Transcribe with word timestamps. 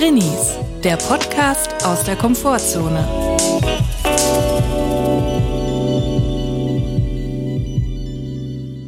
Drinnies, 0.00 0.56
der 0.82 0.96
Podcast 0.96 1.84
aus 1.84 2.04
der 2.04 2.16
Komfortzone. 2.16 3.06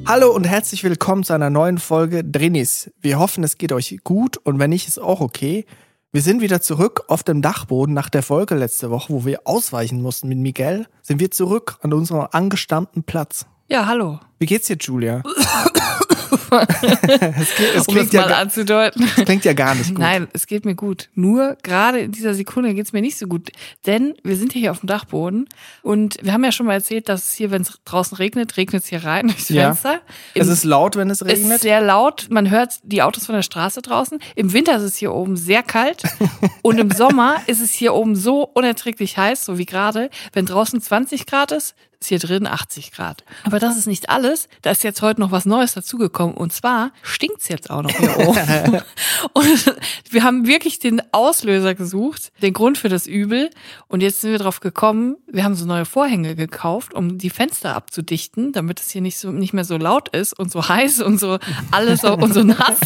Hallo 0.06 0.34
und 0.34 0.44
herzlich 0.44 0.82
willkommen 0.84 1.22
zu 1.22 1.34
einer 1.34 1.50
neuen 1.50 1.76
Folge 1.76 2.24
Drinnies. 2.24 2.90
Wir 2.98 3.18
hoffen, 3.18 3.44
es 3.44 3.58
geht 3.58 3.72
euch 3.72 3.98
gut 4.04 4.38
und 4.38 4.58
wenn 4.58 4.70
nicht, 4.70 4.88
ist 4.88 4.98
auch 4.98 5.20
okay. 5.20 5.66
Wir 6.12 6.22
sind 6.22 6.40
wieder 6.40 6.62
zurück 6.62 7.04
auf 7.08 7.22
dem 7.22 7.42
Dachboden 7.42 7.92
nach 7.94 8.08
der 8.08 8.22
Folge 8.22 8.54
letzte 8.54 8.88
Woche, 8.88 9.12
wo 9.12 9.26
wir 9.26 9.40
ausweichen 9.44 10.00
mussten 10.00 10.28
mit 10.28 10.38
Miguel. 10.38 10.86
Sind 11.02 11.20
wir 11.20 11.30
zurück 11.30 11.76
an 11.82 11.92
unserem 11.92 12.26
angestammten 12.32 13.02
Platz. 13.02 13.44
Ja, 13.68 13.84
hallo. 13.84 14.18
Wie 14.38 14.46
geht's 14.46 14.68
dir, 14.68 14.78
Julia? 14.80 15.22
es, 16.32 17.56
geht, 17.56 17.74
es 17.74 17.86
um 17.88 17.96
es 17.96 18.12
mal 18.12 18.30
ja, 18.30 18.38
anzudeuten. 18.38 19.04
Es 19.16 19.24
klingt 19.24 19.44
ja 19.44 19.52
gar 19.52 19.74
nicht 19.74 19.90
gut. 19.90 19.98
Nein, 19.98 20.28
es 20.32 20.46
geht 20.46 20.64
mir 20.64 20.74
gut. 20.74 21.08
Nur 21.14 21.56
gerade 21.62 22.00
in 22.00 22.12
dieser 22.12 22.34
Sekunde 22.34 22.74
geht 22.74 22.86
es 22.86 22.92
mir 22.92 23.02
nicht 23.02 23.18
so 23.18 23.26
gut. 23.26 23.50
Denn 23.86 24.14
wir 24.22 24.36
sind 24.36 24.52
hier 24.52 24.70
auf 24.70 24.80
dem 24.80 24.86
Dachboden 24.86 25.48
und 25.82 26.18
wir 26.22 26.32
haben 26.32 26.44
ja 26.44 26.52
schon 26.52 26.66
mal 26.66 26.74
erzählt, 26.74 27.08
dass 27.08 27.26
es 27.26 27.32
hier, 27.34 27.50
wenn 27.50 27.62
es 27.62 27.78
draußen 27.84 28.16
regnet, 28.16 28.56
regnet 28.56 28.82
es 28.82 28.88
hier 28.88 29.04
rein 29.04 29.28
durchs 29.28 29.46
Fenster. 29.46 30.00
Ja. 30.34 30.42
es 30.42 30.48
ist 30.48 30.64
laut, 30.64 30.96
wenn 30.96 31.10
es 31.10 31.22
regnet. 31.22 31.46
Es 31.46 31.54
ist 31.56 31.62
sehr 31.62 31.80
laut. 31.80 32.28
Man 32.30 32.50
hört 32.50 32.80
die 32.82 33.02
Autos 33.02 33.26
von 33.26 33.34
der 33.34 33.42
Straße 33.42 33.82
draußen. 33.82 34.18
Im 34.34 34.52
Winter 34.52 34.76
ist 34.76 34.82
es 34.82 34.96
hier 34.96 35.12
oben 35.12 35.36
sehr 35.36 35.62
kalt. 35.62 36.02
und 36.62 36.78
im 36.78 36.90
Sommer 36.90 37.36
ist 37.46 37.60
es 37.60 37.72
hier 37.72 37.94
oben 37.94 38.16
so 38.16 38.44
unerträglich 38.44 39.18
heiß, 39.18 39.44
so 39.44 39.58
wie 39.58 39.66
gerade. 39.66 40.10
Wenn 40.32 40.46
draußen 40.46 40.80
20 40.80 41.26
Grad 41.26 41.52
ist, 41.52 41.74
ist 42.02 42.08
hier 42.08 42.18
drin 42.18 42.46
80 42.46 42.92
Grad. 42.92 43.24
Aber 43.44 43.58
das 43.58 43.76
ist 43.76 43.86
nicht 43.86 44.10
alles. 44.10 44.48
Da 44.62 44.70
ist 44.70 44.82
jetzt 44.82 45.02
heute 45.02 45.20
noch 45.20 45.30
was 45.30 45.46
Neues 45.46 45.74
dazugekommen. 45.74 46.36
Und 46.36 46.52
zwar 46.52 46.92
stinkt's 47.02 47.48
jetzt 47.48 47.70
auch 47.70 47.82
noch 47.82 47.90
hier 47.90 48.18
oben. 48.18 48.82
und 49.32 49.76
wir 50.10 50.24
haben 50.24 50.46
wirklich 50.46 50.78
den 50.78 51.00
Auslöser 51.12 51.74
gesucht, 51.74 52.32
den 52.42 52.52
Grund 52.52 52.78
für 52.78 52.88
das 52.88 53.06
Übel. 53.06 53.50
Und 53.88 54.02
jetzt 54.02 54.20
sind 54.20 54.32
wir 54.32 54.38
drauf 54.38 54.60
gekommen, 54.60 55.16
wir 55.28 55.44
haben 55.44 55.54
so 55.54 55.64
neue 55.64 55.84
Vorhänge 55.84 56.34
gekauft, 56.34 56.92
um 56.92 57.18
die 57.18 57.30
Fenster 57.30 57.76
abzudichten, 57.76 58.52
damit 58.52 58.80
es 58.80 58.90
hier 58.90 59.00
nicht 59.00 59.18
so, 59.18 59.30
nicht 59.30 59.52
mehr 59.52 59.64
so 59.64 59.76
laut 59.76 60.08
ist 60.08 60.38
und 60.38 60.50
so 60.50 60.68
heiß 60.68 61.00
und 61.02 61.18
so 61.18 61.38
alles 61.70 62.04
und 62.04 62.34
so 62.34 62.42
nass. 62.42 62.78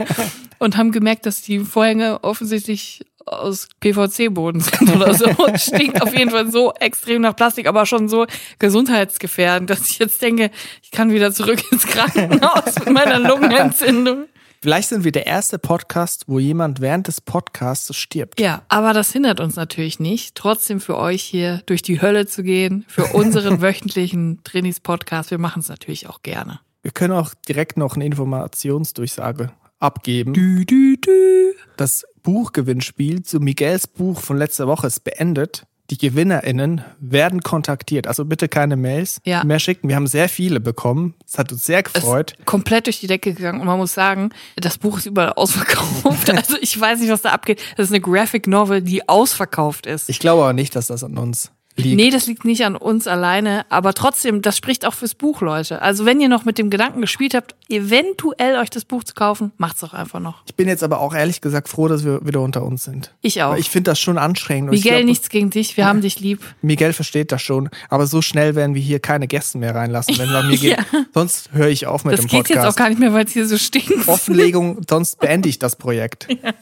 und 0.58 0.76
haben 0.76 0.92
gemerkt, 0.92 1.26
dass 1.26 1.42
die 1.42 1.58
Vorhänge 1.60 2.24
offensichtlich 2.24 3.04
aus 3.26 3.68
PVC-Boden 3.80 4.60
sind 4.60 4.94
oder 4.94 5.14
so. 5.14 5.26
Stinkt 5.56 6.02
auf 6.02 6.16
jeden 6.16 6.30
Fall 6.30 6.50
so 6.50 6.72
extrem 6.74 7.22
nach 7.22 7.36
Plastik, 7.36 7.66
aber 7.66 7.86
schon 7.86 8.08
so 8.08 8.26
gesundheitsgefährdend, 8.58 9.70
dass 9.70 9.90
ich 9.90 9.98
jetzt 9.98 10.22
denke, 10.22 10.50
ich 10.82 10.90
kann 10.90 11.12
wieder 11.12 11.32
zurück 11.32 11.60
ins 11.70 11.86
Krankenhaus 11.86 12.78
mit 12.80 12.90
meiner 12.90 13.18
Lungenentzündung. 13.18 14.26
Vielleicht 14.62 14.90
sind 14.90 15.02
wir 15.02 15.10
der 15.10 15.26
erste 15.26 15.58
Podcast, 15.58 16.24
wo 16.28 16.38
jemand 16.38 16.80
während 16.80 17.08
des 17.08 17.20
Podcasts 17.20 17.96
stirbt. 17.96 18.38
Ja, 18.38 18.62
aber 18.68 18.92
das 18.92 19.10
hindert 19.10 19.40
uns 19.40 19.56
natürlich 19.56 19.98
nicht, 19.98 20.36
trotzdem 20.36 20.80
für 20.80 20.96
euch 20.96 21.22
hier 21.22 21.62
durch 21.66 21.82
die 21.82 22.00
Hölle 22.00 22.26
zu 22.28 22.44
gehen, 22.44 22.84
für 22.86 23.06
unseren 23.06 23.60
wöchentlichen 23.60 24.44
Trainingspodcast. 24.44 25.32
Wir 25.32 25.38
machen 25.38 25.60
es 25.60 25.68
natürlich 25.68 26.08
auch 26.08 26.22
gerne. 26.22 26.60
Wir 26.82 26.92
können 26.92 27.12
auch 27.12 27.34
direkt 27.48 27.76
noch 27.76 27.96
eine 27.96 28.06
Informationsdurchsage 28.06 29.50
abgeben. 29.80 30.32
Du, 30.32 30.64
du, 30.64 30.96
du. 30.96 31.54
Das 31.76 32.04
Buchgewinnspiel 32.22 33.22
zu 33.22 33.40
Miguels 33.40 33.86
Buch 33.86 34.20
von 34.20 34.36
letzter 34.36 34.66
Woche 34.66 34.86
ist 34.86 35.04
beendet. 35.04 35.64
Die 35.90 35.98
GewinnerInnen 35.98 36.82
werden 37.00 37.42
kontaktiert. 37.42 38.06
Also 38.06 38.24
bitte 38.24 38.48
keine 38.48 38.76
Mails 38.76 39.20
ja. 39.24 39.44
mehr 39.44 39.58
schicken. 39.58 39.88
Wir 39.88 39.96
haben 39.96 40.06
sehr 40.06 40.28
viele 40.28 40.58
bekommen. 40.60 41.14
Es 41.26 41.36
hat 41.36 41.52
uns 41.52 41.66
sehr 41.66 41.82
gefreut. 41.82 42.32
Ist 42.38 42.46
komplett 42.46 42.86
durch 42.86 43.00
die 43.00 43.08
Decke 43.08 43.34
gegangen. 43.34 43.60
Und 43.60 43.66
man 43.66 43.78
muss 43.78 43.92
sagen, 43.92 44.30
das 44.56 44.78
Buch 44.78 44.98
ist 44.98 45.06
überall 45.06 45.32
ausverkauft. 45.36 46.30
also 46.34 46.56
ich 46.60 46.80
weiß 46.80 47.00
nicht, 47.00 47.10
was 47.10 47.22
da 47.22 47.32
abgeht. 47.32 47.60
Das 47.76 47.86
ist 47.86 47.92
eine 47.92 48.00
Graphic 48.00 48.46
Novel, 48.46 48.80
die 48.80 49.08
ausverkauft 49.08 49.86
ist. 49.86 50.08
Ich 50.08 50.18
glaube 50.18 50.42
aber 50.42 50.52
nicht, 50.54 50.74
dass 50.76 50.86
das 50.86 51.04
an 51.04 51.18
uns 51.18 51.50
liegt. 51.76 51.96
Nee, 51.96 52.10
das 52.10 52.26
liegt 52.26 52.44
nicht 52.44 52.64
an 52.64 52.76
uns 52.76 53.06
alleine, 53.06 53.64
aber 53.68 53.94
trotzdem, 53.94 54.42
das 54.42 54.56
spricht 54.56 54.86
auch 54.86 54.94
fürs 54.94 55.14
Buch, 55.14 55.40
Leute. 55.40 55.82
Also 55.82 56.04
wenn 56.04 56.20
ihr 56.20 56.28
noch 56.28 56.44
mit 56.44 56.58
dem 56.58 56.70
Gedanken 56.70 57.00
gespielt 57.00 57.34
habt, 57.34 57.54
eventuell 57.68 58.56
euch 58.56 58.70
das 58.70 58.84
Buch 58.84 59.04
zu 59.04 59.14
kaufen, 59.14 59.52
macht's 59.56 59.80
doch 59.80 59.94
einfach 59.94 60.20
noch. 60.20 60.42
Ich 60.46 60.54
bin 60.54 60.68
jetzt 60.68 60.82
aber 60.82 61.00
auch 61.00 61.14
ehrlich 61.14 61.40
gesagt 61.40 61.68
froh, 61.68 61.88
dass 61.88 62.04
wir 62.04 62.24
wieder 62.26 62.40
unter 62.40 62.62
uns 62.62 62.84
sind. 62.84 63.14
Ich 63.22 63.42
auch. 63.42 63.52
Weil 63.52 63.60
ich 63.60 63.70
finde 63.70 63.90
das 63.90 64.00
schon 64.00 64.18
anstrengend. 64.18 64.70
Miguel, 64.70 64.92
glaub, 64.96 65.04
nichts 65.04 65.28
gegen 65.28 65.50
dich, 65.50 65.76
wir 65.76 65.82
ja, 65.82 65.88
haben 65.88 66.00
dich 66.00 66.20
lieb. 66.20 66.40
Miguel 66.60 66.92
versteht 66.92 67.32
das 67.32 67.42
schon, 67.42 67.70
aber 67.88 68.06
so 68.06 68.22
schnell 68.22 68.54
werden 68.54 68.74
wir 68.74 68.82
hier 68.82 69.00
keine 69.00 69.26
Gäste 69.26 69.58
mehr 69.58 69.74
reinlassen, 69.74 70.18
wenn 70.18 70.28
bei 70.28 70.42
mir 70.42 70.58
geht. 70.58 70.76
ja. 70.92 71.04
Sonst 71.14 71.52
höre 71.52 71.68
ich 71.68 71.86
auf 71.86 72.04
mit 72.04 72.14
das 72.14 72.20
dem 72.20 72.28
Podcast. 72.28 72.42
Das 72.42 72.48
geht 72.48 72.56
jetzt 72.56 72.72
auch 72.72 72.76
gar 72.76 72.88
nicht 72.88 72.98
mehr, 72.98 73.12
weil 73.12 73.24
es 73.24 73.32
hier 73.32 73.46
so 73.46 73.56
stinkt. 73.56 74.08
Offenlegung, 74.08 74.82
sonst 74.88 75.18
beende 75.18 75.48
ich 75.48 75.58
das 75.58 75.76
Projekt. 75.76 76.28
Ja. 76.30 76.52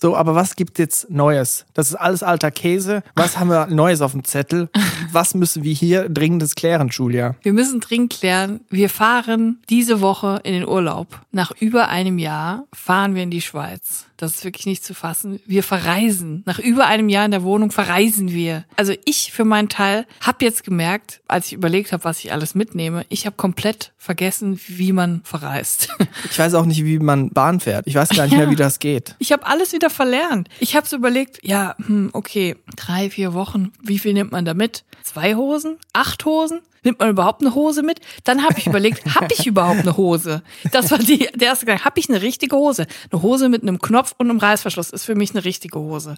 So, 0.00 0.16
aber 0.16 0.36
was 0.36 0.54
gibt 0.54 0.78
jetzt 0.78 1.10
Neues? 1.10 1.66
Das 1.74 1.88
ist 1.88 1.96
alles 1.96 2.22
alter 2.22 2.52
Käse. 2.52 3.02
Was 3.16 3.38
haben 3.38 3.50
wir 3.50 3.66
Neues 3.66 4.00
auf 4.00 4.12
dem 4.12 4.22
Zettel? 4.24 4.68
Was 5.12 5.34
müssen 5.34 5.64
wir 5.64 5.72
hier 5.72 6.08
dringendes 6.08 6.54
klären, 6.54 6.88
Julia? 6.88 7.34
Wir 7.42 7.52
müssen 7.52 7.80
dringend 7.80 8.12
klären. 8.12 8.60
Wir 8.68 8.90
fahren 8.90 9.58
diese 9.70 10.00
Woche 10.00 10.40
in 10.44 10.52
den 10.52 10.68
Urlaub. 10.68 11.20
Nach 11.32 11.50
über 11.58 11.88
einem 11.88 12.18
Jahr 12.18 12.64
fahren 12.72 13.14
wir 13.14 13.22
in 13.22 13.30
die 13.30 13.40
Schweiz. 13.40 14.07
Das 14.18 14.34
ist 14.34 14.44
wirklich 14.44 14.66
nicht 14.66 14.84
zu 14.84 14.94
fassen. 14.94 15.40
Wir 15.46 15.62
verreisen. 15.62 16.42
Nach 16.44 16.58
über 16.58 16.86
einem 16.86 17.08
Jahr 17.08 17.24
in 17.24 17.30
der 17.30 17.44
Wohnung 17.44 17.70
verreisen 17.70 18.32
wir. 18.32 18.64
Also 18.76 18.92
ich 19.04 19.32
für 19.32 19.44
meinen 19.44 19.68
Teil 19.68 20.06
habe 20.20 20.44
jetzt 20.44 20.64
gemerkt, 20.64 21.20
als 21.28 21.46
ich 21.46 21.52
überlegt 21.52 21.92
habe, 21.92 22.02
was 22.02 22.18
ich 22.18 22.32
alles 22.32 22.56
mitnehme, 22.56 23.06
ich 23.10 23.26
habe 23.26 23.36
komplett 23.36 23.92
vergessen, 23.96 24.60
wie 24.66 24.92
man 24.92 25.22
verreist. 25.24 25.88
Ich 26.30 26.38
weiß 26.38 26.54
auch 26.54 26.64
nicht, 26.64 26.84
wie 26.84 26.98
man 26.98 27.30
Bahn 27.30 27.60
fährt. 27.60 27.86
Ich 27.86 27.94
weiß 27.94 28.10
gar 28.10 28.24
nicht 28.24 28.32
ja. 28.32 28.38
mehr, 28.38 28.50
wie 28.50 28.56
das 28.56 28.80
geht. 28.80 29.14
Ich 29.18 29.32
habe 29.32 29.46
alles 29.46 29.72
wieder 29.72 29.88
verlernt. 29.88 30.48
Ich 30.58 30.76
habe 30.76 30.86
so 30.86 30.96
überlegt, 30.96 31.38
ja, 31.42 31.74
hm, 31.78 32.10
okay, 32.12 32.56
drei, 32.76 33.10
vier 33.10 33.34
Wochen, 33.34 33.72
wie 33.82 33.98
viel 33.98 34.14
nimmt 34.14 34.32
man 34.32 34.44
da 34.44 34.54
mit? 34.54 34.84
Zwei 35.02 35.36
Hosen? 35.36 35.78
Acht 35.92 36.24
Hosen? 36.24 36.60
Nimmt 36.88 37.00
man 37.00 37.10
überhaupt 37.10 37.42
eine 37.42 37.54
Hose 37.54 37.82
mit? 37.82 38.00
Dann 38.24 38.42
habe 38.44 38.58
ich 38.58 38.66
überlegt, 38.66 39.04
habe 39.14 39.28
ich 39.30 39.46
überhaupt 39.46 39.80
eine 39.80 39.98
Hose? 39.98 40.42
Das 40.72 40.90
war 40.90 40.96
die, 40.96 41.28
der 41.34 41.48
erste 41.48 41.66
Gedanke. 41.66 41.84
Habe 41.84 42.00
ich 42.00 42.08
eine 42.08 42.22
richtige 42.22 42.56
Hose? 42.56 42.86
Eine 43.12 43.20
Hose 43.20 43.50
mit 43.50 43.60
einem 43.60 43.78
Knopf 43.78 44.14
und 44.16 44.30
einem 44.30 44.38
Reißverschluss 44.38 44.88
ist 44.88 45.04
für 45.04 45.14
mich 45.14 45.32
eine 45.32 45.44
richtige 45.44 45.78
Hose. 45.78 46.16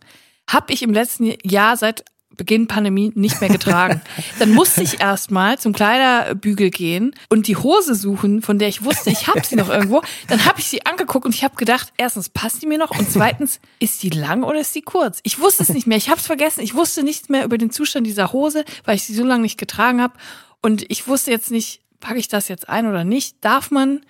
Habe 0.49 0.73
ich 0.73 0.85
im 0.85 0.93
letzten 0.93 1.35
Jahr 1.43 1.77
seit 1.77 2.05
Beginn 2.37 2.69
Pandemie 2.69 3.11
nicht 3.17 3.41
mehr 3.41 3.51
getragen. 3.51 4.01
Dann 4.39 4.55
musste 4.55 4.85
ich 4.85 5.01
erstmal 5.01 5.59
zum 5.59 5.73
Kleiderbügel 5.73 6.71
gehen 6.71 7.17
und 7.29 7.49
die 7.49 7.57
Hose 7.57 7.97
suchen, 7.97 8.43
von 8.43 8.61
der 8.61 8.69
ich 8.69 8.85
wusste, 8.85 9.11
ich 9.11 9.27
habe 9.27 9.43
sie 9.45 9.57
noch 9.57 9.69
irgendwo. 9.69 10.03
Dann 10.29 10.45
habe 10.45 10.61
ich 10.61 10.69
sie 10.69 10.87
angeguckt 10.87 11.27
und 11.27 11.35
ich 11.35 11.43
habe 11.43 11.57
gedacht, 11.57 11.93
erstens 11.97 12.29
passt 12.29 12.63
die 12.63 12.67
mir 12.67 12.79
noch 12.79 12.97
und 12.97 13.11
zweitens, 13.11 13.59
ist 13.81 14.05
die 14.05 14.11
lang 14.11 14.45
oder 14.45 14.61
ist 14.61 14.73
die 14.77 14.83
kurz? 14.83 15.19
Ich 15.25 15.41
wusste 15.41 15.65
es 15.65 15.71
nicht 15.71 15.89
mehr. 15.89 15.99
Ich 15.99 16.09
habe 16.09 16.21
es 16.21 16.27
vergessen. 16.27 16.61
Ich 16.61 16.75
wusste 16.75 17.03
nichts 17.03 17.29
mehr 17.29 17.45
über 17.45 17.59
den 17.59 17.73
Zustand 17.73 18.07
dieser 18.07 18.33
Hose, 18.33 18.65
weil 18.85 18.95
ich 18.95 19.03
sie 19.03 19.15
so 19.15 19.25
lange 19.25 19.43
nicht 19.43 19.59
getragen 19.59 20.01
habe. 20.01 20.15
Und 20.63 20.85
ich 20.91 21.09
wusste 21.09 21.31
jetzt 21.31 21.51
nicht, 21.51 21.81
packe 22.01 22.19
ich 22.19 22.29
das 22.29 22.49
jetzt 22.49 22.69
ein 22.69 22.87
oder 22.87 23.05
nicht? 23.05 23.37
Darf 23.41 23.71
man 23.71 24.01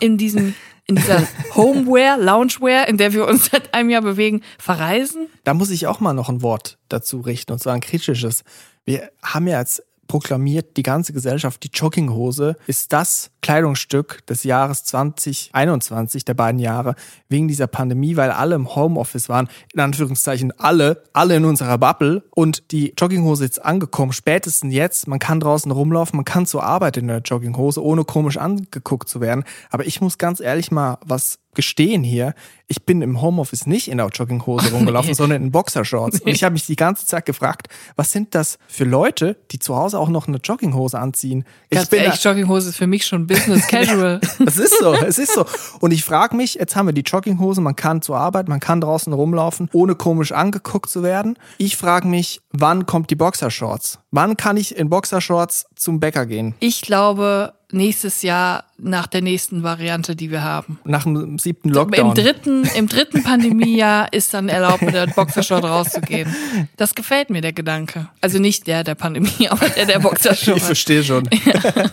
in 0.00 0.18
diesem 0.18 0.54
in 0.86 0.96
dieser 0.96 1.26
Homeware, 1.54 2.20
Loungewear, 2.20 2.88
in 2.88 2.96
der 2.96 3.12
wir 3.12 3.26
uns 3.26 3.50
seit 3.50 3.74
einem 3.74 3.90
Jahr 3.90 4.02
bewegen, 4.02 4.42
verreisen? 4.58 5.28
Da 5.44 5.54
muss 5.54 5.70
ich 5.70 5.86
auch 5.86 6.00
mal 6.00 6.14
noch 6.14 6.28
ein 6.28 6.42
Wort 6.42 6.78
dazu 6.88 7.20
richten, 7.20 7.52
und 7.52 7.58
zwar 7.58 7.74
ein 7.74 7.80
kritisches. 7.80 8.42
Wir 8.84 9.10
haben 9.22 9.46
ja 9.46 9.60
jetzt 9.60 9.82
proklamiert 10.08 10.76
die 10.76 10.82
ganze 10.82 11.12
Gesellschaft, 11.12 11.62
die 11.62 11.70
Jogginghose 11.72 12.56
ist 12.66 12.92
das 12.92 13.30
Kleidungsstück 13.42 14.26
des 14.26 14.42
Jahres 14.42 14.84
2021, 14.84 16.24
der 16.24 16.34
beiden 16.34 16.58
Jahre, 16.58 16.96
wegen 17.28 17.46
dieser 17.46 17.66
Pandemie, 17.66 18.16
weil 18.16 18.30
alle 18.30 18.56
im 18.56 18.74
Homeoffice 18.74 19.28
waren, 19.28 19.48
in 19.72 19.80
Anführungszeichen 19.80 20.52
alle, 20.58 21.04
alle 21.12 21.36
in 21.36 21.44
unserer 21.44 21.78
Bubble. 21.78 22.24
Und 22.34 22.72
die 22.72 22.94
Jogginghose 22.98 23.44
ist 23.44 23.64
angekommen, 23.64 24.12
spätestens 24.12 24.74
jetzt, 24.74 25.06
man 25.06 25.18
kann 25.18 25.40
draußen 25.40 25.70
rumlaufen, 25.70 26.16
man 26.16 26.24
kann 26.24 26.46
zur 26.46 26.64
Arbeit 26.64 26.96
in 26.96 27.06
der 27.06 27.20
Jogginghose, 27.20 27.82
ohne 27.84 28.04
komisch 28.04 28.38
angeguckt 28.38 29.08
zu 29.08 29.20
werden, 29.20 29.44
aber 29.70 29.86
ich 29.86 30.00
muss 30.00 30.18
ganz 30.18 30.40
ehrlich 30.40 30.70
mal 30.70 30.98
was 31.04 31.38
gestehen 31.58 32.04
hier, 32.04 32.34
ich 32.68 32.84
bin 32.84 33.02
im 33.02 33.20
Homeoffice 33.20 33.66
nicht 33.66 33.88
in 33.88 33.98
der 33.98 34.06
Jogginghose 34.06 34.70
rumgelaufen, 34.70 35.08
nee. 35.10 35.14
sondern 35.14 35.42
in 35.42 35.50
Boxershorts. 35.50 36.20
Und 36.20 36.30
ich 36.30 36.44
habe 36.44 36.52
mich 36.52 36.66
die 36.66 36.76
ganze 36.76 37.04
Zeit 37.04 37.26
gefragt, 37.26 37.66
was 37.96 38.12
sind 38.12 38.36
das 38.36 38.60
für 38.68 38.84
Leute, 38.84 39.36
die 39.50 39.58
zu 39.58 39.74
Hause 39.74 39.98
auch 39.98 40.08
noch 40.08 40.28
eine 40.28 40.36
Jogginghose 40.36 40.96
anziehen? 40.96 41.44
Ganz 41.68 41.86
ich 41.86 41.90
bin 41.90 42.00
ehrlich, 42.02 42.22
Jogginghose 42.22 42.68
ist 42.68 42.76
für 42.76 42.86
mich 42.86 43.04
schon 43.04 43.26
Business 43.26 43.66
Casual. 43.68 44.20
Es 44.46 44.56
ist 44.56 44.78
so, 44.78 44.92
es 44.94 45.18
ist 45.18 45.34
so. 45.34 45.46
Und 45.80 45.90
ich 45.90 46.04
frage 46.04 46.36
mich, 46.36 46.54
jetzt 46.54 46.76
haben 46.76 46.86
wir 46.86 46.92
die 46.92 47.00
Jogginghose, 47.00 47.60
man 47.60 47.74
kann 47.74 48.02
zur 48.02 48.18
Arbeit, 48.18 48.46
man 48.46 48.60
kann 48.60 48.80
draußen 48.80 49.12
rumlaufen, 49.12 49.68
ohne 49.72 49.96
komisch 49.96 50.30
angeguckt 50.30 50.88
zu 50.88 51.02
werden. 51.02 51.36
Ich 51.56 51.76
frage 51.76 52.06
mich, 52.06 52.40
wann 52.52 52.86
kommt 52.86 53.10
die 53.10 53.16
Boxershorts? 53.16 53.98
Wann 54.12 54.36
kann 54.36 54.56
ich 54.56 54.76
in 54.76 54.90
Boxershorts 54.90 55.66
zum 55.74 55.98
Bäcker 55.98 56.24
gehen? 56.24 56.54
Ich 56.60 56.82
glaube, 56.82 57.54
nächstes 57.72 58.22
Jahr 58.22 58.64
nach 58.78 59.06
der 59.06 59.22
nächsten 59.22 59.62
Variante, 59.62 60.16
die 60.16 60.30
wir 60.30 60.42
haben. 60.42 60.78
Nach 60.84 61.04
dem 61.04 61.38
siebten 61.38 61.68
Lockdown. 61.70 62.08
Im 62.08 62.14
dritten, 62.14 62.64
im 62.76 62.88
dritten 62.88 63.22
Pandemiejahr 63.22 64.12
ist 64.12 64.32
dann 64.32 64.48
erlaubt, 64.48 64.82
mit 64.82 64.94
der 64.94 65.06
Boxershort 65.06 65.64
rauszugehen. 65.64 66.34
Das 66.76 66.94
gefällt 66.94 67.30
mir, 67.30 67.40
der 67.40 67.52
Gedanke. 67.52 68.08
Also 68.20 68.38
nicht 68.38 68.66
der 68.66 68.84
der 68.84 68.94
Pandemie, 68.94 69.48
aber 69.50 69.68
der 69.68 69.86
der 69.86 69.98
Boxershort. 69.98 70.56
Ich 70.56 70.62
verstehe 70.62 71.04
schon. 71.04 71.28
Ja. 71.44 71.90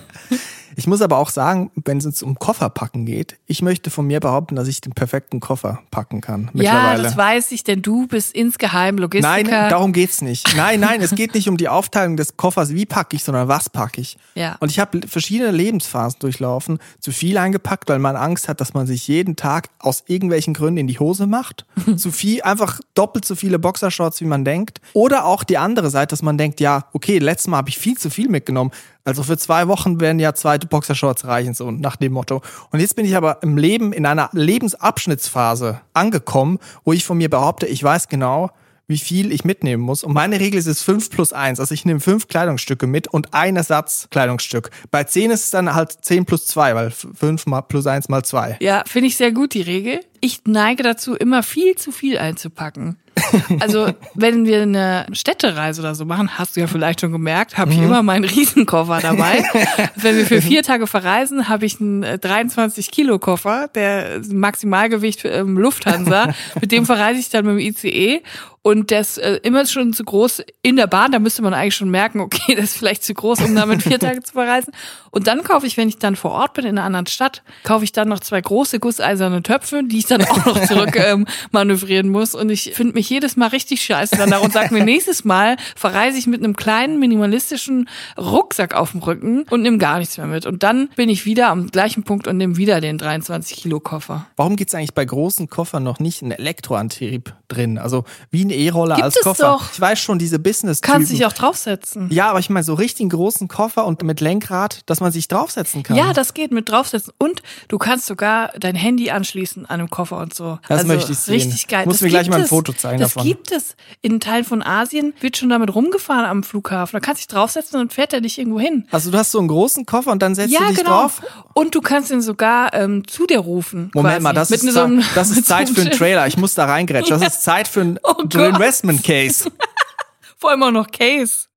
Ich 0.75 0.87
muss 0.87 1.01
aber 1.01 1.17
auch 1.17 1.29
sagen, 1.29 1.71
wenn 1.83 1.97
es 1.97 2.23
um 2.23 2.35
Kofferpacken 2.35 3.05
geht, 3.05 3.37
ich 3.45 3.61
möchte 3.61 3.89
von 3.89 4.07
mir 4.07 4.19
behaupten, 4.19 4.55
dass 4.55 4.67
ich 4.67 4.81
den 4.81 4.93
perfekten 4.93 5.39
Koffer 5.39 5.79
packen 5.91 6.21
kann. 6.21 6.49
Ja, 6.53 6.97
das 6.97 7.17
weiß 7.17 7.51
ich, 7.51 7.63
denn 7.63 7.81
du 7.81 8.07
bist 8.07 8.35
insgeheim 8.35 8.97
Logistiker. 8.97 9.43
Nein, 9.43 9.69
darum 9.69 9.93
geht's 9.93 10.21
nicht. 10.21 10.55
Nein, 10.55 10.79
nein, 10.79 11.01
es 11.01 11.15
geht 11.15 11.33
nicht 11.33 11.49
um 11.49 11.57
die 11.57 11.69
Aufteilung 11.69 12.17
des 12.17 12.37
Koffers, 12.37 12.73
wie 12.73 12.85
packe 12.85 13.15
ich, 13.15 13.23
sondern 13.23 13.47
was 13.47 13.69
packe 13.69 14.01
ich. 14.01 14.17
Ja. 14.35 14.57
Und 14.59 14.71
ich 14.71 14.79
habe 14.79 15.01
verschiedene 15.07 15.51
Lebensphasen 15.51 16.19
durchlaufen, 16.19 16.79
zu 16.99 17.11
viel 17.11 17.37
eingepackt, 17.37 17.89
weil 17.89 17.99
man 17.99 18.15
Angst 18.15 18.49
hat, 18.49 18.61
dass 18.61 18.73
man 18.73 18.87
sich 18.87 19.07
jeden 19.07 19.35
Tag 19.35 19.69
aus 19.79 20.03
irgendwelchen 20.07 20.53
Gründen 20.53 20.77
in 20.77 20.87
die 20.87 20.99
Hose 20.99 21.27
macht. 21.27 21.65
zu 21.95 22.11
viel, 22.11 22.41
einfach 22.41 22.79
doppelt 22.93 23.25
so 23.25 23.35
viele 23.35 23.59
Boxershorts, 23.59 24.21
wie 24.21 24.25
man 24.25 24.45
denkt. 24.45 24.81
Oder 24.93 25.25
auch 25.25 25.43
die 25.43 25.57
andere 25.57 25.89
Seite, 25.89 26.11
dass 26.11 26.21
man 26.21 26.37
denkt, 26.37 26.59
ja, 26.59 26.85
okay, 26.93 27.19
letztes 27.19 27.47
Mal 27.47 27.57
habe 27.57 27.69
ich 27.69 27.77
viel 27.77 27.97
zu 27.97 28.09
viel 28.09 28.29
mitgenommen. 28.29 28.71
Also 29.05 29.21
für 29.21 29.37
zwei 29.37 29.67
Wochen 29.67 29.99
werden 29.99 30.19
ja 30.19 30.33
zweite 30.33 30.65
Boxershorts 30.65 31.25
reichen, 31.25 31.53
so 31.53 31.69
nach 31.69 31.95
dem 31.95 32.11
Motto. 32.11 32.41
Und 32.71 32.79
jetzt 32.79 32.95
bin 32.95 33.05
ich 33.05 33.15
aber 33.15 33.43
im 33.43 33.55
Leben 33.55 33.93
in 33.93 34.07
einer 34.07 34.31
Lebensabschnittsphase 34.33 35.79
angekommen, 35.93 36.57
wo 36.83 36.91
ich 36.91 37.05
von 37.05 37.17
mir 37.17 37.29
behaupte, 37.29 37.67
ich 37.67 37.83
weiß 37.83 38.07
genau, 38.07 38.49
wie 38.87 38.97
viel 38.97 39.31
ich 39.31 39.45
mitnehmen 39.45 39.83
muss. 39.83 40.03
Und 40.03 40.13
meine 40.13 40.39
Regel 40.39 40.59
ist 40.59 40.65
es 40.65 40.81
5 40.81 41.11
plus 41.11 41.33
1. 41.33 41.59
Also 41.59 41.73
ich 41.73 41.85
nehme 41.85 41.99
fünf 41.99 42.27
Kleidungsstücke 42.27 42.87
mit 42.87 43.07
und 43.07 43.33
ein 43.33 43.55
Ersatzkleidungsstück. 43.55 44.71
Bei 44.89 45.03
10 45.03 45.31
ist 45.31 45.43
es 45.45 45.51
dann 45.51 45.73
halt 45.73 45.91
10 46.01 46.25
plus 46.25 46.47
2, 46.47 46.75
weil 46.75 46.91
5 46.91 47.45
mal 47.45 47.61
plus 47.61 47.85
1 47.85 48.09
mal 48.09 48.23
2. 48.23 48.57
Ja, 48.59 48.83
finde 48.87 49.07
ich 49.07 49.17
sehr 49.17 49.31
gut, 49.31 49.53
die 49.53 49.61
Regel. 49.61 49.99
Ich 50.21 50.41
neige 50.45 50.83
dazu, 50.83 51.15
immer 51.15 51.43
viel 51.43 51.75
zu 51.75 51.91
viel 51.91 52.17
einzupacken. 52.17 52.97
Also, 53.59 53.91
wenn 54.13 54.45
wir 54.45 54.61
eine 54.61 55.05
Städtereise 55.11 55.81
oder 55.81 55.95
so 55.95 56.05
machen, 56.05 56.37
hast 56.37 56.55
du 56.55 56.61
ja 56.61 56.67
vielleicht 56.67 57.01
schon 57.01 57.11
gemerkt, 57.11 57.57
habe 57.57 57.71
ich 57.71 57.77
Mhm. 57.77 57.85
immer 57.85 58.03
meinen 58.03 58.23
Riesenkoffer 58.25 58.99
dabei. 59.01 59.43
wenn 59.95 60.17
wir 60.17 60.25
für 60.25 60.41
vier 60.41 60.63
Tage 60.63 60.85
verreisen, 60.87 61.47
habe 61.49 61.65
ich 61.65 61.79
einen 61.81 62.03
äh, 62.03 62.17
23 62.19 62.91
Kilo 62.91 63.17
Koffer, 63.19 63.69
der 63.73 64.21
Maximalgewicht 64.31 65.21
für 65.21 65.29
ähm, 65.29 65.57
Lufthansa. 65.57 66.33
mit 66.61 66.71
dem 66.71 66.85
verreise 66.85 67.19
ich 67.19 67.29
dann 67.29 67.45
mit 67.45 67.55
dem 67.55 67.59
ICE 67.59 68.21
und 68.61 68.89
der 68.91 69.01
ist 69.01 69.17
äh, 69.17 69.39
immer 69.43 69.65
schon 69.65 69.93
zu 69.93 70.03
groß 70.03 70.43
in 70.61 70.75
der 70.75 70.87
Bahn. 70.87 71.11
Da 71.11 71.19
müsste 71.19 71.41
man 71.41 71.53
eigentlich 71.53 71.75
schon 71.75 71.89
merken, 71.89 72.19
okay, 72.19 72.55
das 72.55 72.65
ist 72.65 72.77
vielleicht 72.77 73.03
zu 73.03 73.13
groß, 73.13 73.41
um 73.41 73.55
damit 73.55 73.81
vier 73.83 73.99
Tage 73.99 74.23
zu 74.23 74.33
verreisen. 74.33 74.73
Und 75.15 75.27
dann 75.27 75.43
kaufe 75.43 75.65
ich, 75.65 75.77
wenn 75.77 75.87
ich 75.87 75.97
dann 75.97 76.17
vor 76.17 76.31
Ort 76.31 76.55
bin 76.55 76.65
in 76.65 76.77
einer 76.77 76.85
anderen 76.85 77.07
Stadt, 77.07 77.41
kaufe 77.63 77.85
ich 77.85 77.93
dann 77.93 78.09
noch 78.09 78.19
zwei 78.19 78.41
große 78.41 78.81
gusseiserne 78.81 79.41
Töpfe, 79.43 79.81
die 79.81 79.99
ich 79.99 80.07
dann 80.07 80.21
auch 80.25 80.45
noch 80.45 80.61
zurück 80.67 80.97
ähm, 80.97 81.25
manövrieren 81.51 82.09
muss. 82.09 82.35
Und 82.35 82.49
ich 82.49 82.73
finde 82.73 82.95
mich 82.95 83.09
jedes 83.09 83.37
Mal 83.37 83.47
richtig 83.47 83.81
scheiße 83.81 84.17
danach 84.17 84.41
und 84.41 84.51
sage 84.51 84.73
mir, 84.73 84.83
nächstes 84.83 85.23
Mal 85.23 85.55
verreise 85.77 86.17
ich 86.17 86.27
mit 86.27 86.43
einem 86.43 86.57
kleinen 86.57 86.99
minimalistischen 86.99 87.87
Rucksack 88.17 88.73
auf 88.75 88.91
dem 88.91 89.03
Rücken 89.03 89.43
und 89.49 89.61
nehme 89.61 89.77
gar 89.77 89.99
nichts 89.99 90.17
mehr 90.17 90.27
mit. 90.27 90.45
Und 90.45 90.63
dann 90.63 90.89
bin 90.97 91.07
ich 91.07 91.25
wieder 91.25 91.47
am 91.47 91.67
gleichen 91.67 92.03
Punkt 92.03 92.27
und 92.27 92.35
nehme 92.35 92.57
wieder 92.57 92.81
den 92.81 92.97
23 92.97 93.55
Kilo 93.55 93.79
Koffer. 93.79 94.27
Warum 94.35 94.57
gibt's 94.57 94.75
eigentlich 94.75 94.95
bei 94.95 95.05
großen 95.05 95.49
Koffern 95.49 95.83
noch 95.83 95.99
nicht 95.99 96.23
einen 96.23 96.33
Elektroantrieb 96.33 97.33
drin? 97.47 97.77
Also 97.77 98.03
wie 98.31 98.43
ein 98.45 98.49
E-Roller 98.49 99.01
als 99.03 99.19
Koffer. 99.21 99.43
doch. 99.43 99.71
Ich 99.73 99.79
weiß 99.81 99.99
schon, 99.99 100.19
diese 100.19 100.39
business 100.39 100.81
Kannst 100.81 101.11
dich 101.11 101.25
auch 101.25 101.33
draufsetzen. 101.33 102.07
Ja, 102.11 102.29
aber 102.29 102.39
ich 102.39 102.49
meine 102.49 102.63
so 102.63 102.73
richtig 102.73 103.09
großen 103.09 103.47
Koffer 103.47 103.85
und 103.85 104.03
mit 104.03 104.21
Lenkrad, 104.21 104.81
dass 104.85 104.99
man 104.99 105.11
sich 105.11 105.27
draufsetzen 105.27 105.83
kann. 105.83 105.95
Ja, 105.97 106.13
das 106.13 106.33
geht 106.33 106.51
mit 106.51 106.69
draufsetzen. 106.69 107.13
Und 107.17 107.41
du 107.67 107.77
kannst 107.77 108.05
sogar 108.07 108.51
dein 108.59 108.75
Handy 108.75 109.11
anschließen 109.11 109.65
an 109.65 109.79
einem 109.79 109.89
Koffer 109.89 110.17
und 110.17 110.33
so. 110.33 110.59
Das 110.67 110.79
also 110.79 110.87
möchte 110.87 111.11
ich 111.11 111.17
sehen. 111.19 111.33
Richtig 111.35 111.67
geil. 111.67 111.85
Musst 111.85 111.97
das 111.97 112.03
mir 112.03 112.09
gleich 112.09 112.29
mal 112.29 112.37
ein 112.37 112.41
es. 112.43 112.49
Foto 112.49 112.73
zeigen 112.73 112.99
das 112.99 113.13
davon. 113.13 113.27
gibt 113.27 113.51
es. 113.51 113.75
In 114.01 114.19
Teilen 114.19 114.43
von 114.45 114.61
Asien 114.63 115.13
wird 115.21 115.37
schon 115.37 115.49
damit 115.49 115.73
rumgefahren 115.73 116.25
am 116.25 116.43
Flughafen. 116.43 116.93
Da 116.93 116.99
kannst 117.05 117.21
du 117.21 117.27
dich 117.27 117.33
draufsetzen 117.35 117.79
und 117.79 117.93
fährt 117.93 118.13
er 118.13 118.21
dich 118.21 118.37
irgendwo 118.39 118.59
hin. 118.59 118.87
Also 118.91 119.11
du 119.11 119.17
hast 119.17 119.31
so 119.31 119.39
einen 119.39 119.47
großen 119.47 119.85
Koffer 119.85 120.11
und 120.11 120.21
dann 120.21 120.35
setzt 120.35 120.53
Ja, 120.53 120.61
du 120.61 120.67
dich 120.67 120.77
genau. 120.77 121.01
drauf. 121.01 121.21
Und 121.53 121.75
du 121.75 121.81
kannst 121.81 122.11
ihn 122.11 122.21
sogar 122.21 122.73
ähm, 122.73 123.07
zu 123.07 123.25
dir 123.27 123.39
rufen. 123.39 123.91
Moment 123.93 124.13
quasi. 124.15 124.23
mal, 124.23 124.33
das 124.33 124.49
Mit 124.49 124.63
ist, 124.63 124.73
so 124.73 124.81
einem- 124.81 125.03
das 125.15 125.29
ist 125.31 125.45
Zeit 125.45 125.69
für 125.69 125.81
einen. 125.81 125.91
Trailer. 125.91 126.27
Ich 126.27 126.37
muss 126.37 126.53
da 126.53 126.65
reingrätschen. 126.65 127.19
Das 127.19 127.33
ist 127.34 127.34
Zeit 127.39 127.67
für 127.67 127.81
einen 127.81 127.99
Oh. 128.03 128.21
Investment 128.21 129.03
Case. 129.03 129.49
Vor 130.37 130.51
allem 130.51 130.63
auch 130.63 130.71
noch 130.71 130.91
Case. 130.91 131.47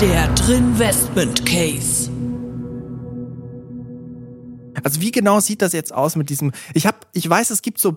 Der 0.00 0.28
Drinvestment 0.28 1.44
Case. 1.44 1.99
Also 4.82 5.00
wie 5.00 5.10
genau 5.10 5.40
sieht 5.40 5.62
das 5.62 5.72
jetzt 5.72 5.92
aus 5.92 6.16
mit 6.16 6.30
diesem? 6.30 6.52
Ich 6.74 6.86
habe, 6.86 6.98
ich 7.12 7.28
weiß, 7.28 7.50
es 7.50 7.62
gibt 7.62 7.80
so 7.80 7.96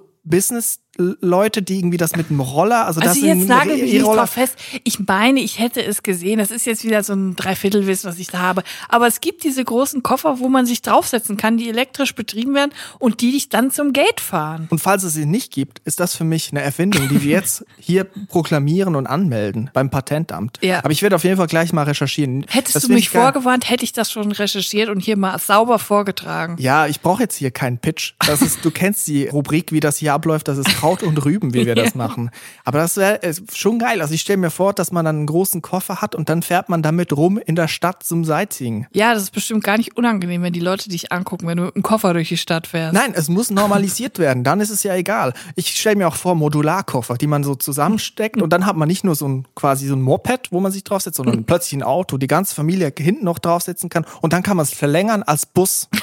Business-Leute, 0.97 1.61
die 1.61 1.79
irgendwie 1.79 1.97
das 1.97 2.15
mit 2.15 2.29
einem 2.29 2.39
Roller, 2.39 2.85
also, 2.85 2.99
das 2.99 3.09
Also 3.09 3.21
sind 3.21 3.39
jetzt 3.39 3.47
nagel 3.49 3.77
mich 3.77 3.93
nicht 3.93 4.05
drauf 4.05 4.29
fest. 4.29 4.55
Ich 4.83 4.99
meine, 4.99 5.39
ich 5.39 5.59
hätte 5.59 5.83
es 5.83 6.03
gesehen. 6.03 6.39
Das 6.39 6.51
ist 6.51 6.65
jetzt 6.65 6.83
wieder 6.83 7.03
so 7.03 7.13
ein 7.13 7.35
Dreiviertelwissen, 7.35 8.09
was 8.09 8.19
ich 8.19 8.27
da 8.27 8.39
habe. 8.39 8.63
Aber 8.89 9.07
es 9.07 9.21
gibt 9.21 9.43
diese 9.43 9.63
großen 9.63 10.03
Koffer, 10.03 10.39
wo 10.39 10.49
man 10.49 10.65
sich 10.65 10.81
draufsetzen 10.81 11.37
kann, 11.37 11.57
die 11.57 11.69
elektrisch 11.69 12.15
betrieben 12.15 12.53
werden 12.53 12.71
und 12.99 13.21
die 13.21 13.31
dich 13.31 13.49
dann 13.49 13.71
zum 13.71 13.93
Gate 13.93 14.21
fahren. 14.21 14.67
Und 14.69 14.79
falls 14.79 15.03
es 15.03 15.13
sie 15.13 15.25
nicht 15.25 15.51
gibt, 15.51 15.79
ist 15.85 15.99
das 15.99 16.15
für 16.15 16.23
mich 16.23 16.51
eine 16.51 16.61
Erfindung, 16.61 17.09
die 17.09 17.23
wir 17.23 17.31
jetzt 17.31 17.65
hier 17.79 18.03
proklamieren 18.03 18.95
und 18.95 19.07
anmelden 19.07 19.69
beim 19.73 19.89
Patentamt. 19.89 20.59
Ja. 20.61 20.79
Aber 20.79 20.91
ich 20.91 21.01
werde 21.01 21.15
auf 21.15 21.23
jeden 21.23 21.37
Fall 21.37 21.47
gleich 21.47 21.73
mal 21.73 21.83
recherchieren. 21.83 22.45
Hättest 22.49 22.75
Das 22.75 22.83
du 22.83 22.93
mich 22.93 23.09
vorgewarnt, 23.09 23.69
hätte 23.69 23.83
ich 23.83 23.93
das 23.93 24.11
schon 24.11 24.31
recherchiert 24.31 24.89
und 24.89 24.99
hier 24.99 25.17
mal 25.17 25.39
sauber 25.39 25.79
vorgetragen. 25.79 26.57
Ja, 26.59 26.87
ich 26.87 27.01
brauche 27.01 27.23
jetzt 27.23 27.35
hier 27.37 27.51
keinen 27.51 27.77
Pitch. 27.79 28.13
Das 28.25 28.41
ist, 28.41 28.63
du 28.63 28.71
kennst 28.71 29.07
die 29.07 29.27
Rubrik, 29.27 29.71
wie 29.71 29.79
das 29.79 29.97
hier 29.97 30.13
abläuft. 30.13 30.47
Das 30.47 30.57
ist 30.57 30.69
Kraut 30.83 31.01
und 31.01 31.23
Rüben, 31.23 31.53
wie 31.53 31.65
wir 31.65 31.75
das 31.83 31.95
machen. 31.95 32.29
Aber 32.65 32.79
das 32.79 32.97
wäre 32.97 33.21
schon 33.53 33.79
geil. 33.79 34.01
Also 34.01 34.13
ich 34.13 34.19
stelle 34.19 34.35
mir 34.35 34.49
vor, 34.49 34.73
dass 34.73 34.91
man 34.91 35.05
dann 35.05 35.15
einen 35.15 35.27
großen 35.27 35.61
Koffer 35.61 36.01
hat 36.01 36.13
und 36.13 36.27
dann 36.27 36.41
fährt 36.41 36.67
man 36.67 36.81
damit 36.81 37.13
rum 37.13 37.37
in 37.37 37.55
der 37.55 37.69
Stadt 37.69 38.03
zum 38.03 38.25
Sightseeing. 38.25 38.87
Ja, 38.91 39.13
das 39.13 39.23
ist 39.23 39.31
bestimmt 39.31 39.63
gar 39.63 39.77
nicht 39.77 39.95
unangenehm, 39.95 40.41
wenn 40.43 40.51
die 40.51 40.59
Leute 40.59 40.89
dich 40.89 41.13
angucken, 41.13 41.47
wenn 41.47 41.57
du 41.57 41.63
mit 41.63 41.75
einem 41.75 41.83
Koffer 41.83 42.13
durch 42.13 42.27
die 42.27 42.35
Stadt 42.35 42.67
fährst. 42.67 42.93
Nein, 42.93 43.13
es 43.15 43.29
muss 43.29 43.49
normalisiert 43.49 44.19
werden. 44.19 44.43
Dann 44.43 44.59
ist 44.59 44.71
es 44.71 44.83
ja 44.83 44.93
egal. 44.93 45.33
Ich 45.55 45.69
stelle 45.69 45.95
mir 45.95 46.07
auch 46.09 46.17
vor 46.17 46.35
Modularkoffer, 46.35 47.15
die 47.15 47.27
man 47.27 47.45
so 47.45 47.55
zusammensteckt 47.55 48.41
und 48.41 48.51
dann 48.51 48.65
hat 48.65 48.75
man 48.75 48.89
nicht 48.89 49.05
nur 49.05 49.15
so 49.15 49.25
ein 49.25 49.47
quasi 49.55 49.87
so 49.87 49.95
ein 49.95 50.01
Moped, 50.01 50.51
wo 50.51 50.59
man 50.59 50.73
sich 50.73 50.83
draufsetzt, 50.83 51.15
sondern 51.15 51.43
plötzlich 51.45 51.79
ein 51.79 51.83
Auto, 51.83 52.17
die 52.17 52.27
ganze 52.27 52.55
Familie 52.55 52.91
hinten 52.97 53.23
noch 53.23 53.39
draufsetzen 53.39 53.89
kann 53.89 54.05
und 54.19 54.33
dann 54.33 54.43
kann 54.43 54.57
man 54.57 54.65
es 54.65 54.73
verlängern 54.73 55.23
als 55.23 55.45
Bus. 55.45 55.87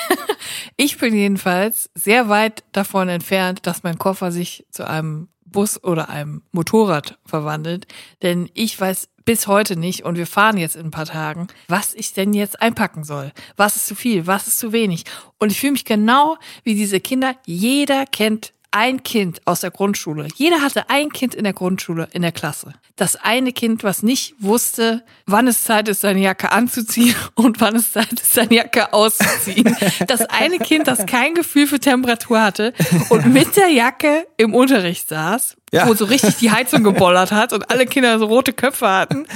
Ich 0.76 0.98
bin 0.98 1.14
jedenfalls 1.14 1.90
sehr 1.94 2.28
weit 2.28 2.64
davon 2.72 3.08
entfernt, 3.08 3.66
dass 3.66 3.82
mein 3.82 3.98
Koffer 3.98 4.32
sich 4.32 4.64
zu 4.70 4.86
einem 4.86 5.28
Bus 5.44 5.82
oder 5.82 6.08
einem 6.08 6.42
Motorrad 6.52 7.18
verwandelt. 7.24 7.86
Denn 8.22 8.48
ich 8.54 8.80
weiß 8.80 9.08
bis 9.24 9.46
heute 9.46 9.76
nicht, 9.76 10.04
und 10.04 10.16
wir 10.16 10.26
fahren 10.26 10.56
jetzt 10.56 10.76
in 10.76 10.86
ein 10.86 10.90
paar 10.90 11.06
Tagen, 11.06 11.48
was 11.68 11.94
ich 11.94 12.12
denn 12.12 12.32
jetzt 12.32 12.60
einpacken 12.60 13.04
soll. 13.04 13.32
Was 13.56 13.76
ist 13.76 13.86
zu 13.86 13.94
viel, 13.94 14.26
was 14.26 14.46
ist 14.46 14.58
zu 14.58 14.72
wenig. 14.72 15.04
Und 15.38 15.52
ich 15.52 15.60
fühle 15.60 15.72
mich 15.72 15.84
genau 15.84 16.36
wie 16.64 16.74
diese 16.74 17.00
Kinder. 17.00 17.34
Jeder 17.46 18.06
kennt 18.06 18.52
ein 18.72 19.02
Kind 19.02 19.40
aus 19.46 19.60
der 19.60 19.70
Grundschule. 19.70 20.28
Jeder 20.36 20.62
hatte 20.62 20.88
ein 20.90 21.10
Kind 21.10 21.34
in 21.34 21.44
der 21.44 21.52
Grundschule, 21.52 22.08
in 22.12 22.22
der 22.22 22.32
Klasse. 22.32 22.72
Das 22.96 23.16
eine 23.16 23.52
Kind, 23.52 23.82
was 23.82 24.02
nicht 24.02 24.34
wusste, 24.38 25.02
wann 25.26 25.46
es 25.48 25.64
Zeit 25.64 25.88
ist, 25.88 26.02
seine 26.02 26.20
Jacke 26.20 26.52
anzuziehen 26.52 27.14
und 27.34 27.60
wann 27.60 27.74
es 27.76 27.92
Zeit 27.92 28.12
ist, 28.12 28.34
seine 28.34 28.54
Jacke 28.54 28.92
auszuziehen. 28.92 29.74
Das 30.06 30.20
eine 30.22 30.58
Kind, 30.58 30.86
das 30.86 31.06
kein 31.06 31.34
Gefühl 31.34 31.66
für 31.66 31.80
Temperatur 31.80 32.42
hatte 32.42 32.74
und 33.08 33.26
mit 33.32 33.56
der 33.56 33.68
Jacke 33.68 34.26
im 34.36 34.54
Unterricht 34.54 35.08
saß, 35.08 35.56
Ja. 35.72 35.88
wo 35.88 35.94
so 35.94 36.04
richtig 36.04 36.36
die 36.36 36.50
Heizung 36.50 36.84
gebollert 36.84 37.32
hat 37.32 37.52
und 37.54 37.70
alle 37.70 37.86
Kinder 37.86 38.18
so 38.18 38.26
rote 38.26 38.52
Köpfe 38.52 38.88
hatten 38.88 39.26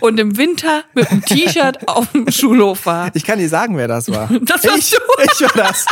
und 0.00 0.18
im 0.18 0.36
Winter 0.36 0.82
mit 0.94 1.08
einem 1.10 1.24
T-Shirt 1.24 1.88
auf 1.88 2.10
dem 2.12 2.30
Schulhof 2.30 2.86
war. 2.86 3.10
Ich 3.14 3.24
kann 3.24 3.38
dir 3.38 3.48
sagen, 3.48 3.76
wer 3.76 3.88
das 3.88 4.10
war. 4.10 4.28
Das 4.42 4.64
warst 4.64 4.78
ich, 4.78 4.90
du. 4.90 4.98
ich 5.22 5.40
war 5.42 5.64
das. 5.64 5.86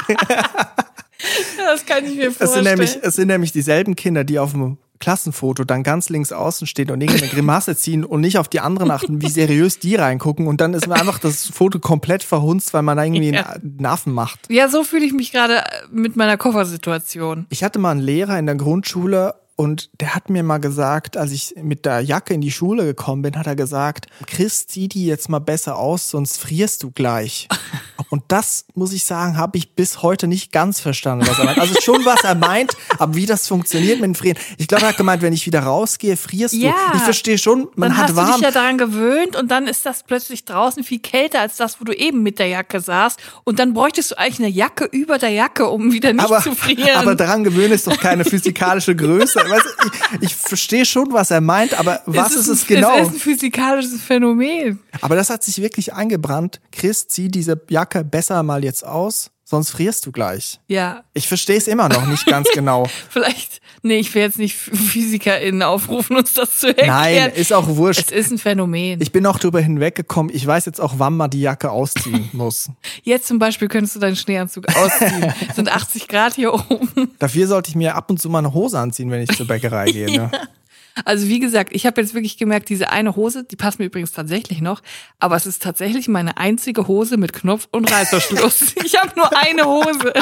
Das 1.58 1.86
kann 1.86 2.04
ich 2.04 2.16
mir 2.16 2.28
Es 2.28 2.36
vorstellen. 2.36 2.64
sind, 2.64 2.72
nämlich, 2.74 2.98
es 3.02 3.14
sind 3.16 3.28
nämlich 3.28 3.52
dieselben 3.52 3.96
Kinder, 3.96 4.24
die 4.24 4.38
auf 4.38 4.52
dem 4.52 4.78
Klassenfoto 4.98 5.64
dann 5.64 5.82
ganz 5.82 6.10
links 6.10 6.30
außen 6.30 6.66
stehen 6.66 6.90
und 6.90 7.00
irgendeine 7.00 7.28
Grimasse 7.32 7.74
ziehen 7.74 8.04
und 8.04 8.20
nicht 8.20 8.36
auf 8.38 8.48
die 8.48 8.60
anderen 8.60 8.90
achten, 8.90 9.22
wie 9.22 9.30
seriös 9.30 9.78
die 9.78 9.94
reingucken. 9.94 10.46
Und 10.46 10.60
dann 10.60 10.74
ist 10.74 10.86
mir 10.88 10.94
einfach 10.94 11.18
das 11.18 11.46
Foto 11.46 11.78
komplett 11.78 12.22
verhunzt, 12.22 12.74
weil 12.74 12.82
man 12.82 12.96
da 12.98 13.04
irgendwie 13.04 13.30
Ja. 13.32 13.46
einen 13.62 13.86
Affen 13.86 14.12
macht. 14.12 14.40
Ja, 14.50 14.68
so 14.68 14.84
fühle 14.84 15.04
ich 15.06 15.12
mich 15.14 15.32
gerade 15.32 15.62
mit 15.90 16.16
meiner 16.16 16.36
Koffersituation. 16.36 17.46
Ich 17.48 17.64
hatte 17.64 17.78
mal 17.78 17.92
einen 17.92 18.00
Lehrer 18.00 18.38
in 18.38 18.44
der 18.46 18.56
Grundschule 18.56 19.34
und 19.56 19.90
der 20.00 20.14
hat 20.14 20.28
mir 20.30 20.42
mal 20.42 20.58
gesagt, 20.58 21.16
als 21.16 21.32
ich 21.32 21.54
mit 21.62 21.84
der 21.86 22.00
Jacke 22.00 22.32
in 22.34 22.40
die 22.42 22.50
Schule 22.50 22.84
gekommen 22.84 23.22
bin, 23.22 23.36
hat 23.36 23.46
er 23.46 23.56
gesagt, 23.56 24.06
Chris, 24.26 24.66
zieh 24.66 24.88
die 24.88 25.06
jetzt 25.06 25.28
mal 25.30 25.38
besser 25.38 25.76
aus, 25.78 26.10
sonst 26.10 26.38
frierst 26.38 26.82
du 26.82 26.90
gleich. 26.90 27.48
Und 28.08 28.22
das, 28.28 28.64
muss 28.74 28.92
ich 28.92 29.04
sagen, 29.04 29.36
habe 29.36 29.58
ich 29.58 29.72
bis 29.74 30.02
heute 30.02 30.26
nicht 30.26 30.52
ganz 30.52 30.80
verstanden, 30.80 31.26
was 31.26 31.38
er 31.38 31.44
meint. 31.44 31.58
Also 31.58 31.74
schon, 31.80 32.04
was 32.04 32.22
er 32.24 32.34
meint, 32.34 32.72
aber 32.98 33.14
wie 33.14 33.26
das 33.26 33.46
funktioniert 33.48 33.96
mit 34.00 34.04
dem 34.06 34.14
Frieren. 34.14 34.38
Ich 34.58 34.68
glaube, 34.68 34.84
er 34.84 34.88
hat 34.90 34.96
gemeint, 34.96 35.22
wenn 35.22 35.32
ich 35.32 35.46
wieder 35.46 35.60
rausgehe, 35.60 36.16
frierst 36.16 36.54
Ja. 36.54 36.72
du. 36.92 36.96
Ich 36.98 37.02
verstehe 37.02 37.38
schon, 37.38 37.68
man 37.76 37.90
dann 37.90 37.96
hat 37.98 38.08
hast 38.08 38.16
warm. 38.16 38.26
du 38.28 38.32
dich 38.36 38.42
ja 38.42 38.50
daran 38.50 38.78
gewöhnt 38.78 39.36
und 39.36 39.50
dann 39.50 39.66
ist 39.66 39.84
das 39.86 40.02
plötzlich 40.04 40.44
draußen 40.44 40.82
viel 40.84 41.00
kälter 41.00 41.40
als 41.40 41.56
das, 41.56 41.80
wo 41.80 41.84
du 41.84 41.92
eben 41.92 42.22
mit 42.22 42.38
der 42.38 42.46
Jacke 42.48 42.80
saßt. 42.80 43.18
Und 43.44 43.58
dann 43.58 43.74
bräuchtest 43.74 44.12
du 44.12 44.18
eigentlich 44.18 44.38
eine 44.38 44.48
Jacke 44.48 44.84
über 44.84 45.18
der 45.18 45.30
Jacke, 45.30 45.66
um 45.68 45.92
wieder 45.92 46.12
nicht 46.12 46.24
aber, 46.24 46.40
zu 46.40 46.54
frieren. 46.54 46.96
aber 46.96 47.14
daran 47.14 47.44
gewöhnen 47.44 47.72
ist 47.72 47.86
doch 47.86 47.98
keine 47.98 48.24
physikalische 48.24 48.94
Größe. 48.96 49.40
Ich, 50.20 50.30
ich 50.30 50.34
verstehe 50.36 50.84
schon, 50.84 51.12
was 51.12 51.30
er 51.30 51.40
meint, 51.40 51.78
aber 51.78 52.00
was 52.06 52.34
ist 52.34 52.48
es 52.48 52.62
ein, 52.62 52.66
genau? 52.68 52.96
Es 52.96 53.08
ist 53.08 53.14
ein 53.14 53.20
physikalisches 53.20 54.00
Phänomen. 54.02 54.78
Aber 55.00 55.16
das 55.16 55.30
hat 55.30 55.42
sich 55.42 55.60
wirklich 55.62 55.92
eingebrannt. 55.94 56.60
Chris, 56.72 57.08
zieh 57.08 57.28
diese 57.28 57.60
Jacke 57.68 57.89
besser 58.04 58.42
mal 58.42 58.64
jetzt 58.64 58.84
aus, 58.86 59.30
sonst 59.44 59.70
frierst 59.70 60.06
du 60.06 60.12
gleich. 60.12 60.60
Ja, 60.68 61.02
Ich 61.12 61.28
verstehe 61.28 61.56
es 61.56 61.66
immer 61.68 61.88
noch 61.88 62.06
nicht 62.06 62.24
ganz 62.26 62.48
genau. 62.54 62.88
vielleicht, 63.08 63.60
nee, 63.82 63.96
ich 63.98 64.14
will 64.14 64.22
jetzt 64.22 64.38
nicht 64.38 64.54
PhysikerInnen 64.56 65.62
aufrufen, 65.62 66.16
uns 66.16 66.34
das 66.34 66.58
zu 66.58 66.68
erklären. 66.68 66.88
Nein, 66.88 67.30
ist 67.34 67.52
auch 67.52 67.66
wurscht. 67.68 68.10
es 68.10 68.26
ist 68.26 68.30
ein 68.30 68.38
Phänomen. 68.38 69.00
Ich 69.00 69.12
bin 69.12 69.26
auch 69.26 69.38
drüber 69.38 69.60
hinweggekommen. 69.60 70.34
Ich 70.34 70.46
weiß 70.46 70.66
jetzt 70.66 70.80
auch, 70.80 70.94
wann 70.98 71.16
man 71.16 71.30
die 71.30 71.40
Jacke 71.40 71.70
ausziehen 71.70 72.28
muss. 72.32 72.70
Jetzt 73.02 73.26
zum 73.26 73.38
Beispiel 73.38 73.68
könntest 73.68 73.96
du 73.96 74.00
deinen 74.00 74.16
Schneeanzug 74.16 74.66
ausziehen. 74.76 75.32
Es 75.48 75.56
sind 75.56 75.68
80 75.70 76.08
Grad 76.08 76.34
hier 76.34 76.54
oben. 76.54 77.10
Dafür 77.18 77.46
sollte 77.46 77.70
ich 77.70 77.76
mir 77.76 77.96
ab 77.96 78.10
und 78.10 78.20
zu 78.20 78.28
mal 78.30 78.38
eine 78.40 78.54
Hose 78.54 78.78
anziehen, 78.78 79.10
wenn 79.10 79.22
ich 79.22 79.36
zur 79.36 79.46
Bäckerei 79.46 79.86
gehe. 79.90 80.10
Ne? 80.10 80.30
Also 81.04 81.28
wie 81.28 81.38
gesagt, 81.40 81.72
ich 81.74 81.86
habe 81.86 82.00
jetzt 82.00 82.14
wirklich 82.14 82.36
gemerkt, 82.36 82.68
diese 82.68 82.90
eine 82.90 83.16
Hose, 83.16 83.44
die 83.44 83.56
passt 83.56 83.78
mir 83.78 83.86
übrigens 83.86 84.12
tatsächlich 84.12 84.60
noch, 84.60 84.82
aber 85.18 85.36
es 85.36 85.46
ist 85.46 85.62
tatsächlich 85.62 86.08
meine 86.08 86.36
einzige 86.36 86.86
Hose 86.88 87.16
mit 87.16 87.32
Knopf 87.32 87.68
und 87.70 87.90
Reißverschluss. 87.90 88.74
ich 88.84 88.96
habe 89.00 89.12
nur 89.16 89.30
eine 89.36 89.64
Hose. 89.64 90.12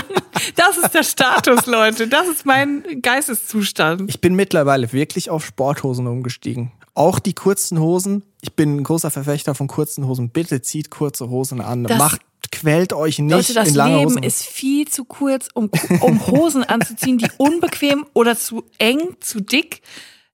Das 0.56 0.76
ist 0.78 0.92
der 0.94 1.02
Status, 1.02 1.66
Leute. 1.66 2.08
Das 2.08 2.28
ist 2.28 2.46
mein 2.46 2.84
Geisteszustand. 3.02 4.08
Ich 4.08 4.20
bin 4.20 4.34
mittlerweile 4.34 4.92
wirklich 4.92 5.30
auf 5.30 5.44
Sporthosen 5.44 6.06
umgestiegen. 6.06 6.72
Auch 6.94 7.18
die 7.18 7.32
kurzen 7.34 7.78
Hosen. 7.78 8.24
Ich 8.40 8.54
bin 8.54 8.76
ein 8.76 8.84
großer 8.84 9.10
Verfechter 9.10 9.54
von 9.54 9.68
kurzen 9.68 10.06
Hosen. 10.06 10.30
Bitte 10.30 10.62
zieht 10.62 10.90
kurze 10.90 11.28
Hosen 11.30 11.60
an. 11.60 11.84
Das- 11.84 11.98
Macht, 11.98 12.20
quält 12.50 12.92
euch 12.92 13.18
nicht 13.18 13.30
Leute, 13.32 13.54
das 13.54 13.68
in 13.68 13.74
lange 13.74 13.96
Leben 13.98 14.10
Hosen. 14.10 14.22
ist 14.22 14.42
viel 14.44 14.88
zu 14.88 15.04
kurz, 15.04 15.48
um, 15.54 15.70
um 16.00 16.26
Hosen 16.26 16.64
anzuziehen, 16.64 17.18
die 17.18 17.28
unbequem 17.36 18.06
oder 18.14 18.36
zu 18.36 18.64
eng, 18.78 19.16
zu 19.20 19.40
dick. 19.40 19.82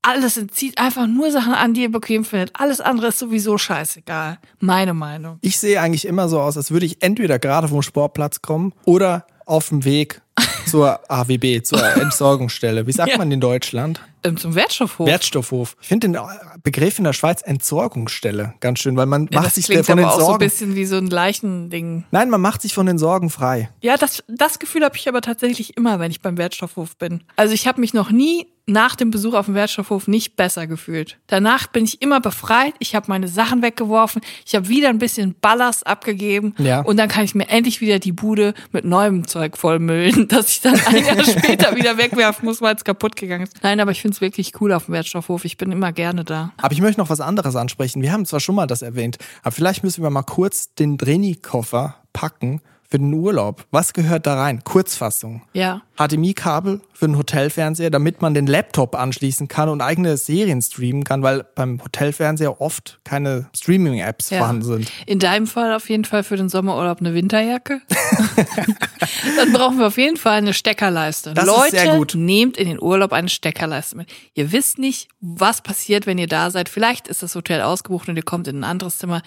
Alles 0.06 0.38
zieht 0.52 0.76
einfach 0.78 1.06
nur 1.06 1.30
Sachen 1.30 1.54
an, 1.54 1.72
die 1.72 1.82
ihr 1.82 1.90
bequem 1.90 2.24
findet. 2.26 2.50
Alles 2.54 2.80
andere 2.82 3.06
ist 3.08 3.18
sowieso 3.18 3.56
scheißegal. 3.56 4.38
Meine 4.60 4.92
Meinung. 4.92 5.38
Ich 5.40 5.58
sehe 5.58 5.80
eigentlich 5.80 6.06
immer 6.06 6.28
so 6.28 6.40
aus, 6.40 6.56
als 6.58 6.70
würde 6.70 6.84
ich 6.84 7.02
entweder 7.02 7.38
gerade 7.38 7.68
vom 7.68 7.80
Sportplatz 7.80 8.42
kommen 8.42 8.74
oder 8.84 9.26
auf 9.46 9.70
dem 9.70 9.84
Weg 9.84 10.20
zur 10.66 11.00
AWB, 11.10 11.62
zur 11.62 11.82
Entsorgungsstelle. 11.96 12.86
Wie 12.86 12.92
sagt 12.92 13.12
Ja. 13.12 13.18
man 13.18 13.30
in 13.32 13.40
Deutschland? 13.40 14.00
Ähm, 14.24 14.36
zum 14.36 14.54
Wertstoffhof. 14.54 15.06
Wertstoffhof. 15.06 15.76
Ich 15.80 15.88
finde 15.88 16.08
den 16.08 16.18
Begriff 16.62 16.98
in 16.98 17.04
der 17.04 17.12
Schweiz 17.12 17.42
Entsorgungsstelle 17.42 18.54
ganz 18.60 18.80
schön, 18.80 18.96
weil 18.96 19.06
man 19.06 19.28
ja, 19.30 19.40
macht 19.40 19.46
das 19.48 19.54
sich 19.56 19.66
von 19.66 19.76
den 19.96 20.04
aber 20.04 20.08
auch 20.08 20.12
so 20.14 20.20
ein 20.20 20.26
Sorgen. 20.26 20.38
bisschen 20.38 20.74
wie 20.74 20.84
so 20.86 20.96
ein 20.96 21.06
Leichending. 21.06 22.04
Nein, 22.10 22.30
man 22.30 22.40
macht 22.40 22.62
sich 22.62 22.72
von 22.74 22.86
den 22.86 22.98
Sorgen 22.98 23.30
frei. 23.30 23.70
Ja, 23.80 23.96
das, 23.96 24.24
das 24.28 24.58
Gefühl 24.58 24.84
habe 24.84 24.96
ich 24.96 25.08
aber 25.08 25.20
tatsächlich 25.20 25.76
immer, 25.76 25.98
wenn 26.00 26.10
ich 26.10 26.20
beim 26.22 26.38
Wertstoffhof 26.38 26.96
bin. 26.96 27.22
Also 27.36 27.54
ich 27.54 27.66
habe 27.66 27.80
mich 27.80 27.92
noch 27.94 28.10
nie 28.10 28.46
nach 28.66 28.96
dem 28.96 29.10
Besuch 29.10 29.34
auf 29.34 29.46
dem 29.46 29.54
Wertstoffhof 29.54 30.08
nicht 30.08 30.36
besser 30.36 30.66
gefühlt. 30.66 31.18
Danach 31.26 31.66
bin 31.66 31.84
ich 31.84 32.00
immer 32.00 32.20
befreit, 32.20 32.72
ich 32.78 32.94
habe 32.94 33.06
meine 33.08 33.28
Sachen 33.28 33.60
weggeworfen, 33.62 34.22
ich 34.46 34.54
habe 34.54 34.68
wieder 34.68 34.88
ein 34.88 34.98
bisschen 34.98 35.34
Ballast 35.40 35.86
abgegeben 35.86 36.54
Ja. 36.58 36.80
und 36.80 36.96
dann 36.96 37.08
kann 37.08 37.24
ich 37.24 37.34
mir 37.34 37.48
endlich 37.48 37.80
wieder 37.82 37.98
die 37.98 38.12
Bude 38.12 38.54
mit 38.72 38.84
neuem 38.86 39.26
Zeug 39.26 39.58
vollmüllen, 39.58 40.28
das 40.28 40.48
ich 40.48 40.60
dann 40.62 40.80
ein 40.86 41.04
Jahr 41.04 41.22
später 41.24 41.76
wieder 41.76 41.98
wegwerfen 41.98 42.46
muss, 42.46 42.62
weil 42.62 42.74
es 42.74 42.84
kaputt 42.84 43.16
gegangen 43.16 43.44
ist. 43.44 43.56
Nein, 43.62 43.80
aber 43.80 43.90
ich 43.90 44.00
finde 44.00 44.14
es 44.14 44.20
wirklich 44.22 44.52
cool 44.60 44.72
auf 44.72 44.86
dem 44.86 44.94
Wertstoffhof. 44.94 45.44
Ich 45.44 45.58
bin 45.58 45.70
immer 45.70 45.92
gerne 45.92 46.24
da. 46.24 46.52
Aber 46.56 46.72
ich 46.72 46.80
möchte 46.80 47.00
noch 47.00 47.10
was 47.10 47.20
anderes 47.20 47.56
ansprechen. 47.56 48.00
Wir 48.02 48.12
haben 48.12 48.24
zwar 48.24 48.40
schon 48.40 48.54
mal 48.54 48.66
das 48.66 48.80
erwähnt, 48.82 49.18
aber 49.42 49.52
vielleicht 49.52 49.84
müssen 49.84 50.02
wir 50.02 50.10
mal 50.10 50.22
kurz 50.22 50.74
den 50.74 50.96
Dreni-Koffer 50.96 51.96
packen 52.12 52.60
für 52.94 53.00
den 53.00 53.12
Urlaub. 53.12 53.66
Was 53.72 53.92
gehört 53.92 54.24
da 54.24 54.40
rein? 54.40 54.62
Kurzfassung. 54.62 55.42
Ja. 55.52 55.82
HDMI-Kabel 55.98 56.80
für 56.92 57.06
den 57.08 57.18
Hotelfernseher, 57.18 57.90
damit 57.90 58.22
man 58.22 58.34
den 58.34 58.46
Laptop 58.46 58.94
anschließen 58.94 59.48
kann 59.48 59.68
und 59.68 59.80
eigene 59.80 60.16
Serien 60.16 60.62
streamen 60.62 61.02
kann, 61.02 61.24
weil 61.24 61.44
beim 61.56 61.82
Hotelfernseher 61.82 62.60
oft 62.60 63.00
keine 63.02 63.48
Streaming-Apps 63.52 64.30
Ja. 64.30 64.38
vorhanden 64.38 64.62
sind. 64.62 64.92
In 65.06 65.18
deinem 65.18 65.48
Fall 65.48 65.74
auf 65.74 65.90
jeden 65.90 66.04
Fall 66.04 66.22
für 66.22 66.36
den 66.36 66.48
Sommerurlaub 66.48 67.00
eine 67.00 67.14
Winterjacke. 67.14 67.80
Dann 69.38 69.52
brauchen 69.52 69.78
wir 69.80 69.88
auf 69.88 69.98
jeden 69.98 70.16
Fall 70.16 70.38
eine 70.38 70.54
Steckerleiste. 70.54 71.34
Das 71.34 71.46
ist 71.48 71.50
Leute, 71.56 71.70
sehr 71.76 71.96
gut. 71.96 72.14
nehmt 72.14 72.56
in 72.56 72.68
den 72.68 72.80
Urlaub 72.80 73.12
eine 73.12 73.28
Steckerleiste 73.28 73.96
mit. 73.96 74.08
Ihr 74.34 74.52
wisst 74.52 74.78
nicht, 74.78 75.08
was 75.20 75.62
passiert, 75.62 76.06
wenn 76.06 76.18
ihr 76.18 76.28
da 76.28 76.52
seid. 76.52 76.68
Vielleicht 76.68 77.08
ist 77.08 77.24
das 77.24 77.34
Hotel 77.34 77.60
ausgebucht 77.62 78.08
und 78.08 78.14
ihr 78.14 78.22
kommt 78.22 78.46
in 78.46 78.60
ein 78.60 78.64
anderes 78.64 78.98
Zimmer. 78.98 79.20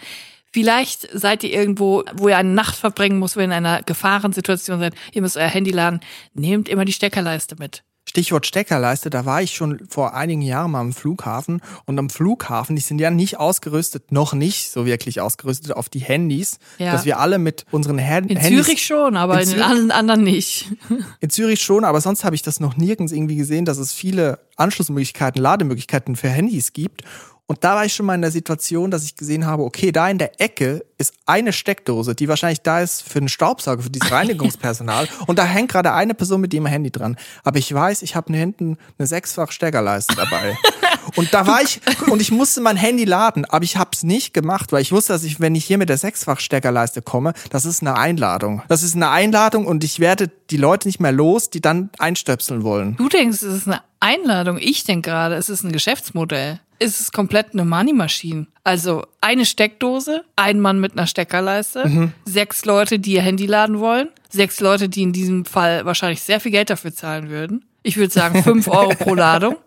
Vielleicht 0.57 1.07
seid 1.13 1.43
ihr 1.43 1.51
irgendwo, 1.51 2.03
wo 2.15 2.29
ihr 2.29 2.37
eine 2.37 2.49
Nacht 2.49 2.75
verbringen 2.75 3.19
muss, 3.19 3.35
wo 3.35 3.41
ihr 3.41 3.45
in 3.45 3.51
einer 3.51 3.83
Gefahrensituation 3.83 4.79
seid. 4.79 4.95
Ihr 5.13 5.21
müsst 5.21 5.37
euer 5.37 5.47
Handy 5.47 5.69
laden. 5.69 5.99
Nehmt 6.33 6.67
immer 6.67 6.83
die 6.83 6.93
Steckerleiste 6.93 7.57
mit. 7.59 7.83
Stichwort 8.09 8.47
Steckerleiste, 8.47 9.11
da 9.11 9.25
war 9.25 9.43
ich 9.43 9.53
schon 9.53 9.85
vor 9.87 10.15
einigen 10.15 10.41
Jahren 10.41 10.71
mal 10.71 10.79
am 10.79 10.93
Flughafen 10.93 11.61
und 11.85 11.99
am 11.99 12.09
Flughafen, 12.09 12.75
die 12.75 12.81
sind 12.81 12.99
ja 12.99 13.11
nicht 13.11 13.37
ausgerüstet, 13.37 14.11
noch 14.11 14.33
nicht 14.33 14.71
so 14.71 14.87
wirklich 14.87 15.21
ausgerüstet 15.21 15.73
auf 15.73 15.89
die 15.89 15.99
Handys, 15.99 16.57
Ja. 16.79 16.93
dass 16.93 17.05
wir 17.05 17.19
alle 17.19 17.37
mit 17.37 17.65
unseren 17.69 17.99
Hand 18.03 18.31
In 18.31 18.37
Handys 18.37 18.65
Zürich 18.65 18.83
schon, 18.83 19.15
aber 19.15 19.39
In 19.43 19.51
in, 19.51 19.61
allen 19.61 19.91
anderen 19.91 20.23
nicht. 20.23 20.71
In 21.19 21.29
Zürich 21.29 21.61
schon, 21.61 21.83
aber 21.83 22.01
sonst 22.01 22.23
habe 22.23 22.33
ich 22.35 22.41
das 22.41 22.59
noch 22.59 22.77
nirgends 22.77 23.11
irgendwie 23.11 23.35
gesehen, 23.35 23.65
dass 23.65 23.77
es 23.77 23.93
viele 23.93 24.39
Anschlussmöglichkeiten, 24.55 25.39
Lademöglichkeiten 25.39 26.15
für 26.15 26.29
Handys 26.29 26.73
gibt. 26.73 27.03
Und 27.49 27.63
da 27.63 27.75
war 27.75 27.85
ich 27.85 27.93
schon 27.93 28.05
mal 28.05 28.15
in 28.15 28.21
der 28.21 28.31
Situation, 28.31 28.91
dass 28.91 29.05
ich 29.05 29.15
gesehen 29.15 29.45
habe, 29.45 29.63
okay, 29.63 29.93
da 29.93 30.09
in 30.09 30.17
der 30.17 30.41
Ecke 30.41 30.85
ist 30.97 31.13
eine 31.25 31.53
Steckdose, 31.53 32.13
die 32.13 32.27
wahrscheinlich 32.27 32.61
da 32.61 32.81
ist 32.81 33.07
für 33.07 33.19
den 33.19 33.29
Staubsauger, 33.29 33.83
für 33.83 33.89
dieses 33.89 34.11
Reinigungspersonal. 34.11 35.07
und 35.27 35.39
da 35.39 35.45
hängt 35.45 35.71
gerade 35.71 35.93
eine 35.93 36.13
Person 36.13 36.41
mit 36.41 36.53
ihrem 36.53 36.65
Handy 36.65 36.91
dran. 36.91 37.15
Aber 37.45 37.57
ich 37.57 37.73
weiß, 37.73 38.01
ich 38.01 38.17
habe 38.17 38.33
hinten 38.33 38.77
eine 38.99 39.07
sechsfach 39.07 39.53
Steckerleiste 39.53 40.15
dabei. 40.15 40.57
Und 41.15 41.33
da 41.33 41.47
war 41.47 41.61
ich, 41.61 41.79
und 42.11 42.21
ich 42.21 42.31
musste 42.31 42.59
mein 42.59 42.75
Handy 42.75 43.05
laden, 43.05 43.45
aber 43.45 43.63
ich 43.63 43.77
habe 43.77 43.91
es 43.93 44.03
nicht 44.03 44.33
gemacht, 44.33 44.73
weil 44.73 44.81
ich 44.81 44.91
wusste, 44.91 45.13
dass 45.13 45.23
ich, 45.23 45.39
wenn 45.39 45.55
ich 45.55 45.63
hier 45.63 45.77
mit 45.77 45.87
der 45.87 45.97
sechsfach 45.97 46.41
Steckerleiste 46.41 47.01
komme, 47.01 47.33
das 47.49 47.63
ist 47.63 47.81
eine 47.81 47.95
Einladung. 47.95 48.61
Das 48.67 48.83
ist 48.83 48.93
eine 48.93 49.09
Einladung 49.09 49.65
und 49.65 49.85
ich 49.85 50.01
werde 50.01 50.29
die 50.49 50.57
Leute 50.57 50.87
nicht 50.87 50.99
mehr 50.99 51.13
los, 51.13 51.49
die 51.49 51.61
dann 51.61 51.89
einstöpseln 51.97 52.63
wollen. 52.63 52.97
Du 52.97 53.07
denkst, 53.07 53.41
es 53.41 53.55
ist 53.55 53.67
eine 53.67 53.81
Einladung. 54.01 54.57
Ich 54.59 54.83
denke 54.83 55.09
gerade, 55.09 55.35
es 55.35 55.47
ist 55.49 55.63
ein 55.63 55.71
Geschäftsmodell. 55.71 56.59
Es 56.79 56.99
ist 56.99 57.13
komplett 57.13 57.53
eine 57.53 57.65
Money-Maschine. 57.65 58.47
Also 58.63 59.05
eine 59.21 59.45
Steckdose, 59.45 60.23
ein 60.35 60.59
Mann 60.59 60.79
mit 60.79 60.93
einer 60.93 61.07
Steckerleiste, 61.07 62.11
sechs 62.25 62.65
Leute, 62.65 62.99
die 62.99 63.13
ihr 63.13 63.21
Handy 63.21 63.45
laden 63.45 63.79
wollen, 63.79 64.09
sechs 64.29 64.59
Leute, 64.59 64.89
die 64.89 65.03
in 65.03 65.13
diesem 65.13 65.45
Fall 65.45 65.85
wahrscheinlich 65.85 66.21
sehr 66.21 66.39
viel 66.39 66.51
Geld 66.51 66.69
dafür 66.69 66.93
zahlen 66.93 67.29
würden. 67.29 67.65
Ich 67.83 67.97
würde 67.97 68.13
sagen, 68.13 68.43
fünf 68.43 68.67
Euro 68.67 68.95
pro 68.95 69.13
Ladung. 69.13 69.57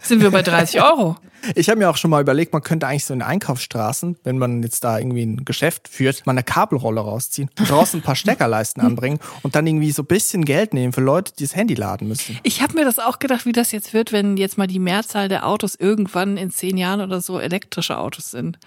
Sind 0.00 0.22
wir 0.22 0.30
bei 0.30 0.42
30 0.42 0.80
Euro. 0.80 1.16
Ich 1.54 1.68
habe 1.68 1.78
mir 1.78 1.90
auch 1.90 1.96
schon 1.96 2.10
mal 2.10 2.20
überlegt, 2.20 2.52
man 2.52 2.62
könnte 2.62 2.86
eigentlich 2.86 3.04
so 3.04 3.14
in 3.14 3.22
Einkaufsstraßen, 3.22 4.16
wenn 4.24 4.38
man 4.38 4.62
jetzt 4.62 4.82
da 4.82 4.98
irgendwie 4.98 5.24
ein 5.24 5.44
Geschäft 5.44 5.88
führt, 5.88 6.26
mal 6.26 6.32
eine 6.32 6.42
Kabelrolle 6.42 7.00
rausziehen, 7.00 7.50
draußen 7.54 8.00
ein 8.00 8.02
paar 8.02 8.16
Steckerleisten 8.16 8.82
anbringen 8.82 9.20
und 9.42 9.54
dann 9.54 9.66
irgendwie 9.66 9.92
so 9.92 10.02
ein 10.02 10.06
bisschen 10.06 10.44
Geld 10.44 10.74
nehmen 10.74 10.92
für 10.92 11.02
Leute, 11.02 11.32
die 11.38 11.44
das 11.44 11.54
Handy 11.54 11.74
laden 11.74 12.08
müssen. 12.08 12.38
Ich 12.42 12.62
habe 12.62 12.74
mir 12.74 12.84
das 12.84 12.98
auch 12.98 13.18
gedacht, 13.18 13.46
wie 13.46 13.52
das 13.52 13.70
jetzt 13.72 13.92
wird, 13.92 14.12
wenn 14.12 14.36
jetzt 14.36 14.58
mal 14.58 14.66
die 14.66 14.78
Mehrzahl 14.78 15.28
der 15.28 15.46
Autos 15.46 15.74
irgendwann 15.76 16.36
in 16.36 16.50
zehn 16.50 16.76
Jahren 16.76 17.00
oder 17.00 17.20
so 17.20 17.38
elektrische 17.38 17.98
Autos 17.98 18.30
sind. 18.30 18.58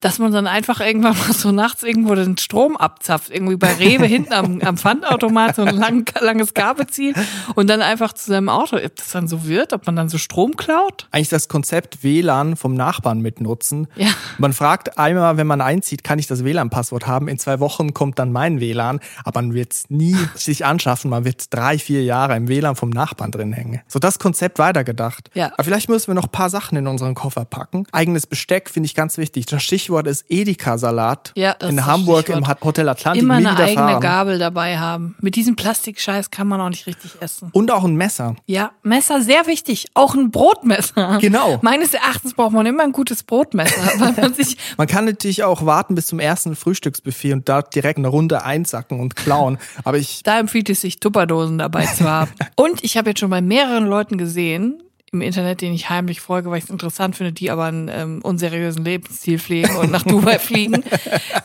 Dass 0.00 0.18
man 0.18 0.32
dann 0.32 0.46
einfach 0.46 0.80
irgendwann 0.80 1.16
mal 1.18 1.32
so 1.32 1.52
nachts 1.52 1.82
irgendwo 1.82 2.14
den 2.14 2.38
Strom 2.38 2.76
abzapft, 2.76 3.30
irgendwie 3.30 3.56
bei 3.56 3.74
Rewe 3.74 4.06
hinten 4.06 4.32
am, 4.32 4.60
am 4.62 4.76
Pfandautomat 4.78 5.56
so 5.56 5.62
ein 5.62 5.76
lang, 5.76 6.10
langes 6.20 6.54
Kabel 6.54 6.86
zieht 6.86 7.16
und 7.54 7.68
dann 7.68 7.82
einfach 7.82 8.14
zu 8.14 8.30
seinem 8.30 8.48
Auto, 8.48 8.76
ob 8.76 8.96
das 8.96 9.10
dann 9.10 9.28
so 9.28 9.46
wird, 9.46 9.72
ob 9.72 9.86
man 9.86 9.96
dann 9.96 10.08
so 10.08 10.18
Strom 10.18 10.56
klaut. 10.56 11.06
Eigentlich 11.10 11.28
das 11.28 11.48
Konzept 11.48 12.02
WLAN 12.02 12.56
vom 12.56 12.74
Nachbarn 12.74 13.20
mitnutzen. 13.20 13.88
Ja. 13.96 14.08
Man 14.38 14.52
fragt 14.52 14.98
einmal, 14.98 15.36
wenn 15.36 15.46
man 15.46 15.60
einzieht, 15.60 16.02
kann 16.02 16.18
ich 16.18 16.26
das 16.26 16.44
WLAN-Passwort 16.44 17.06
haben? 17.06 17.28
In 17.28 17.38
zwei 17.38 17.60
Wochen 17.60 17.92
kommt 17.92 18.18
dann 18.18 18.32
mein 18.32 18.60
WLAN, 18.60 19.00
aber 19.24 19.42
man 19.42 19.54
wird 19.54 19.72
es 19.72 19.90
nie 19.90 20.16
sich 20.34 20.64
anschaffen. 20.64 21.10
Man 21.10 21.24
wird 21.24 21.52
drei, 21.54 21.78
vier 21.78 22.02
Jahre 22.02 22.36
im 22.36 22.48
WLAN 22.48 22.74
vom 22.74 22.90
Nachbarn 22.90 23.30
drin 23.30 23.52
hängen. 23.52 23.80
So 23.86 23.98
das 23.98 24.18
Konzept 24.18 24.58
weitergedacht. 24.58 25.30
Ja. 25.34 25.52
Aber 25.52 25.64
vielleicht 25.64 25.88
müssen 25.88 26.08
wir 26.08 26.14
noch 26.14 26.24
ein 26.24 26.32
paar 26.32 26.50
Sachen 26.50 26.78
in 26.78 26.86
unseren 26.86 27.14
Koffer 27.14 27.44
packen. 27.44 27.86
Eigenes 27.92 28.26
Besteck 28.26 28.70
finde 28.70 28.86
ich 28.86 28.94
ganz 28.94 29.18
wichtig. 29.18 29.46
Das 29.46 29.62
Stichwort 29.62 29.89
Stichwort 29.90 30.06
ist 30.06 30.24
Edeka-Salat. 30.28 31.32
Ja, 31.34 31.56
das 31.58 31.68
In 31.68 31.84
Hamburg 31.84 32.28
im. 32.28 32.46
Hotel 32.46 32.88
Atlantik. 32.88 33.24
Immer 33.24 33.34
eine 33.34 33.56
eigene 33.56 33.74
fahren. 33.74 34.00
Gabel 34.00 34.38
dabei 34.38 34.78
haben. 34.78 35.16
Mit 35.20 35.34
diesem 35.34 35.56
Plastikscheiß 35.56 36.30
kann 36.30 36.46
man 36.46 36.60
auch 36.60 36.68
nicht 36.68 36.86
richtig 36.86 37.10
essen. 37.20 37.48
Und 37.52 37.72
auch 37.72 37.82
ein 37.82 37.96
Messer. 37.96 38.36
Ja, 38.46 38.70
Messer 38.84 39.20
sehr 39.20 39.48
wichtig. 39.48 39.88
Auch 39.94 40.14
ein 40.14 40.30
Brotmesser. 40.30 41.18
Genau. 41.20 41.58
Meines 41.62 41.92
Erachtens 41.92 42.34
braucht 42.34 42.52
man 42.52 42.66
immer 42.66 42.84
ein 42.84 42.92
gutes 42.92 43.24
Brotmesser, 43.24 43.82
weil 43.98 44.12
man 44.12 44.34
sich 44.34 44.56
Man 44.76 44.86
kann 44.86 45.06
natürlich 45.06 45.42
auch 45.42 45.66
warten 45.66 45.96
bis 45.96 46.06
zum 46.06 46.20
ersten 46.20 46.54
Frühstücksbuffet 46.54 47.32
und 47.32 47.48
da 47.48 47.62
direkt 47.62 47.98
eine 47.98 48.08
Runde 48.08 48.44
einsacken 48.44 49.00
und 49.00 49.16
klauen. 49.16 49.58
Aber 49.82 49.98
ich, 49.98 50.22
Da 50.22 50.38
empfiehlt 50.38 50.70
es 50.70 50.82
sich, 50.82 51.00
Tupperdosen 51.00 51.58
dabei 51.58 51.86
zu 51.86 52.04
haben. 52.04 52.30
Und 52.56 52.84
ich 52.84 52.96
habe 52.96 53.10
jetzt 53.10 53.20
schon 53.20 53.30
bei 53.30 53.40
mehreren 53.40 53.86
Leuten 53.86 54.18
gesehen, 54.18 54.82
im 55.12 55.22
Internet, 55.22 55.60
denen 55.60 55.74
ich 55.74 55.90
heimlich 55.90 56.20
folge, 56.20 56.50
weil 56.50 56.58
ich 56.58 56.64
es 56.64 56.70
interessant 56.70 57.16
finde, 57.16 57.32
die 57.32 57.50
aber 57.50 57.64
einen 57.64 57.88
ähm, 57.88 58.20
unseriösen 58.22 58.84
Lebensstil 58.84 59.38
pflegen 59.38 59.74
und 59.76 59.90
nach 59.90 60.04
Dubai 60.04 60.38
fliegen, 60.38 60.84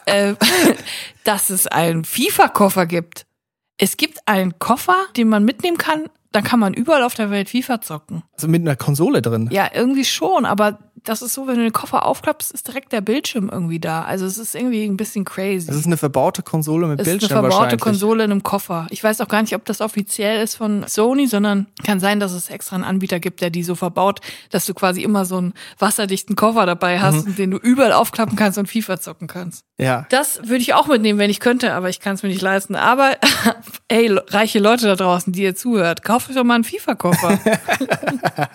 äh, 0.05 0.35
dass 1.23 1.49
es 1.49 1.65
einen 1.67 2.05
FIFA-Koffer 2.05 2.85
gibt. 2.85 3.25
Es 3.77 3.97
gibt 3.97 4.19
einen 4.25 4.59
Koffer, 4.59 4.95
den 5.17 5.29
man 5.29 5.43
mitnehmen 5.43 5.77
kann, 5.77 6.05
dann 6.31 6.43
kann 6.43 6.59
man 6.59 6.73
überall 6.73 7.03
auf 7.03 7.15
der 7.15 7.31
Welt 7.31 7.49
FIFA 7.49 7.81
zocken. 7.81 8.23
also 8.33 8.47
mit 8.47 8.61
einer 8.61 8.75
Konsole 8.75 9.21
drin. 9.21 9.49
Ja, 9.51 9.69
irgendwie 9.73 10.05
schon, 10.05 10.45
aber 10.45 10.84
das 11.05 11.21
ist 11.21 11.33
so, 11.33 11.47
wenn 11.47 11.55
du 11.55 11.63
den 11.63 11.71
Koffer 11.73 12.05
aufklappst, 12.05 12.51
ist 12.51 12.67
direkt 12.67 12.91
der 12.91 13.01
Bildschirm 13.01 13.49
irgendwie 13.51 13.79
da. 13.79 14.03
Also 14.03 14.25
es 14.25 14.37
ist 14.37 14.55
irgendwie 14.55 14.83
ein 14.85 14.97
bisschen 14.97 15.23
crazy. 15.25 15.67
Das 15.67 15.75
ist 15.75 15.85
eine 15.85 15.97
verbaute 15.97 16.41
Konsole 16.43 16.87
mit 16.87 16.99
Es 16.99 17.07
ist 17.07 17.11
eine 17.11 17.19
Bildschirm 17.19 17.39
verbaute. 17.49 17.77
Konsole 17.77 18.23
in 18.23 18.31
einem 18.31 18.43
Koffer. 18.43 18.87
Ich 18.89 19.03
weiß 19.03 19.21
auch 19.21 19.27
gar 19.27 19.41
nicht, 19.41 19.55
ob 19.55 19.65
das 19.65 19.81
offiziell 19.81 20.41
ist 20.43 20.55
von 20.55 20.85
Sony, 20.87 21.27
sondern 21.27 21.67
kann 21.83 21.99
sein, 21.99 22.19
dass 22.19 22.31
es 22.33 22.49
extra 22.49 22.75
einen 22.75 22.83
Anbieter 22.83 23.19
gibt, 23.19 23.41
der 23.41 23.49
die 23.49 23.63
so 23.63 23.75
verbaut, 23.75 24.19
dass 24.49 24.65
du 24.65 24.73
quasi 24.73 25.03
immer 25.03 25.25
so 25.25 25.37
einen 25.37 25.53
wasserdichten 25.79 26.35
Koffer 26.35 26.65
dabei 26.65 26.99
hast, 26.99 27.27
Mhm. 27.27 27.35
den 27.35 27.51
du 27.51 27.57
überall 27.57 27.93
aufklappen 27.93 28.35
kannst 28.35 28.57
und 28.57 28.67
FIFA 28.67 28.99
zocken 28.99 29.27
kannst. 29.27 29.63
Ja. 29.77 30.05
Das 30.09 30.39
würde 30.43 30.61
ich 30.61 30.73
auch 30.73 30.87
mitnehmen, 30.87 31.19
wenn 31.19 31.29
ich 31.29 31.39
könnte, 31.39 31.73
aber 31.73 31.89
ich 31.89 31.99
kann 31.99 32.15
es 32.15 32.23
mir 32.23 32.29
nicht 32.29 32.41
leisten. 32.41 32.75
Aber 32.75 33.17
ey, 33.89 34.07
reiche 34.27 34.59
Leute 34.59 34.87
da 34.87 34.95
draußen, 34.95 35.33
die 35.33 35.43
ihr 35.43 35.55
zuhört, 35.55 36.03
kauft 36.03 36.29
euch 36.29 36.35
doch 36.35 36.43
mal 36.43 36.55
einen 36.55 36.63
FIFA-Koffer. 36.63 37.39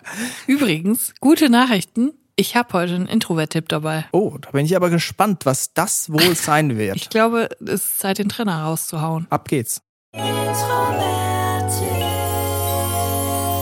Übrigens, 0.47 1.15
gute 1.21 1.51
Nachrichten. 1.51 2.13
Ich 2.37 2.57
habe 2.57 2.73
heute 2.73 2.95
einen 2.95 3.07
Introvert-Tipp 3.07 3.69
dabei. 3.69 4.07
Oh, 4.13 4.39
da 4.41 4.51
bin 4.53 4.65
ich 4.65 4.75
aber 4.75 4.89
gespannt, 4.89 5.45
was 5.45 5.75
das 5.75 6.11
wohl 6.11 6.35
sein 6.35 6.79
wird. 6.79 6.97
Ich 6.97 7.11
glaube, 7.11 7.51
es 7.61 7.71
ist 7.71 7.99
Zeit, 7.99 8.19
den 8.19 8.31
Trainer 8.31 8.63
rauszuhauen. 8.63 9.27
Ab 9.29 9.47
geht's. 9.47 9.83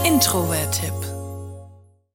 Introvert-Tipp. 0.05 1.18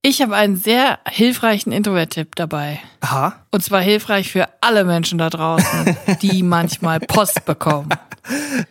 Ich 0.05 0.21
habe 0.21 0.35
einen 0.35 0.57
sehr 0.57 0.99
hilfreichen 1.07 1.71
Introvert-Tipp 1.71 2.35
dabei. 2.35 2.81
Aha. 2.99 3.37
Und 3.51 3.63
zwar 3.63 3.79
hilfreich 3.81 4.29
für 4.29 4.49
alle 4.59 4.83
Menschen 4.83 5.17
da 5.17 5.29
draußen, 5.29 5.95
die 6.21 6.43
manchmal 6.43 6.99
Post 6.99 7.45
bekommen. 7.45 7.89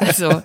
Also, 0.00 0.42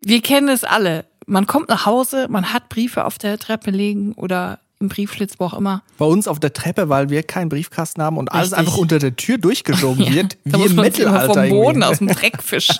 wir 0.00 0.20
kennen 0.20 0.48
es 0.48 0.64
alle. 0.64 1.04
Man 1.26 1.46
kommt 1.46 1.68
nach 1.68 1.86
Hause, 1.86 2.26
man 2.28 2.52
hat 2.52 2.68
Briefe 2.68 3.04
auf 3.04 3.18
der 3.18 3.38
Treppe 3.38 3.70
liegen 3.70 4.12
oder 4.14 4.58
im 4.80 4.88
Briefschlitz, 4.88 5.34
wo 5.38 5.46
auch 5.46 5.54
immer. 5.54 5.82
Bei 5.96 6.04
uns 6.04 6.28
auf 6.28 6.38
der 6.40 6.52
Treppe, 6.52 6.88
weil 6.88 7.08
wir 7.08 7.22
keinen 7.22 7.48
Briefkasten 7.48 8.02
haben 8.02 8.16
und 8.16 8.30
alles 8.32 8.52
Richtig. 8.52 8.58
einfach 8.58 8.76
unter 8.78 8.98
der 8.98 9.16
Tür 9.16 9.38
durchgeschoben 9.38 10.06
wird, 10.14 10.36
da 10.44 10.58
wie 10.58 10.62
muss 10.62 10.70
im 10.70 10.76
Mittelalter. 10.76 11.34
vom 11.34 11.48
Boden 11.50 11.82
irgendwie. 11.82 11.84
aus 11.84 11.98
dem 11.98 12.08
Dreck 12.08 12.42
fischen. 12.42 12.78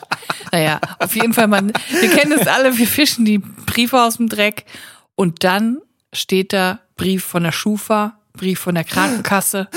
naja, 0.52 0.80
auf 0.98 1.14
jeden 1.14 1.32
Fall, 1.32 1.48
man, 1.48 1.72
wir 2.00 2.10
kennen 2.10 2.32
es 2.38 2.46
alle, 2.46 2.76
wir 2.76 2.86
fischen 2.86 3.24
die 3.24 3.38
Briefe 3.38 4.02
aus 4.02 4.16
dem 4.18 4.28
Dreck 4.28 4.64
und 5.14 5.44
dann 5.44 5.78
steht 6.12 6.52
da 6.52 6.80
Brief 6.96 7.24
von 7.24 7.42
der 7.42 7.52
Schufa, 7.52 8.18
Brief 8.32 8.60
von 8.60 8.74
der 8.74 8.84
Krankenkasse 8.84 9.68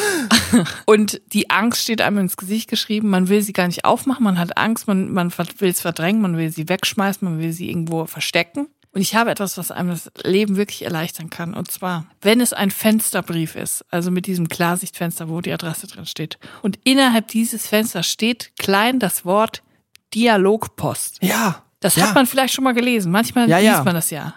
und 0.85 1.21
die 1.33 1.49
Angst 1.49 1.81
steht 1.81 2.01
einem 2.01 2.19
ins 2.19 2.37
Gesicht 2.37 2.69
geschrieben, 2.69 3.09
man 3.09 3.27
will 3.27 3.41
sie 3.41 3.53
gar 3.53 3.67
nicht 3.67 3.85
aufmachen, 3.85 4.23
man 4.23 4.37
hat 4.37 4.57
Angst, 4.57 4.87
man, 4.87 5.11
man 5.11 5.33
will 5.57 5.69
es 5.69 5.81
verdrängen, 5.81 6.21
man 6.21 6.37
will 6.37 6.51
sie 6.51 6.69
wegschmeißen, 6.69 7.27
man 7.27 7.39
will 7.39 7.53
sie 7.53 7.69
irgendwo 7.69 8.05
verstecken. 8.05 8.67
Und 8.93 8.99
ich 8.99 9.15
habe 9.15 9.31
etwas, 9.31 9.57
was 9.57 9.71
einem 9.71 9.89
das 9.89 10.11
Leben 10.23 10.57
wirklich 10.57 10.83
erleichtern 10.83 11.29
kann. 11.29 11.53
Und 11.53 11.71
zwar, 11.71 12.07
wenn 12.21 12.41
es 12.41 12.51
ein 12.51 12.71
Fensterbrief 12.71 13.55
ist, 13.55 13.85
also 13.89 14.11
mit 14.11 14.25
diesem 14.25 14.49
Klarsichtfenster, 14.49 15.29
wo 15.29 15.39
die 15.39 15.53
Adresse 15.53 15.87
drin 15.87 16.05
steht. 16.05 16.37
Und 16.61 16.77
innerhalb 16.83 17.29
dieses 17.29 17.67
Fensters 17.67 18.07
steht 18.07 18.51
klein 18.59 18.99
das 18.99 19.23
Wort 19.23 19.63
Dialogpost. 20.13 21.19
Ja. 21.23 21.63
Das 21.79 21.95
ja. 21.95 22.07
hat 22.07 22.15
man 22.15 22.27
vielleicht 22.27 22.53
schon 22.53 22.65
mal 22.65 22.73
gelesen. 22.73 23.13
Manchmal 23.13 23.49
Ja, 23.49 23.59
liest 23.59 23.71
ja. 23.71 23.83
man 23.83 23.95
das 23.95 24.09
ja. 24.09 24.35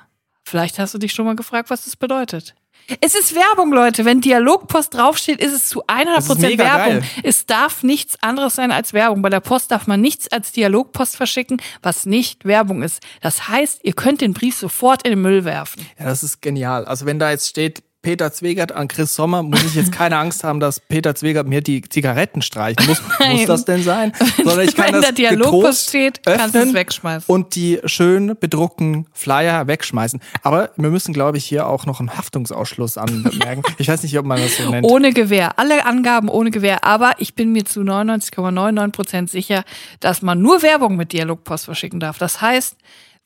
Vielleicht 0.54 0.78
hast 0.78 0.94
du 0.94 0.98
dich 0.98 1.12
schon 1.12 1.24
mal 1.26 1.34
gefragt, 1.34 1.68
was 1.68 1.84
das 1.84 1.96
bedeutet. 1.96 2.54
Es 3.00 3.16
ist 3.16 3.34
Werbung, 3.34 3.72
Leute. 3.72 4.04
Wenn 4.04 4.20
Dialogpost 4.20 4.94
draufsteht, 4.94 5.40
ist 5.40 5.52
es 5.52 5.68
zu 5.68 5.84
100% 5.86 6.14
Das 6.14 6.28
ist 6.30 6.38
mega 6.38 6.62
Werbung. 6.62 7.00
geil. 7.00 7.02
Es 7.24 7.44
darf 7.44 7.82
nichts 7.82 8.22
anderes 8.22 8.54
sein 8.54 8.70
als 8.70 8.92
Werbung. 8.92 9.20
Bei 9.20 9.30
der 9.30 9.40
Post 9.40 9.72
darf 9.72 9.88
man 9.88 10.00
nichts 10.00 10.28
als 10.30 10.52
Dialogpost 10.52 11.16
verschicken, 11.16 11.60
was 11.82 12.06
nicht 12.06 12.44
Werbung 12.44 12.82
ist. 12.84 13.02
Das 13.20 13.48
heißt, 13.48 13.80
ihr 13.82 13.94
könnt 13.94 14.20
den 14.20 14.32
Brief 14.32 14.56
sofort 14.56 15.02
in 15.02 15.10
den 15.10 15.22
Müll 15.22 15.44
werfen. 15.44 15.84
Ja, 15.98 16.04
das 16.04 16.22
ist 16.22 16.40
genial. 16.40 16.84
Also 16.84 17.04
wenn 17.04 17.18
da 17.18 17.30
jetzt 17.32 17.48
steht, 17.48 17.82
Peter 18.04 18.30
Zwegert 18.32 18.70
an 18.70 18.86
Chris 18.86 19.14
Sommer, 19.14 19.42
muss 19.42 19.64
ich 19.64 19.74
jetzt 19.74 19.90
keine 19.90 20.18
Angst 20.18 20.44
haben, 20.44 20.60
dass 20.60 20.78
Peter 20.78 21.14
Zwegert 21.14 21.48
mir 21.48 21.62
die 21.62 21.80
Zigaretten 21.80 22.42
streichen 22.42 22.86
muss. 22.86 23.02
Nein. 23.18 23.38
Muss 23.38 23.46
das 23.46 23.64
denn 23.64 23.82
sein? 23.82 24.12
Sondern 24.36 24.60
ich 24.60 24.76
kann 24.76 24.86
Wenn 24.86 24.92
das 25.00 25.06
da 25.06 25.12
Dialogpost 25.12 25.54
getrost 25.54 25.88
steht, 25.88 26.22
kannst 26.22 26.54
du 26.54 26.58
es 26.60 26.74
wegschmeißen. 26.74 27.34
Und 27.34 27.54
die 27.54 27.80
schön 27.86 28.36
bedruckten 28.38 29.06
Flyer 29.12 29.66
wegschmeißen. 29.66 30.20
Aber 30.42 30.70
wir 30.76 30.90
müssen, 30.90 31.14
glaube 31.14 31.38
ich, 31.38 31.46
hier 31.46 31.66
auch 31.66 31.86
noch 31.86 31.98
einen 31.98 32.16
Haftungsausschluss 32.16 32.98
anmerken. 32.98 33.62
Ich 33.78 33.88
weiß 33.88 34.02
nicht, 34.02 34.16
ob 34.18 34.26
man 34.26 34.40
das 34.40 34.56
so 34.56 34.70
nennt. 34.70 34.86
Ohne 34.86 35.12
Gewähr. 35.12 35.58
Alle 35.58 35.86
Angaben 35.86 36.28
ohne 36.28 36.50
Gewähr. 36.50 36.84
Aber 36.84 37.14
ich 37.18 37.34
bin 37.34 37.52
mir 37.52 37.64
zu 37.64 37.80
99,99 37.80 38.92
Prozent 38.92 39.30
sicher, 39.30 39.64
dass 40.00 40.22
man 40.22 40.40
nur 40.40 40.62
Werbung 40.62 40.96
mit 40.96 41.12
Dialogpost 41.12 41.64
verschicken 41.64 42.00
darf. 42.00 42.18
Das 42.18 42.40
heißt, 42.40 42.76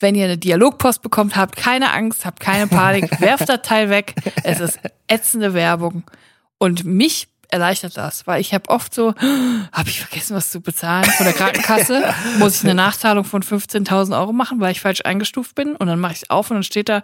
wenn 0.01 0.15
ihr 0.15 0.25
eine 0.25 0.39
Dialogpost 0.39 1.03
bekommt, 1.03 1.37
habt 1.37 1.57
keine 1.57 1.93
Angst, 1.93 2.25
habt 2.25 2.41
keine 2.41 2.67
Panik, 2.67 3.21
werft 3.21 3.49
das 3.49 3.63
Teil 3.63 3.91
weg. 3.91 4.15
Es 4.45 4.61
ist 4.61 4.79
ätzende 5.07 5.55
Werbung. 5.55 6.05
Und 6.59 6.85
mich 6.85 7.29
erleichtert 7.51 7.97
das, 7.97 8.27
weil 8.27 8.41
ich 8.41 8.55
habe 8.55 8.69
oft 8.69 8.95
so, 8.95 9.15
habe 9.73 9.89
ich 9.89 10.01
vergessen, 10.01 10.37
was 10.37 10.51
zu 10.51 10.61
bezahlen 10.61 11.05
von 11.05 11.25
der 11.25 11.33
Krankenkasse, 11.33 12.15
muss 12.39 12.57
ich 12.57 12.65
eine 12.65 12.75
Nachzahlung 12.75 13.25
von 13.25 13.43
15.000 13.43 14.19
Euro 14.19 14.33
machen, 14.33 14.61
weil 14.61 14.73
ich 14.73 14.81
falsch 14.81 15.01
eingestuft 15.05 15.55
bin 15.55 15.75
und 15.75 15.87
dann 15.87 16.01
mache 16.01 16.13
ich 16.13 16.23
es 16.23 16.31
auf 16.31 16.51
und 16.51 16.57
dann 16.57 16.65
steht 16.65 16.89
da, 16.89 17.03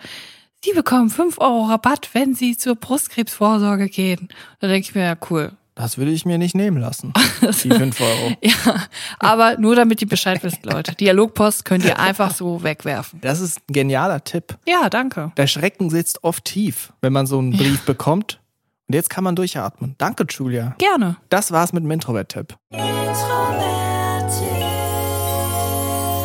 Sie 0.62 0.72
bekommen 0.72 1.10
5 1.10 1.38
Euro 1.40 1.66
Rabatt, 1.66 2.08
wenn 2.14 2.34
Sie 2.34 2.56
zur 2.56 2.74
Brustkrebsvorsorge 2.74 3.88
gehen. 3.90 4.28
Da 4.60 4.68
denke 4.68 4.88
ich 4.88 4.94
mir, 4.94 5.04
ja 5.04 5.16
cool. 5.28 5.52
Das 5.74 5.98
würde 5.98 6.12
ich 6.12 6.24
mir 6.24 6.38
nicht 6.38 6.54
nehmen 6.54 6.78
lassen. 6.78 7.12
Die 7.64 7.70
5 7.70 8.00
Euro. 8.00 8.36
Ja, 8.42 8.84
aber 9.18 9.56
nur 9.58 9.74
damit 9.74 10.00
ihr 10.02 10.08
Bescheid 10.08 10.42
wisst, 10.44 10.64
Leute. 10.64 10.94
Dialogpost 10.94 11.64
könnt 11.64 11.84
ihr 11.84 11.98
einfach 11.98 12.32
so 12.32 12.62
wegwerfen. 12.62 13.20
Das 13.20 13.40
ist 13.40 13.58
ein 13.58 13.72
genialer 13.72 14.22
Tipp. 14.22 14.56
Ja, 14.68 14.88
danke. 14.88 15.32
Der 15.36 15.46
Schrecken 15.48 15.90
sitzt 15.90 16.22
oft 16.22 16.44
tief, 16.44 16.92
wenn 17.00 17.12
man 17.12 17.26
so 17.26 17.38
einen 17.38 17.50
Brief 17.52 17.84
bekommt. 17.84 18.40
Und 18.86 18.94
jetzt 18.94 19.10
kann 19.10 19.24
man 19.24 19.34
durchatmen. 19.34 19.94
Danke, 19.98 20.26
Julia. 20.28 20.74
Gerne. 20.78 21.16
Das 21.28 21.50
war's 21.50 21.72
mit 21.72 21.82
dem 21.82 21.90
Introvert-Tipp. 21.90 22.54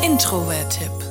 Introvert-Tipp. 0.04 1.09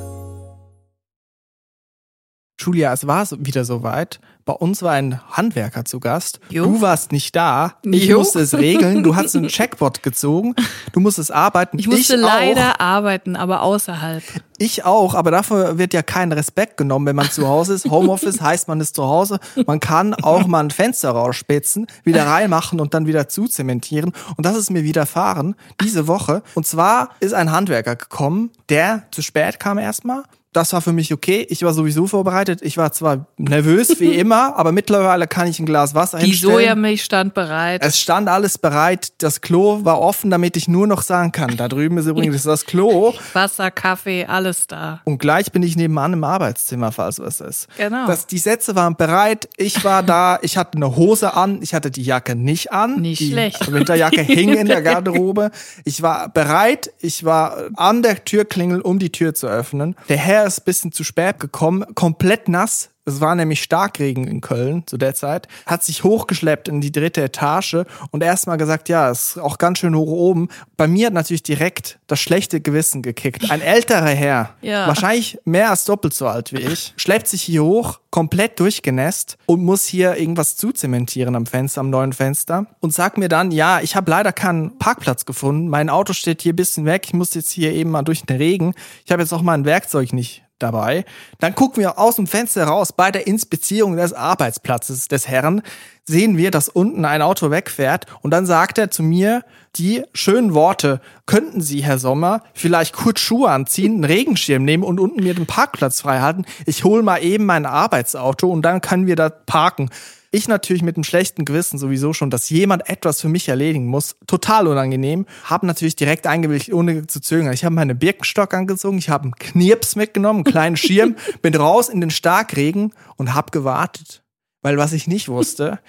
Julia, 2.60 2.92
es 2.92 3.06
war 3.06 3.24
so- 3.26 3.36
wieder 3.40 3.64
soweit. 3.64 4.20
Bei 4.46 4.52
uns 4.54 4.82
war 4.82 4.92
ein 4.92 5.20
Handwerker 5.30 5.84
zu 5.84 6.00
Gast. 6.00 6.40
Jo. 6.48 6.64
Du 6.64 6.80
warst 6.80 7.12
nicht 7.12 7.36
da. 7.36 7.74
Ich 7.84 8.06
Jo. 8.06 8.18
musste 8.18 8.40
es 8.40 8.54
regeln. 8.54 9.02
Du 9.04 9.14
hast 9.14 9.36
einen 9.36 9.48
Checkbot 9.48 10.02
gezogen. 10.02 10.54
Du 10.92 10.98
musstest 11.00 11.30
arbeiten. 11.32 11.78
Ich 11.78 11.86
musste 11.86 12.16
auch. 12.16 12.20
leider 12.20 12.80
arbeiten, 12.80 13.36
aber 13.36 13.62
außerhalb. 13.62 14.22
Ich 14.58 14.84
auch, 14.84 15.14
aber 15.14 15.30
dafür 15.30 15.78
wird 15.78 15.94
ja 15.94 16.02
kein 16.02 16.32
Respekt 16.32 16.76
genommen, 16.78 17.06
wenn 17.06 17.16
man 17.16 17.30
zu 17.30 17.46
Hause 17.46 17.74
ist. 17.74 17.84
Homeoffice 17.88 18.40
heißt, 18.42 18.66
man 18.66 18.80
ist 18.80 18.96
zu 18.96 19.04
Hause. 19.04 19.38
Man 19.66 19.78
kann 19.78 20.14
auch 20.14 20.46
mal 20.46 20.60
ein 20.64 20.70
Fenster 20.70 21.10
rausspitzen, 21.10 21.86
wieder 22.04 22.26
reinmachen 22.26 22.80
und 22.80 22.92
dann 22.92 23.06
wieder 23.06 23.28
zuzementieren. 23.28 24.12
Und 24.36 24.46
das 24.46 24.56
ist 24.56 24.70
mir 24.70 24.82
widerfahren 24.82 25.54
diese 25.82 26.08
Woche. 26.08 26.42
Und 26.54 26.66
zwar 26.66 27.10
ist 27.20 27.34
ein 27.34 27.52
Handwerker 27.52 27.94
gekommen, 27.94 28.50
der 28.68 29.04
zu 29.12 29.22
spät 29.22 29.60
kam 29.60 29.78
erstmal. 29.78 30.24
Das 30.52 30.72
war 30.72 30.80
für 30.80 30.92
mich 30.92 31.12
okay. 31.12 31.46
Ich 31.48 31.62
war 31.62 31.72
sowieso 31.72 32.08
vorbereitet. 32.08 32.60
Ich 32.62 32.76
war 32.76 32.90
zwar 32.90 33.26
nervös 33.36 34.00
wie 34.00 34.14
immer, 34.18 34.56
aber 34.56 34.72
mittlerweile 34.72 35.28
kann 35.28 35.46
ich 35.46 35.60
ein 35.60 35.66
Glas 35.66 35.94
Wasser 35.94 36.18
Die 36.18 36.26
hinstellen. 36.26 36.54
Sojamilch 36.54 37.04
stand 37.04 37.34
bereit. 37.34 37.82
Es 37.84 38.00
stand 38.00 38.28
alles 38.28 38.58
bereit. 38.58 39.12
Das 39.18 39.40
Klo 39.42 39.84
war 39.84 40.00
offen, 40.00 40.28
damit 40.28 40.56
ich 40.56 40.66
nur 40.66 40.88
noch 40.88 41.02
sagen 41.02 41.30
kann. 41.30 41.56
Da 41.56 41.68
drüben 41.68 41.98
ist 41.98 42.06
übrigens 42.06 42.42
das 42.44 42.66
Klo. 42.66 43.14
Wasser, 43.32 43.70
Kaffee, 43.70 44.24
alles 44.26 44.66
da. 44.66 45.00
Und 45.04 45.18
gleich 45.18 45.52
bin 45.52 45.62
ich 45.62 45.76
nebenan 45.76 46.14
im 46.14 46.24
Arbeitszimmer, 46.24 46.90
falls 46.90 47.20
was 47.20 47.40
ist. 47.40 47.68
Genau. 47.76 48.06
Das, 48.08 48.26
die 48.26 48.38
Sätze 48.38 48.74
waren 48.74 48.96
bereit, 48.96 49.48
ich 49.56 49.84
war 49.84 50.02
da, 50.02 50.40
ich 50.42 50.56
hatte 50.56 50.76
eine 50.78 50.96
Hose 50.96 51.34
an, 51.34 51.60
ich 51.62 51.74
hatte 51.74 51.92
die 51.92 52.02
Jacke 52.02 52.34
nicht 52.34 52.72
an. 52.72 53.00
Nicht 53.00 53.20
die 53.20 53.30
schlecht. 53.30 53.70
Winterjacke 53.70 54.22
hing 54.22 54.54
in 54.54 54.66
der 54.66 54.82
Garderobe. 54.90 55.52
Ich 55.84 56.02
war 56.02 56.28
bereit, 56.28 56.92
ich 56.98 57.24
war 57.24 57.68
an 57.76 58.02
der 58.02 58.24
Türklingel, 58.24 58.80
um 58.80 58.98
die 58.98 59.12
Tür 59.12 59.32
zu 59.34 59.46
öffnen. 59.46 59.94
Der 60.08 60.16
Herr 60.16 60.39
ist 60.44 60.60
ein 60.60 60.64
bisschen 60.64 60.92
zu 60.92 61.04
spät 61.04 61.40
gekommen, 61.40 61.94
komplett 61.94 62.48
nass. 62.48 62.90
Es 63.14 63.20
war 63.20 63.34
nämlich 63.34 63.62
Starkregen 63.62 64.26
in 64.26 64.40
Köln 64.40 64.84
zu 64.86 64.96
der 64.96 65.14
Zeit. 65.14 65.48
Hat 65.66 65.82
sich 65.84 66.04
hochgeschleppt 66.04 66.68
in 66.68 66.80
die 66.80 66.92
dritte 66.92 67.22
Etage 67.22 67.76
und 68.10 68.22
erstmal 68.22 68.56
gesagt, 68.56 68.88
ja, 68.88 69.10
ist 69.10 69.38
auch 69.38 69.58
ganz 69.58 69.78
schön 69.78 69.94
hoch 69.94 70.10
oben. 70.10 70.48
Bei 70.76 70.86
mir 70.86 71.06
hat 71.06 71.12
natürlich 71.14 71.42
direkt 71.42 71.98
das 72.06 72.20
schlechte 72.20 72.60
Gewissen 72.60 73.02
gekickt. 73.02 73.50
Ein 73.50 73.60
älterer 73.60 74.06
Herr, 74.08 74.54
Ja. 74.62 74.86
wahrscheinlich 74.86 75.38
mehr 75.44 75.70
als 75.70 75.84
doppelt 75.84 76.14
so 76.14 76.26
alt 76.26 76.52
wie 76.52 76.58
ich, 76.60 76.92
schleppt 76.96 77.28
sich 77.28 77.42
hier 77.42 77.64
hoch, 77.64 78.00
komplett 78.10 78.58
durchgenässt 78.60 79.36
und 79.46 79.62
muss 79.62 79.84
hier 79.84 80.16
irgendwas 80.16 80.56
zuzementieren 80.56 81.36
am 81.36 81.46
Fenster, 81.46 81.80
am 81.80 81.90
neuen 81.90 82.12
Fenster 82.12 82.66
und 82.80 82.92
sagt 82.92 83.18
mir 83.18 83.28
dann, 83.28 83.50
ja, 83.50 83.80
ich 83.80 83.96
habe 83.96 84.10
leider 84.10 84.32
keinen 84.32 84.78
Parkplatz 84.78 85.24
gefunden. 85.24 85.68
Mein 85.68 85.88
Auto 85.88 86.12
steht 86.12 86.42
hier 86.42 86.52
ein 86.52 86.56
bisschen 86.56 86.86
weg. 86.86 87.04
Ich 87.06 87.12
muss 87.14 87.34
jetzt 87.34 87.50
hier 87.50 87.72
eben 87.72 87.90
mal 87.90 88.02
durch 88.02 88.22
den 88.24 88.36
Regen. 88.36 88.74
Ich 89.04 89.12
habe 89.12 89.22
jetzt 89.22 89.32
auch 89.32 89.42
mein 89.42 89.64
Werkzeug 89.64 90.12
nicht 90.12 90.42
dabei. 90.62 91.04
Dann 91.38 91.54
gucken 91.54 91.82
wir 91.82 91.98
aus 91.98 92.16
dem 92.16 92.26
Fenster 92.26 92.64
raus. 92.64 92.92
Bei 92.92 93.10
der 93.10 93.26
Inspizierung 93.26 93.96
des 93.96 94.12
Arbeitsplatzes 94.12 95.08
des 95.08 95.28
Herrn 95.28 95.62
sehen 96.04 96.36
wir, 96.36 96.50
dass 96.50 96.68
unten 96.68 97.04
ein 97.04 97.22
Auto 97.22 97.50
wegfährt 97.50 98.06
und 98.22 98.30
dann 98.32 98.46
sagt 98.46 98.78
er 98.78 98.90
zu 98.90 99.02
mir 99.02 99.44
die 99.76 100.02
schönen 100.12 100.54
Worte, 100.54 101.00
könnten 101.26 101.60
Sie, 101.60 101.84
Herr 101.84 101.98
Sommer, 101.98 102.42
vielleicht 102.54 102.94
kurz 102.94 103.20
Schuhe 103.20 103.50
anziehen, 103.50 103.94
einen 103.94 104.04
Regenschirm 104.04 104.64
nehmen 104.64 104.82
und 104.82 104.98
unten 104.98 105.22
mir 105.22 105.34
den 105.34 105.46
Parkplatz 105.46 106.00
frei 106.00 106.20
halten? 106.20 106.44
Ich 106.66 106.84
hole 106.84 107.02
mal 107.02 107.22
eben 107.22 107.46
mein 107.46 107.66
Arbeitsauto 107.66 108.50
und 108.50 108.62
dann 108.62 108.80
können 108.80 109.06
wir 109.06 109.16
da 109.16 109.28
parken. 109.28 109.90
Ich 110.32 110.46
natürlich 110.46 110.82
mit 110.82 110.96
einem 110.96 111.02
schlechten 111.02 111.44
Gewissen 111.44 111.76
sowieso 111.76 112.12
schon, 112.12 112.30
dass 112.30 112.50
jemand 112.50 112.88
etwas 112.88 113.20
für 113.20 113.28
mich 113.28 113.48
erledigen 113.48 113.86
muss. 113.86 114.14
Total 114.28 114.68
unangenehm. 114.68 115.26
Habe 115.44 115.66
natürlich 115.66 115.96
direkt 115.96 116.28
eingewilligt, 116.28 116.72
ohne 116.72 117.08
zu 117.08 117.20
zögern. 117.20 117.52
Ich 117.52 117.64
habe 117.64 117.74
meine 117.74 117.96
Birkenstock 117.96 118.54
angezogen, 118.54 118.98
ich 118.98 119.10
habe 119.10 119.24
einen 119.24 119.34
Knirps 119.34 119.96
mitgenommen, 119.96 120.44
einen 120.44 120.52
kleinen 120.52 120.76
Schirm, 120.76 121.16
bin 121.42 121.56
raus 121.56 121.88
in 121.88 122.00
den 122.00 122.10
Starkregen 122.10 122.92
und 123.16 123.34
habe 123.34 123.50
gewartet. 123.50 124.22
Weil 124.62 124.78
was 124.78 124.92
ich 124.92 125.08
nicht 125.08 125.28
wusste, 125.28 125.80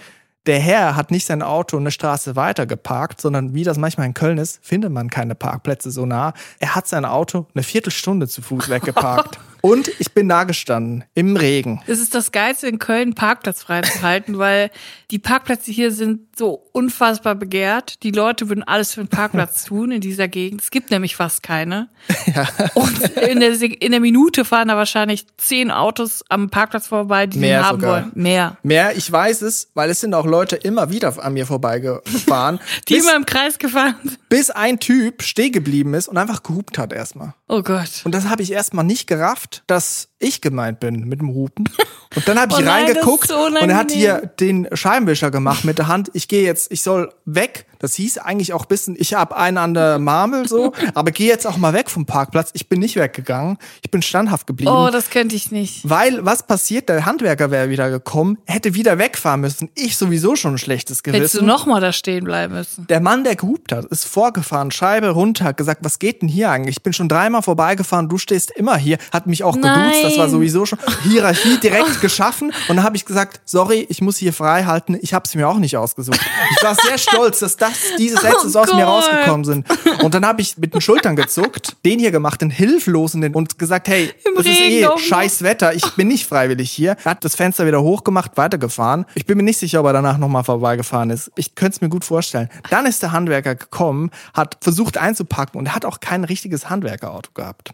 der 0.47 0.57
Herr 0.57 0.95
hat 0.95 1.11
nicht 1.11 1.27
sein 1.27 1.43
Auto 1.43 1.77
eine 1.77 1.91
Straße 1.91 2.35
weiter 2.35 2.65
geparkt, 2.65 3.21
sondern 3.21 3.53
wie 3.53 3.63
das 3.63 3.77
manchmal 3.77 4.07
in 4.07 4.15
Köln 4.15 4.39
ist, 4.39 4.59
findet 4.63 4.91
man 4.91 5.11
keine 5.11 5.35
Parkplätze 5.35 5.91
so 5.91 6.07
nah. 6.07 6.33
Er 6.57 6.73
hat 6.73 6.87
sein 6.87 7.05
Auto 7.05 7.45
eine 7.53 7.61
Viertelstunde 7.61 8.27
zu 8.27 8.41
Fuß 8.41 8.69
weggeparkt. 8.69 9.39
Und 9.61 9.91
ich 9.99 10.11
bin 10.13 10.27
da 10.27 10.43
gestanden, 10.43 11.03
im 11.13 11.37
Regen. 11.37 11.81
Es 11.87 11.99
ist 11.99 12.15
das 12.15 12.31
Geilste, 12.31 12.67
in 12.67 12.79
Köln 12.79 13.13
Parkplatz 13.13 13.63
freizuhalten, 13.63 14.37
weil 14.39 14.71
die 15.11 15.19
Parkplätze 15.19 15.71
hier 15.71 15.91
sind 15.91 16.30
so 16.41 16.67
unfassbar 16.71 17.35
begehrt. 17.35 18.01
Die 18.01 18.09
Leute 18.09 18.49
würden 18.49 18.63
alles 18.63 18.95
für 18.95 19.01
einen 19.01 19.09
Parkplatz 19.09 19.63
tun 19.65 19.91
in 19.91 20.01
dieser 20.01 20.27
Gegend. 20.27 20.63
Es 20.63 20.71
gibt 20.71 20.89
nämlich 20.89 21.15
fast 21.15 21.43
keine. 21.43 21.87
Und 22.73 22.99
in 23.15 23.39
der, 23.39 23.61
in 23.61 23.91
der 23.91 23.99
Minute 23.99 24.43
fahren 24.43 24.69
da 24.69 24.75
wahrscheinlich 24.75 25.27
zehn 25.37 25.69
Autos 25.69 26.23
am 26.29 26.49
Parkplatz 26.49 26.87
vorbei, 26.87 27.27
die 27.27 27.37
Mehr 27.37 27.59
den 27.59 27.65
haben 27.67 27.79
sogar. 27.79 27.93
wollen. 27.93 28.11
Mehr. 28.15 28.57
Mehr, 28.63 28.97
ich 28.97 29.11
weiß 29.11 29.43
es, 29.43 29.69
weil 29.75 29.91
es 29.91 29.99
sind 30.01 30.15
auch 30.15 30.25
Leute 30.25 30.55
immer 30.55 30.89
wieder 30.89 31.23
an 31.23 31.33
mir 31.33 31.45
vorbeigefahren, 31.45 32.59
Die 32.87 32.95
bis, 32.95 33.03
immer 33.03 33.15
im 33.15 33.27
Kreis 33.27 33.59
gefahren 33.59 33.93
sind. 34.03 34.29
bis 34.29 34.49
ein 34.49 34.79
Typ 34.79 35.21
stehen 35.21 35.51
geblieben 35.51 35.93
ist 35.93 36.07
und 36.07 36.17
einfach 36.17 36.41
gehupt 36.41 36.79
hat 36.79 36.91
erstmal. 36.91 37.35
Oh 37.47 37.61
Gott. 37.61 38.01
Und 38.03 38.15
das 38.15 38.27
habe 38.29 38.41
ich 38.41 38.51
erstmal 38.51 38.85
nicht 38.85 39.05
gerafft, 39.05 39.61
dass 39.67 40.07
ich 40.17 40.41
gemeint 40.41 40.79
bin 40.79 41.07
mit 41.07 41.19
dem 41.19 41.33
Hupen. 41.33 41.69
Und 42.15 42.27
dann 42.27 42.39
habe 42.39 42.53
ich 42.53 42.59
Oh 42.59 42.61
nein, 42.61 42.85
reingeguckt 42.85 43.27
so 43.27 43.45
und 43.45 43.55
er 43.55 43.75
hat 43.75 43.91
hier 43.91 44.31
den 44.39 44.67
Scheibenwischer 44.73 45.31
gemacht 45.31 45.65
mit 45.65 45.77
der 45.77 45.87
Hand. 45.87 46.09
Ich 46.13 46.27
gehe 46.31 46.43
jetzt, 46.43 46.71
ich 46.71 46.81
soll 46.81 47.13
weg. 47.25 47.65
Das 47.81 47.95
hieß 47.95 48.19
eigentlich 48.19 48.53
auch 48.53 48.63
ein 48.63 48.67
bisschen, 48.67 48.95
ich 48.97 49.15
habe 49.15 49.35
einen 49.35 49.57
an 49.57 49.73
der 49.73 49.97
Marmel 49.97 50.47
so, 50.47 50.71
aber 50.93 51.11
geh 51.11 51.27
jetzt 51.27 51.47
auch 51.47 51.57
mal 51.57 51.73
weg 51.73 51.89
vom 51.89 52.05
Parkplatz. 52.05 52.51
Ich 52.53 52.69
bin 52.69 52.79
nicht 52.79 52.95
weggegangen. 52.95 53.57
Ich 53.81 53.89
bin 53.89 54.03
standhaft 54.03 54.45
geblieben. 54.45 54.71
Oh, 54.71 54.89
das 54.91 55.09
könnte 55.09 55.35
ich 55.35 55.51
nicht. 55.51 55.89
Weil, 55.89 56.23
was 56.23 56.43
passiert? 56.43 56.89
Der 56.89 57.05
Handwerker 57.05 57.49
wäre 57.49 57.69
wieder 57.69 57.89
gekommen, 57.89 58.37
hätte 58.45 58.75
wieder 58.75 58.99
wegfahren 58.99 59.41
müssen. 59.41 59.69
Ich 59.75 59.97
sowieso 59.97 60.35
schon 60.35 60.55
ein 60.55 60.57
schlechtes 60.59 61.01
Gewissen. 61.01 61.21
Hättest 61.21 61.41
du 61.41 61.45
noch 61.45 61.65
mal 61.65 61.81
da 61.81 61.91
stehen 61.91 62.23
bleiben 62.23 62.53
müssen. 62.53 62.85
Der 62.87 62.99
Mann, 62.99 63.23
der 63.23 63.35
gehupt 63.35 63.71
hat, 63.71 63.85
ist 63.85 64.05
vorgefahren, 64.05 64.69
Scheibe 64.69 65.09
runter, 65.09 65.45
hat 65.45 65.57
gesagt, 65.57 65.83
was 65.83 65.97
geht 65.97 66.21
denn 66.21 66.29
hier 66.29 66.51
eigentlich? 66.51 66.77
Ich 66.77 66.83
bin 66.83 66.93
schon 66.93 67.09
dreimal 67.09 67.41
vorbeigefahren, 67.41 68.09
du 68.09 68.17
stehst 68.17 68.51
immer 68.51 68.77
hier, 68.77 68.97
hat 69.11 69.25
mich 69.25 69.43
auch 69.43 69.55
geduzt, 69.55 70.03
das 70.03 70.17
war 70.17 70.25
Nein. 70.25 70.29
sowieso 70.29 70.65
schon 70.65 70.79
Hierarchie 71.03 71.57
direkt 71.57 71.99
geschaffen. 72.01 72.53
Und 72.67 72.75
dann 72.75 72.83
habe 72.83 72.95
ich 72.95 73.05
gesagt, 73.05 73.41
sorry, 73.45 73.85
ich 73.89 74.01
muss 74.01 74.17
hier 74.17 74.33
frei 74.33 74.65
halten, 74.65 74.97
ich 75.01 75.13
habe 75.13 75.23
es 75.25 75.33
mir 75.33 75.47
auch 75.47 75.57
nicht 75.57 75.77
ausgesucht. 75.77 76.19
Ich 76.57 76.63
war 76.63 76.75
sehr 76.75 76.97
stolz, 76.97 77.39
dass 77.39 77.57
das, 77.57 77.70
diese 77.97 78.17
Sätze 78.21 78.49
so 78.49 78.59
aus 78.59 78.73
mir 78.73 78.85
Gott. 78.85 78.87
rausgekommen 78.87 79.45
sind. 79.45 79.65
Und 80.03 80.13
dann 80.13 80.25
habe 80.25 80.41
ich 80.41 80.57
mit 80.57 80.73
den 80.73 80.81
Schultern 80.81 81.15
gezuckt, 81.15 81.75
den 81.85 81.99
hier 81.99 82.11
gemacht, 82.11 82.41
den 82.41 82.49
Hilflosen, 82.49 83.21
und 83.33 83.59
gesagt, 83.59 83.87
hey, 83.87 84.11
Im 84.25 84.39
ist 84.39 84.45
Regen 84.45 84.71
eh 84.71 84.85
auch 84.87 84.95
noch. 84.95 84.99
scheiß 84.99 85.43
Wetter, 85.43 85.73
ich 85.73 85.85
bin 85.95 86.07
nicht 86.07 86.25
freiwillig 86.25 86.71
hier. 86.71 86.97
Er 87.03 87.11
hat 87.11 87.23
das 87.23 87.35
Fenster 87.35 87.65
wieder 87.67 87.81
hochgemacht, 87.81 88.37
weitergefahren. 88.37 89.05
Ich 89.15 89.25
bin 89.25 89.37
mir 89.37 89.43
nicht 89.43 89.59
sicher, 89.59 89.81
ob 89.81 89.85
er 89.85 89.93
danach 89.93 90.17
nochmal 90.17 90.43
vorbeigefahren 90.43 91.09
ist. 91.09 91.31
Ich 91.35 91.55
könnte 91.55 91.75
es 91.75 91.81
mir 91.81 91.89
gut 91.89 92.03
vorstellen. 92.03 92.49
Dann 92.69 92.85
ist 92.85 93.01
der 93.03 93.11
Handwerker 93.11 93.55
gekommen, 93.55 94.11
hat 94.33 94.57
versucht 94.61 94.97
einzupacken 94.97 95.59
und 95.59 95.67
er 95.67 95.75
hat 95.75 95.85
auch 95.85 95.99
kein 95.99 96.23
richtiges 96.23 96.69
Handwerkerauto 96.69 97.31
gehabt. 97.33 97.71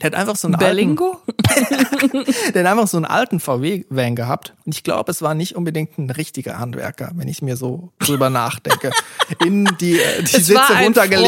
Der 0.00 0.10
hat 0.10 0.14
einfach 0.14 0.36
so 0.36 0.48
einen 0.48 0.56
alten, 0.56 0.64
Berlingo? 0.66 1.20
der 2.54 2.64
hat 2.64 2.70
einfach 2.72 2.88
so 2.88 2.96
einen 2.96 3.06
alten 3.06 3.40
VW-Van 3.40 4.16
gehabt. 4.16 4.54
Und 4.66 4.74
ich 4.74 4.82
glaube, 4.82 5.10
es 5.10 5.22
war 5.22 5.34
nicht 5.34 5.56
unbedingt 5.56 5.98
ein 5.98 6.10
richtiger 6.10 6.58
Handwerker, 6.58 7.12
wenn 7.14 7.28
ich 7.28 7.42
mir 7.42 7.56
so 7.56 7.92
drüber 8.00 8.30
nachdenke. 8.30 8.90
In 9.44 9.64
die, 9.80 9.98
äh, 9.98 10.22
die 10.22 10.24
Es 10.24 10.46
Sitze 10.46 10.54
war 10.54 10.70
ein 10.70 10.84
runtergelegt. 10.84 11.26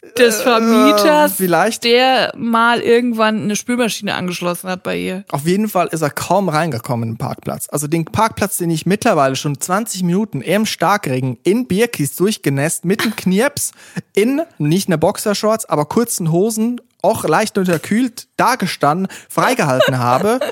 Freund 0.00 0.18
des 0.18 0.40
Vermieters, 0.42 1.32
Äh, 1.32 1.34
vielleicht. 1.36 1.84
der 1.84 2.32
mal 2.36 2.80
irgendwann 2.80 3.42
eine 3.42 3.56
Spülmaschine 3.56 4.14
angeschlossen 4.14 4.68
hat 4.70 4.82
bei 4.82 4.96
ihr. 4.98 5.24
Auf 5.30 5.46
jeden 5.46 5.68
Fall 5.68 5.88
ist 5.88 6.02
er 6.02 6.10
kaum 6.10 6.48
reingekommen 6.48 7.08
in 7.08 7.14
den 7.14 7.18
Parkplatz. 7.18 7.66
Also 7.70 7.86
den 7.86 8.04
Parkplatz, 8.04 8.56
den 8.58 8.70
ich 8.70 8.86
mittlerweile 8.86 9.36
schon 9.36 9.60
20 9.60 10.02
Minuten 10.04 10.40
im 10.40 10.66
Starkregen 10.66 11.38
in 11.42 11.66
Birkis 11.66 12.14
durchgenässt, 12.16 12.84
mit 12.84 13.04
dem 13.04 13.16
Knirps, 13.16 13.72
in 14.14 14.42
nicht 14.58 14.88
eine 14.88 14.98
Boxershorts, 14.98 15.64
aber 15.66 15.84
kurzen 15.86 16.30
Hosen, 16.30 16.80
auch 17.02 17.24
leicht 17.24 17.58
unterkühlt, 17.58 18.28
da 18.36 18.54
gestanden, 18.54 19.08
freigehalten 19.28 19.98
habe. 19.98 20.40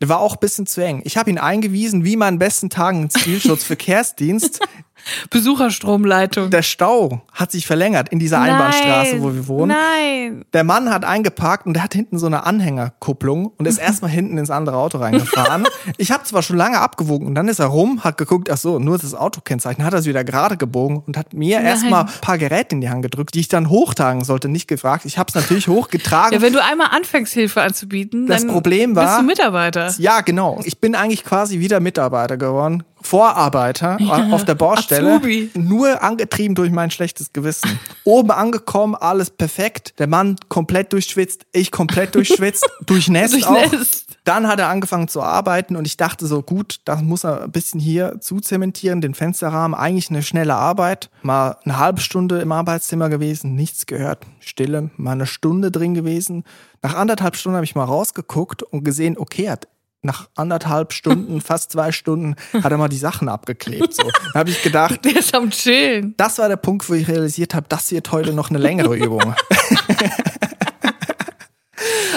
Der 0.00 0.08
war 0.08 0.20
auch 0.20 0.36
ein 0.36 0.40
bisschen 0.40 0.66
zu 0.66 0.82
eng. 0.82 1.02
Ich 1.04 1.18
habe 1.18 1.28
ihn 1.28 1.36
eingewiesen, 1.36 2.04
wie 2.06 2.16
meinen 2.16 2.38
besten 2.38 2.70
Tagen 2.70 3.02
im 3.02 3.10
Zivilschutzverkehrsdienst. 3.10 4.60
Besucherstromleitung. 5.30 6.50
Der 6.50 6.62
Stau 6.62 7.22
hat 7.32 7.50
sich 7.52 7.66
verlängert 7.66 8.08
in 8.10 8.18
dieser 8.18 8.40
Einbahnstraße, 8.40 9.12
Nein, 9.16 9.22
wo 9.22 9.34
wir 9.34 9.46
wohnen. 9.48 9.68
Nein. 9.76 10.44
Der 10.52 10.64
Mann 10.64 10.90
hat 10.90 11.04
eingeparkt 11.04 11.66
und 11.66 11.74
der 11.74 11.82
hat 11.84 11.94
hinten 11.94 12.18
so 12.18 12.26
eine 12.26 12.44
Anhängerkupplung 12.46 13.46
und 13.56 13.66
ist 13.66 13.78
erstmal 13.80 14.10
hinten 14.10 14.38
ins 14.38 14.50
andere 14.50 14.76
Auto 14.76 14.98
reingefahren. 14.98 15.66
Ich 15.98 16.10
habe 16.12 16.24
zwar 16.24 16.42
schon 16.42 16.56
lange 16.56 16.78
abgewogen 16.80 17.26
und 17.26 17.34
dann 17.34 17.48
ist 17.48 17.58
er 17.58 17.66
rum, 17.66 18.02
hat 18.04 18.16
geguckt, 18.18 18.50
ach 18.50 18.56
so, 18.56 18.78
nur 18.78 18.98
das 18.98 19.14
Autokennzeichen, 19.14 19.84
hat 19.84 19.92
er 19.92 20.00
es 20.00 20.06
wieder 20.06 20.24
gerade 20.24 20.56
gebogen 20.56 21.02
und 21.06 21.16
hat 21.16 21.32
mir 21.34 21.60
erstmal 21.60 22.04
ein 22.04 22.10
paar 22.20 22.38
Geräte 22.38 22.74
in 22.74 22.80
die 22.80 22.88
Hand 22.90 23.02
gedrückt, 23.02 23.34
die 23.34 23.40
ich 23.40 23.48
dann 23.48 23.68
hochtragen 23.68 24.24
sollte, 24.24 24.48
nicht 24.48 24.68
gefragt. 24.68 25.04
Ich 25.04 25.18
habe 25.18 25.28
es 25.28 25.34
natürlich 25.34 25.68
hochgetragen. 25.68 26.30
Ja, 26.40 26.42
wenn 26.42 26.52
du 26.52 26.62
einmal 26.62 26.88
anfängst, 26.94 27.32
Hilfe 27.32 27.62
anzubieten, 27.62 28.26
Das 28.26 28.42
dann 28.42 28.50
Problem 28.52 28.94
war- 28.94 29.04
bist 29.06 29.18
du 29.18 29.22
Mitarbeiter. 29.24 29.92
Ja, 29.98 30.20
genau. 30.20 30.60
Ich 30.64 30.78
bin 30.78 30.94
eigentlich 30.94 31.24
quasi 31.24 31.58
wieder 31.60 31.80
Mitarbeiter 31.80 32.36
geworden. 32.36 32.84
Vorarbeiter 33.02 33.98
auf 34.30 34.44
der 34.44 34.54
Baustelle. 34.54 35.14
Azubi. 35.14 35.50
Nur 35.54 36.02
angetrieben 36.02 36.54
durch 36.54 36.70
mein 36.70 36.90
schlechtes 36.90 37.32
Gewissen. 37.32 37.78
Oben 38.04 38.30
angekommen, 38.30 38.94
alles 38.94 39.30
perfekt. 39.30 39.98
Der 39.98 40.06
Mann 40.06 40.36
komplett 40.48 40.92
durchschwitzt, 40.92 41.46
ich 41.52 41.70
komplett 41.70 42.14
durchschwitzt, 42.14 42.68
durchnässt 42.86 43.46
auch. 43.46 43.68
Durchnässt. 43.68 44.06
Dann 44.24 44.46
hat 44.46 44.60
er 44.60 44.68
angefangen 44.68 45.08
zu 45.08 45.22
arbeiten 45.22 45.76
und 45.76 45.86
ich 45.86 45.96
dachte 45.96 46.26
so, 46.26 46.42
gut, 46.42 46.80
das 46.84 47.00
muss 47.00 47.24
er 47.24 47.44
ein 47.44 47.52
bisschen 47.52 47.80
hier 47.80 48.20
zuzementieren, 48.20 49.00
den 49.00 49.14
Fensterrahmen. 49.14 49.78
Eigentlich 49.78 50.10
eine 50.10 50.22
schnelle 50.22 50.54
Arbeit. 50.54 51.10
Mal 51.22 51.56
eine 51.64 51.78
halbe 51.78 52.00
Stunde 52.00 52.40
im 52.40 52.52
Arbeitszimmer 52.52 53.08
gewesen, 53.08 53.54
nichts 53.54 53.86
gehört. 53.86 54.26
Stille, 54.40 54.90
mal 54.96 55.12
eine 55.12 55.26
Stunde 55.26 55.70
drin 55.70 55.94
gewesen. 55.94 56.44
Nach 56.82 56.94
anderthalb 56.94 57.36
Stunden 57.36 57.56
habe 57.56 57.64
ich 57.64 57.74
mal 57.74 57.84
rausgeguckt 57.84 58.62
und 58.62 58.84
gesehen, 58.84 59.16
okay, 59.18 59.44
er 59.44 59.52
hat 59.52 59.68
nach 60.02 60.28
anderthalb 60.34 60.92
Stunden, 60.92 61.40
fast 61.42 61.72
zwei 61.72 61.92
Stunden, 61.92 62.36
hat 62.62 62.70
er 62.72 62.78
mal 62.78 62.88
die 62.88 62.96
Sachen 62.96 63.28
abgeklebt. 63.28 63.94
So. 63.94 64.02
Da 64.32 64.40
habe 64.40 64.50
ich 64.50 64.62
gedacht, 64.62 65.04
Der 65.04 65.16
ist 65.16 65.34
am 65.34 65.50
Chillen. 65.50 66.14
das 66.16 66.38
war 66.38 66.48
der 66.48 66.56
Punkt, 66.56 66.88
wo 66.88 66.94
ich 66.94 67.08
realisiert 67.08 67.54
habe, 67.54 67.66
das 67.68 67.90
wird 67.90 68.10
heute 68.12 68.32
noch 68.32 68.50
eine 68.50 68.58
längere 68.58 68.96
Übung. 68.96 69.34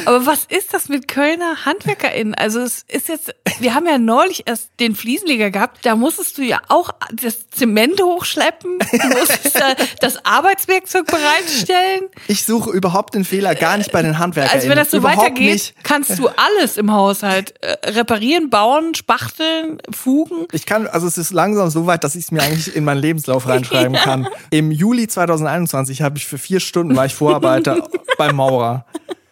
Aber 0.05 0.25
was 0.25 0.45
ist 0.45 0.73
das 0.73 0.89
mit 0.89 1.07
Kölner 1.07 1.65
HandwerkerInnen? 1.65 2.35
Also 2.35 2.59
es 2.59 2.85
ist 2.87 3.07
jetzt, 3.07 3.33
wir 3.59 3.73
haben 3.73 3.85
ja 3.85 3.97
neulich 3.97 4.43
erst 4.45 4.69
den 4.79 4.95
Fliesenleger 4.95 5.51
gehabt, 5.51 5.85
da 5.85 5.95
musstest 5.95 6.37
du 6.37 6.41
ja 6.41 6.61
auch 6.69 6.91
das 7.11 7.49
Zement 7.49 8.01
hochschleppen, 8.01 8.79
du 8.79 9.07
musstest 9.07 9.55
da 9.55 9.75
das 9.99 10.25
Arbeitswerkzeug 10.25 11.05
bereitstellen. 11.07 12.09
Ich 12.27 12.45
suche 12.45 12.71
überhaupt 12.71 13.15
den 13.15 13.25
Fehler 13.25 13.55
gar 13.55 13.77
nicht 13.77 13.91
bei 13.91 14.01
den 14.01 14.19
Handwerkern. 14.19 14.53
Also 14.53 14.69
wenn 14.69 14.77
das 14.77 14.91
so 14.91 14.97
überhaupt 14.97 15.23
weitergeht, 15.23 15.53
Nicht. 15.53 15.75
kannst 15.83 16.17
du 16.19 16.27
alles 16.27 16.77
im 16.77 16.91
Haushalt 16.91 17.55
äh, 17.61 17.89
reparieren, 17.89 18.49
bauen, 18.49 18.95
spachteln, 18.95 19.79
fugen. 19.93 20.47
Ich 20.51 20.65
kann, 20.65 20.87
also 20.87 21.07
es 21.07 21.17
ist 21.17 21.31
langsam 21.31 21.69
so 21.69 21.85
weit, 21.85 22.03
dass 22.03 22.15
ich 22.15 22.25
es 22.25 22.31
mir 22.31 22.41
eigentlich 22.41 22.75
in 22.75 22.83
meinen 22.83 23.01
Lebenslauf 23.01 23.47
reinschreiben 23.47 23.95
kann. 23.95 24.27
Im 24.49 24.71
Juli 24.71 25.07
2021 25.07 26.01
habe 26.01 26.17
ich 26.17 26.25
für 26.25 26.37
vier 26.37 26.59
Stunden 26.59 26.95
war 26.95 27.05
ich 27.05 27.13
Vorarbeiter 27.13 27.87
beim 28.17 28.35
Maurer. 28.35 28.85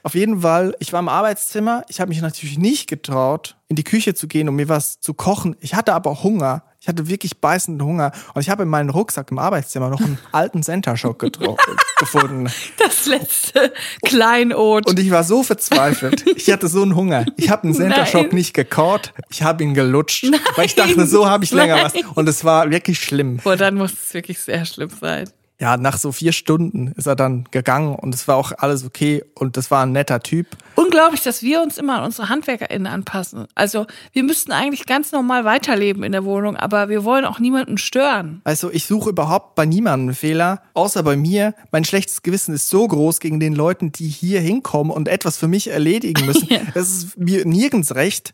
Auf 0.04 0.16
jeden 0.16 0.42
Fall, 0.42 0.76
ich 0.80 0.94
war 0.94 1.00
im 1.00 1.10
Arbeitszimmer. 1.10 1.84
Ich 1.88 2.00
habe 2.00 2.10
mich 2.10 2.22
natürlich 2.22 2.58
nicht 2.58 2.88
getraut, 2.88 3.56
in 3.68 3.76
die 3.76 3.84
Küche 3.84 4.14
zu 4.14 4.28
gehen, 4.28 4.50
um 4.50 4.56
mir 4.56 4.70
was 4.70 5.00
zu 5.00 5.14
kochen. 5.14 5.56
Ich 5.60 5.76
hatte 5.76 5.94
aber 5.94 6.24
Hunger. 6.24 6.64
Ich 6.80 6.88
hatte 6.88 7.08
wirklich 7.08 7.40
beißenden 7.40 7.86
Hunger. 7.86 8.12
Und 8.34 8.42
ich 8.42 8.50
habe 8.50 8.64
in 8.64 8.70
meinem 8.70 8.90
Rucksack 8.90 9.30
im 9.30 9.38
Arbeitszimmer 9.38 9.90
noch 9.90 10.02
einen 10.02 10.18
alten 10.32 10.64
Center 10.64 10.98
Shock 10.98 11.20
gefunden. 11.20 12.50
Das 12.80 13.06
letzte 13.06 13.72
Kleinod. 14.02 14.90
Und 14.90 14.98
ich 14.98 15.12
war 15.12 15.24
so 15.24 15.44
verzweifelt. 15.44 16.26
Ich 16.36 16.52
hatte 16.52 16.68
so 16.68 16.82
einen 16.82 16.96
Hunger. 16.96 17.26
Ich 17.38 17.52
habe 17.52 17.66
einen 17.66 17.76
Center 17.76 18.08
Shock 18.08 18.34
nicht 18.34 18.54
gekaut. 18.54 19.14
Ich 19.30 19.44
habe 19.44 19.64
ihn 19.64 19.76
gelutscht. 19.76 20.24
Nein. 20.24 20.40
Weil 20.56 20.66
ich 20.66 20.76
dachte, 20.76 21.06
so 21.06 21.30
habe 21.30 21.44
ich 21.44 21.52
länger 21.52 21.76
Nein. 21.76 21.86
was. 21.86 21.94
Und 22.16 22.28
es 22.28 22.44
war 22.44 22.72
wirklich 22.72 23.00
schlimm. 23.00 23.38
Boah, 23.38 23.56
dann 23.56 23.76
muss 23.76 23.94
es 23.94 24.14
wirklich 24.16 24.40
sehr 24.40 24.66
schlimm 24.66 24.90
sein 25.00 25.30
ja, 25.62 25.78
nach 25.78 26.00
so 26.00 26.12
vier 26.12 26.32
Stunden 26.32 26.92
ist 26.98 27.06
er 27.06 27.16
dann 27.16 27.46
gegangen 27.52 27.94
und 27.94 28.16
es 28.16 28.28
war 28.28 28.36
auch 28.36 28.52
alles 28.58 28.84
okay 28.84 29.24
und 29.36 29.58
das 29.58 29.70
war 29.70 29.86
ein 29.86 29.92
netter 29.92 30.20
Typ. 30.20 30.48
Unglaublich, 30.76 31.22
dass 31.22 31.44
wir 31.44 31.62
uns 31.62 31.78
immer 31.78 32.00
an 32.00 32.06
unsere 32.06 32.30
HandwerkerInnen 32.30 32.88
anpassen. 32.88 33.46
Also 33.54 33.86
wir 34.12 34.24
müssten 34.24 34.52
eigentlich 34.54 34.88
ganz 34.88 35.12
normal 35.12 35.46
weiterleben 35.46 36.02
in 36.02 36.14
der 36.14 36.26
Wohnung, 36.26 36.58
aber 36.58 36.90
wir 36.90 37.04
wollen 37.04 37.26
auch 37.26 37.38
niemanden 37.38 37.78
stören. 37.78 38.42
Also 38.44 38.72
ich 38.72 38.86
suche 38.88 39.12
überhaupt 39.12 39.54
bei 39.54 39.68
niemandem 39.68 40.16
Fehler, 40.16 40.64
außer 40.74 41.04
bei 41.04 41.16
mir. 41.16 41.54
Mein 41.72 41.86
schlechtes 41.86 42.24
Gewissen 42.24 42.56
ist 42.56 42.68
so 42.68 42.88
groß 42.88 43.20
gegen 43.20 43.40
den 43.40 43.54
Leuten, 43.54 43.92
die 43.92 44.08
hier 44.08 44.42
hinkommen 44.42 44.92
und 44.92 45.08
etwas 45.08 45.38
für 45.38 45.48
mich 45.48 45.68
erledigen 45.68 46.26
müssen. 46.26 46.48
ja. 46.50 46.62
Das 46.74 46.90
ist 46.90 47.18
mir 47.20 47.46
nirgends 47.46 47.94
recht. 47.94 48.34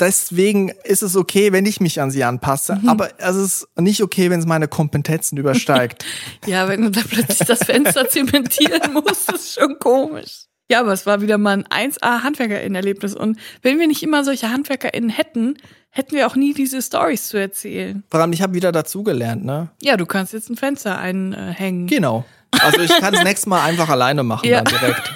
Deswegen 0.00 0.70
ist 0.84 1.02
es 1.02 1.16
okay, 1.16 1.52
wenn 1.52 1.66
ich 1.66 1.80
mich 1.80 2.00
an 2.00 2.10
sie 2.10 2.22
anpasse. 2.22 2.76
Mhm. 2.76 2.88
Aber 2.88 3.10
es 3.18 3.36
ist 3.36 3.68
nicht 3.76 4.02
okay, 4.02 4.30
wenn 4.30 4.38
es 4.38 4.46
meine 4.46 4.68
Kompetenzen 4.68 5.36
übersteigt. 5.36 6.04
ja, 6.46 6.68
wenn 6.68 6.82
du 6.82 6.90
da 6.90 7.00
plötzlich 7.08 7.46
das 7.48 7.64
Fenster 7.64 8.08
zementieren 8.08 8.92
musst, 8.92 9.32
ist 9.32 9.54
schon 9.54 9.78
komisch. 9.78 10.44
Ja, 10.70 10.80
aber 10.80 10.92
es 10.92 11.06
war 11.06 11.20
wieder 11.22 11.38
mal 11.38 11.64
ein 11.70 11.90
1A 11.92 12.22
HandwerkerInnen-Erlebnis. 12.22 13.14
Und 13.14 13.38
wenn 13.62 13.78
wir 13.78 13.86
nicht 13.86 14.02
immer 14.02 14.22
solche 14.22 14.50
HandwerkerInnen 14.50 15.08
hätten, 15.08 15.56
hätten 15.90 16.14
wir 16.14 16.26
auch 16.26 16.36
nie 16.36 16.52
diese 16.52 16.82
Stories 16.82 17.28
zu 17.28 17.38
erzählen. 17.38 18.04
Vor 18.10 18.20
allem, 18.20 18.32
ich 18.32 18.42
habe 18.42 18.54
wieder 18.54 18.70
dazugelernt, 18.70 19.44
ne? 19.44 19.70
Ja, 19.82 19.96
du 19.96 20.04
kannst 20.04 20.34
jetzt 20.34 20.50
ein 20.50 20.56
Fenster 20.56 20.98
einhängen. 20.98 21.86
Genau. 21.86 22.24
Also 22.50 22.80
ich 22.80 22.90
kann 22.90 23.14
das 23.14 23.24
nächste 23.24 23.48
Mal 23.48 23.64
einfach 23.64 23.88
alleine 23.88 24.22
machen 24.22 24.48
ja. 24.48 24.62
dann 24.62 24.78
direkt. 24.78 25.14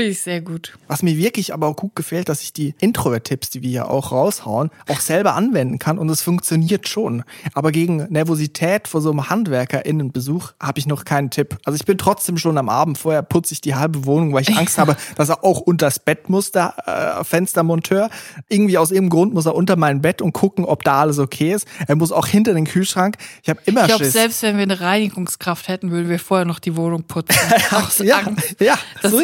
Finde 0.00 0.12
ich 0.12 0.22
sehr 0.22 0.40
gut. 0.40 0.78
Was 0.88 1.02
mir 1.02 1.14
wirklich 1.18 1.52
aber 1.52 1.66
auch 1.66 1.76
gut 1.76 1.94
gefällt, 1.94 2.30
dass 2.30 2.40
ich 2.40 2.54
die 2.54 2.74
Introvert-Tipps, 2.80 3.50
die 3.50 3.60
wir 3.60 3.68
hier 3.68 3.90
auch 3.90 4.12
raushauen, 4.12 4.70
auch 4.88 5.00
selber 5.00 5.34
anwenden 5.34 5.78
kann 5.78 5.98
und 5.98 6.08
es 6.08 6.22
funktioniert 6.22 6.88
schon. 6.88 7.22
Aber 7.52 7.70
gegen 7.70 8.06
Nervosität 8.08 8.88
vor 8.88 9.02
so 9.02 9.10
einem 9.10 9.28
HandwerkerInnenbesuch 9.28 10.52
habe 10.58 10.78
ich 10.78 10.86
noch 10.86 11.04
keinen 11.04 11.28
Tipp. 11.28 11.58
Also 11.66 11.76
ich 11.76 11.84
bin 11.84 11.98
trotzdem 11.98 12.38
schon 12.38 12.56
am 12.56 12.70
Abend 12.70 12.96
vorher 12.96 13.20
putze 13.20 13.52
ich 13.52 13.60
die 13.60 13.74
halbe 13.74 14.06
Wohnung, 14.06 14.32
weil 14.32 14.40
ich 14.40 14.56
Angst 14.56 14.78
habe, 14.78 14.96
dass 15.16 15.28
er 15.28 15.44
auch 15.44 15.60
unters 15.60 15.98
Bett 15.98 16.30
muss, 16.30 16.50
der 16.50 17.18
äh, 17.20 17.22
Fenstermonteur. 17.22 18.08
Irgendwie 18.48 18.78
aus 18.78 18.92
irgendeinem 18.92 19.10
Grund 19.10 19.34
muss 19.34 19.44
er 19.44 19.54
unter 19.54 19.76
mein 19.76 20.00
Bett 20.00 20.22
und 20.22 20.32
gucken, 20.32 20.64
ob 20.64 20.82
da 20.82 21.02
alles 21.02 21.18
okay 21.18 21.52
ist. 21.52 21.68
Er 21.88 21.96
muss 21.96 22.10
auch 22.10 22.26
hinter 22.26 22.54
den 22.54 22.64
Kühlschrank. 22.64 23.16
Ich 23.42 23.50
habe 23.50 23.60
immer 23.66 23.82
Ich 23.82 23.88
glaube, 23.88 24.06
selbst 24.06 24.40
wenn 24.42 24.56
wir 24.56 24.62
eine 24.62 24.80
Reinigungskraft 24.80 25.68
hätten, 25.68 25.90
würden 25.90 26.08
wir 26.08 26.18
vorher 26.18 26.46
noch 26.46 26.58
die 26.58 26.74
Wohnung 26.74 27.02
putzen. 27.02 27.36
Aus 27.70 27.98
ja, 27.98 28.20
Angst, 28.20 28.56
ja, 28.60 28.78
dass 29.02 29.12
so 29.12 29.18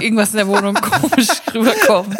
irgendwas 0.00 0.26
irgendwas 0.26 0.30
in 0.30 0.36
der 0.36 0.48
Wohnung 0.48 0.74
komisch 1.00 1.28
rüberkommt. 1.54 2.16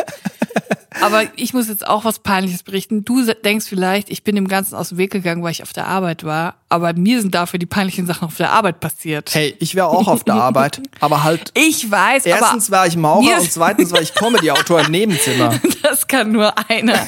Aber 1.03 1.25
ich 1.37 1.53
muss 1.53 1.69
jetzt 1.69 1.87
auch 1.87 2.05
was 2.07 2.21
Peinliches 2.21 2.63
berichten. 2.63 3.05
Du 3.05 3.23
denkst 3.23 3.67
vielleicht, 3.69 4.09
ich 4.09 4.25
bin 4.25 4.35
dem 4.35 4.49
Ganzen 4.49 4.75
aus 4.75 4.91
dem 4.91 4.99
Weg 4.99 5.11
gegangen, 5.11 5.43
weil 5.43 5.51
ich 5.51 5.63
auf 5.63 5.75
der 5.75 5.87
Arbeit 5.87 6.25
war. 6.25 6.57
Aber 6.71 6.95
mir 6.95 7.21
sind 7.21 7.35
dafür 7.35 7.59
die 7.59 7.67
peinlichen 7.67 8.07
Sachen 8.07 8.27
auf 8.27 8.37
der 8.37 8.51
Arbeit 8.51 8.81
passiert. 8.81 9.35
Hey, 9.35 9.55
ich 9.59 9.75
wäre 9.75 9.89
auch 9.89 10.09
auf 10.09 10.25
der 10.25 10.35
Arbeit, 10.35 10.81
aber 11.01 11.23
halt. 11.23 11.53
Ich 11.67 11.91
weiß, 11.91 12.25
Erstens 12.27 12.71
war 12.71 12.87
ich 12.87 12.97
Maurer 12.97 13.41
und 13.41 13.53
zweitens 13.53 13.93
war 13.93 14.01
ich 14.01 14.15
Comedy-Autor 14.15 14.81
im 14.87 14.93
Nebenzimmer. 14.93 15.59
Das 15.83 16.07
kann 16.09 16.33
nur 16.33 16.53
einer. 16.69 16.99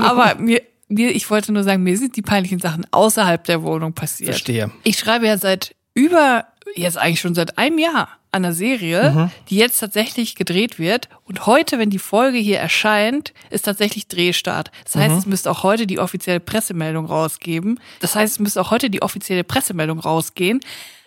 Aber 0.00 0.34
mir, 0.34 0.60
mir, 0.88 1.10
ich 1.10 1.30
wollte 1.30 1.52
nur 1.52 1.62
sagen, 1.62 1.82
mir 1.82 1.96
sind 1.96 2.16
die 2.16 2.22
peinlichen 2.22 2.58
Sachen 2.58 2.86
außerhalb 2.90 3.42
der 3.44 3.62
Wohnung 3.62 3.94
passiert. 3.94 4.30
Verstehe. 4.30 4.70
Ich 4.84 4.98
schreibe 4.98 5.26
ja 5.26 5.38
seit 5.38 5.74
über, 5.94 6.44
jetzt 6.74 6.98
eigentlich 6.98 7.20
schon 7.20 7.34
seit 7.34 7.56
einem 7.56 7.78
Jahr 7.78 8.08
einer 8.32 8.52
Serie, 8.52 9.10
mhm. 9.10 9.30
die 9.48 9.56
jetzt 9.56 9.78
tatsächlich 9.78 10.34
gedreht 10.34 10.78
wird. 10.78 11.08
Und 11.24 11.46
heute, 11.46 11.78
wenn 11.78 11.90
die 11.90 11.98
Folge 11.98 12.38
hier 12.38 12.58
erscheint, 12.58 13.32
ist 13.50 13.64
tatsächlich 13.64 14.08
Drehstart. 14.08 14.70
Das 14.84 14.96
heißt, 14.96 15.12
mhm. 15.12 15.18
es 15.18 15.26
müsste 15.26 15.50
auch 15.50 15.62
heute 15.62 15.86
die 15.86 15.98
offizielle 15.98 16.40
Pressemeldung 16.40 17.06
rausgeben. 17.06 17.80
Das 18.00 18.14
heißt, 18.14 18.34
es 18.34 18.38
müsste 18.38 18.60
auch 18.60 18.70
heute 18.70 18.90
die 18.90 19.02
offizielle 19.02 19.44
Pressemeldung 19.44 19.98
rausgehen. 19.98 20.60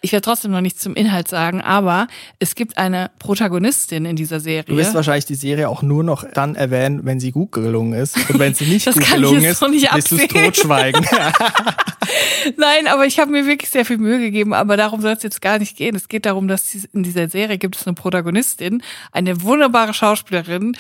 Ich 0.06 0.12
werde 0.12 0.26
trotzdem 0.26 0.52
noch 0.52 0.60
nichts 0.60 0.82
zum 0.82 0.96
Inhalt 0.96 1.30
sagen, 1.30 1.62
aber 1.62 2.08
es 2.38 2.56
gibt 2.56 2.78
eine 2.78 3.10
Protagonistin 3.20 4.04
in 4.04 4.18
dieser 4.18 4.42
Serie. 4.42 4.66
Du 4.66 4.76
wirst 4.76 4.94
wahrscheinlich 4.94 5.26
die 5.26 5.36
Serie 5.36 5.70
auch 5.70 5.82
nur 5.82 6.04
noch 6.04 6.26
dann 6.34 6.56
erwähnen, 6.56 7.06
wenn 7.06 7.22
sie 7.22 7.32
gut 7.32 7.54
gelungen 7.54 7.94
ist. 7.94 8.18
Und 8.30 8.38
wenn 8.38 8.54
sie 8.54 8.66
nicht 8.66 8.86
gut 8.94 9.10
gelungen 9.10 9.46
ist, 9.46 9.62
wirst 9.62 10.12
du 10.12 10.18
es 10.18 10.28
totschweigen. 10.28 11.06
Nein, 12.58 12.88
aber 12.88 13.06
ich 13.06 13.20
habe 13.20 13.32
mir 13.32 13.46
wirklich 13.46 13.70
sehr 13.70 13.86
viel 13.86 13.98
Mühe 13.98 14.20
gegeben, 14.20 14.54
aber 14.54 14.78
darum 14.78 15.02
soll 15.02 15.14
es 15.14 15.24
jetzt 15.24 15.42
gar 15.42 15.60
nicht 15.60 15.78
gehen. 15.78 15.96
Es 15.96 16.08
geht 16.08 16.26
darum, 16.26 16.48
dass 16.48 16.74
in 16.76 17.04
dieser 17.14 17.30
Serie 17.30 17.58
gibt 17.58 17.76
es 17.76 17.88
eine 17.88 17.96
Protagonistin, 17.96 18.84
eine 19.12 19.42
wunderbare 19.42 19.94
Schauspielerin, 19.94 20.76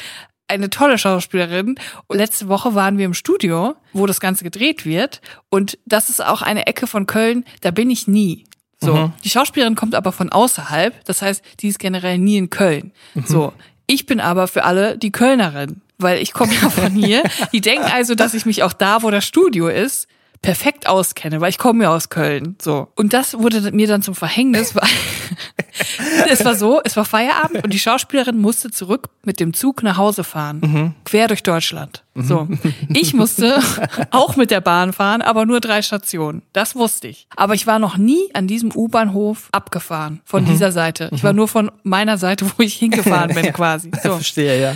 eine 0.47 0.69
tolle 0.69 0.97
Schauspielerin. 0.97 1.75
Letzte 2.09 2.47
Woche 2.47 2.75
waren 2.75 2.97
wir 2.97 3.05
im 3.05 3.13
Studio, 3.13 3.75
wo 3.93 4.05
das 4.05 4.19
Ganze 4.19 4.43
gedreht 4.43 4.85
wird. 4.85 5.21
Und 5.49 5.77
das 5.85 6.09
ist 6.09 6.23
auch 6.23 6.41
eine 6.41 6.67
Ecke 6.67 6.87
von 6.87 7.07
Köln, 7.07 7.45
da 7.61 7.71
bin 7.71 7.89
ich 7.89 8.07
nie. 8.07 8.45
So. 8.79 8.95
Mhm. 8.95 9.13
Die 9.23 9.29
Schauspielerin 9.29 9.75
kommt 9.75 9.95
aber 9.95 10.11
von 10.11 10.29
außerhalb. 10.29 11.05
Das 11.05 11.21
heißt, 11.21 11.43
die 11.61 11.69
ist 11.69 11.79
generell 11.79 12.17
nie 12.17 12.37
in 12.37 12.49
Köln. 12.49 12.91
Mhm. 13.13 13.23
So. 13.25 13.53
Ich 13.87 14.05
bin 14.05 14.19
aber 14.19 14.47
für 14.47 14.63
alle 14.63 14.97
die 14.97 15.11
Kölnerin, 15.11 15.81
weil 15.97 16.21
ich 16.21 16.33
komme 16.33 16.53
ja 16.53 16.69
von 16.69 16.91
hier. 16.91 17.23
Die 17.51 17.59
denken 17.59 17.91
also, 17.91 18.15
dass 18.15 18.33
ich 18.33 18.45
mich 18.45 18.63
auch 18.63 18.71
da, 18.71 19.03
wo 19.03 19.11
das 19.11 19.25
Studio 19.25 19.67
ist, 19.67 20.07
perfekt 20.43 20.87
auskenne, 20.87 21.41
weil 21.41 21.49
ich 21.49 21.57
komme 21.57 21.85
ja 21.85 21.95
aus 21.95 22.09
Köln. 22.09 22.55
So. 22.61 22.89
Und 22.95 23.13
das 23.13 23.33
wurde 23.33 23.71
mir 23.71 23.87
dann 23.87 24.03
zum 24.03 24.13
Verhängnis, 24.13 24.75
weil 24.75 24.87
es 26.29 26.45
war 26.45 26.53
so, 26.53 26.81
es 26.83 26.95
war 26.95 27.05
Feierabend 27.05 27.63
und 27.63 27.73
die 27.73 27.79
Schauspielerin 27.79 28.37
musste 28.37 28.69
zurück 28.69 29.09
mit 29.23 29.39
dem 29.39 29.53
Zug 29.53 29.81
nach 29.81 29.97
Hause 29.97 30.23
fahren. 30.23 30.59
Mhm. 30.61 30.93
Quer 31.05 31.29
durch 31.29 31.43
Deutschland. 31.43 32.03
Mhm. 32.13 32.23
So. 32.25 32.47
Ich 32.89 33.13
musste 33.13 33.59
auch 34.11 34.35
mit 34.35 34.51
der 34.51 34.61
Bahn 34.61 34.91
fahren, 34.91 35.21
aber 35.21 35.45
nur 35.45 35.61
drei 35.61 35.81
Stationen. 35.81 36.43
Das 36.51 36.75
wusste 36.75 37.07
ich. 37.07 37.25
Aber 37.35 37.53
ich 37.53 37.65
war 37.65 37.79
noch 37.79 37.97
nie 37.97 38.29
an 38.33 38.45
diesem 38.45 38.75
U-Bahnhof 38.75 39.47
abgefahren 39.53 40.21
von 40.25 40.43
mhm. 40.43 40.47
dieser 40.47 40.73
Seite. 40.73 41.09
Ich 41.13 41.23
war 41.23 41.31
mhm. 41.31 41.37
nur 41.37 41.47
von 41.47 41.71
meiner 41.83 42.17
Seite, 42.17 42.45
wo 42.45 42.61
ich 42.61 42.75
hingefahren 42.75 43.33
bin, 43.33 43.53
quasi. 43.53 43.91
So. 44.03 44.15
Verstehe, 44.15 44.61
ja. 44.61 44.75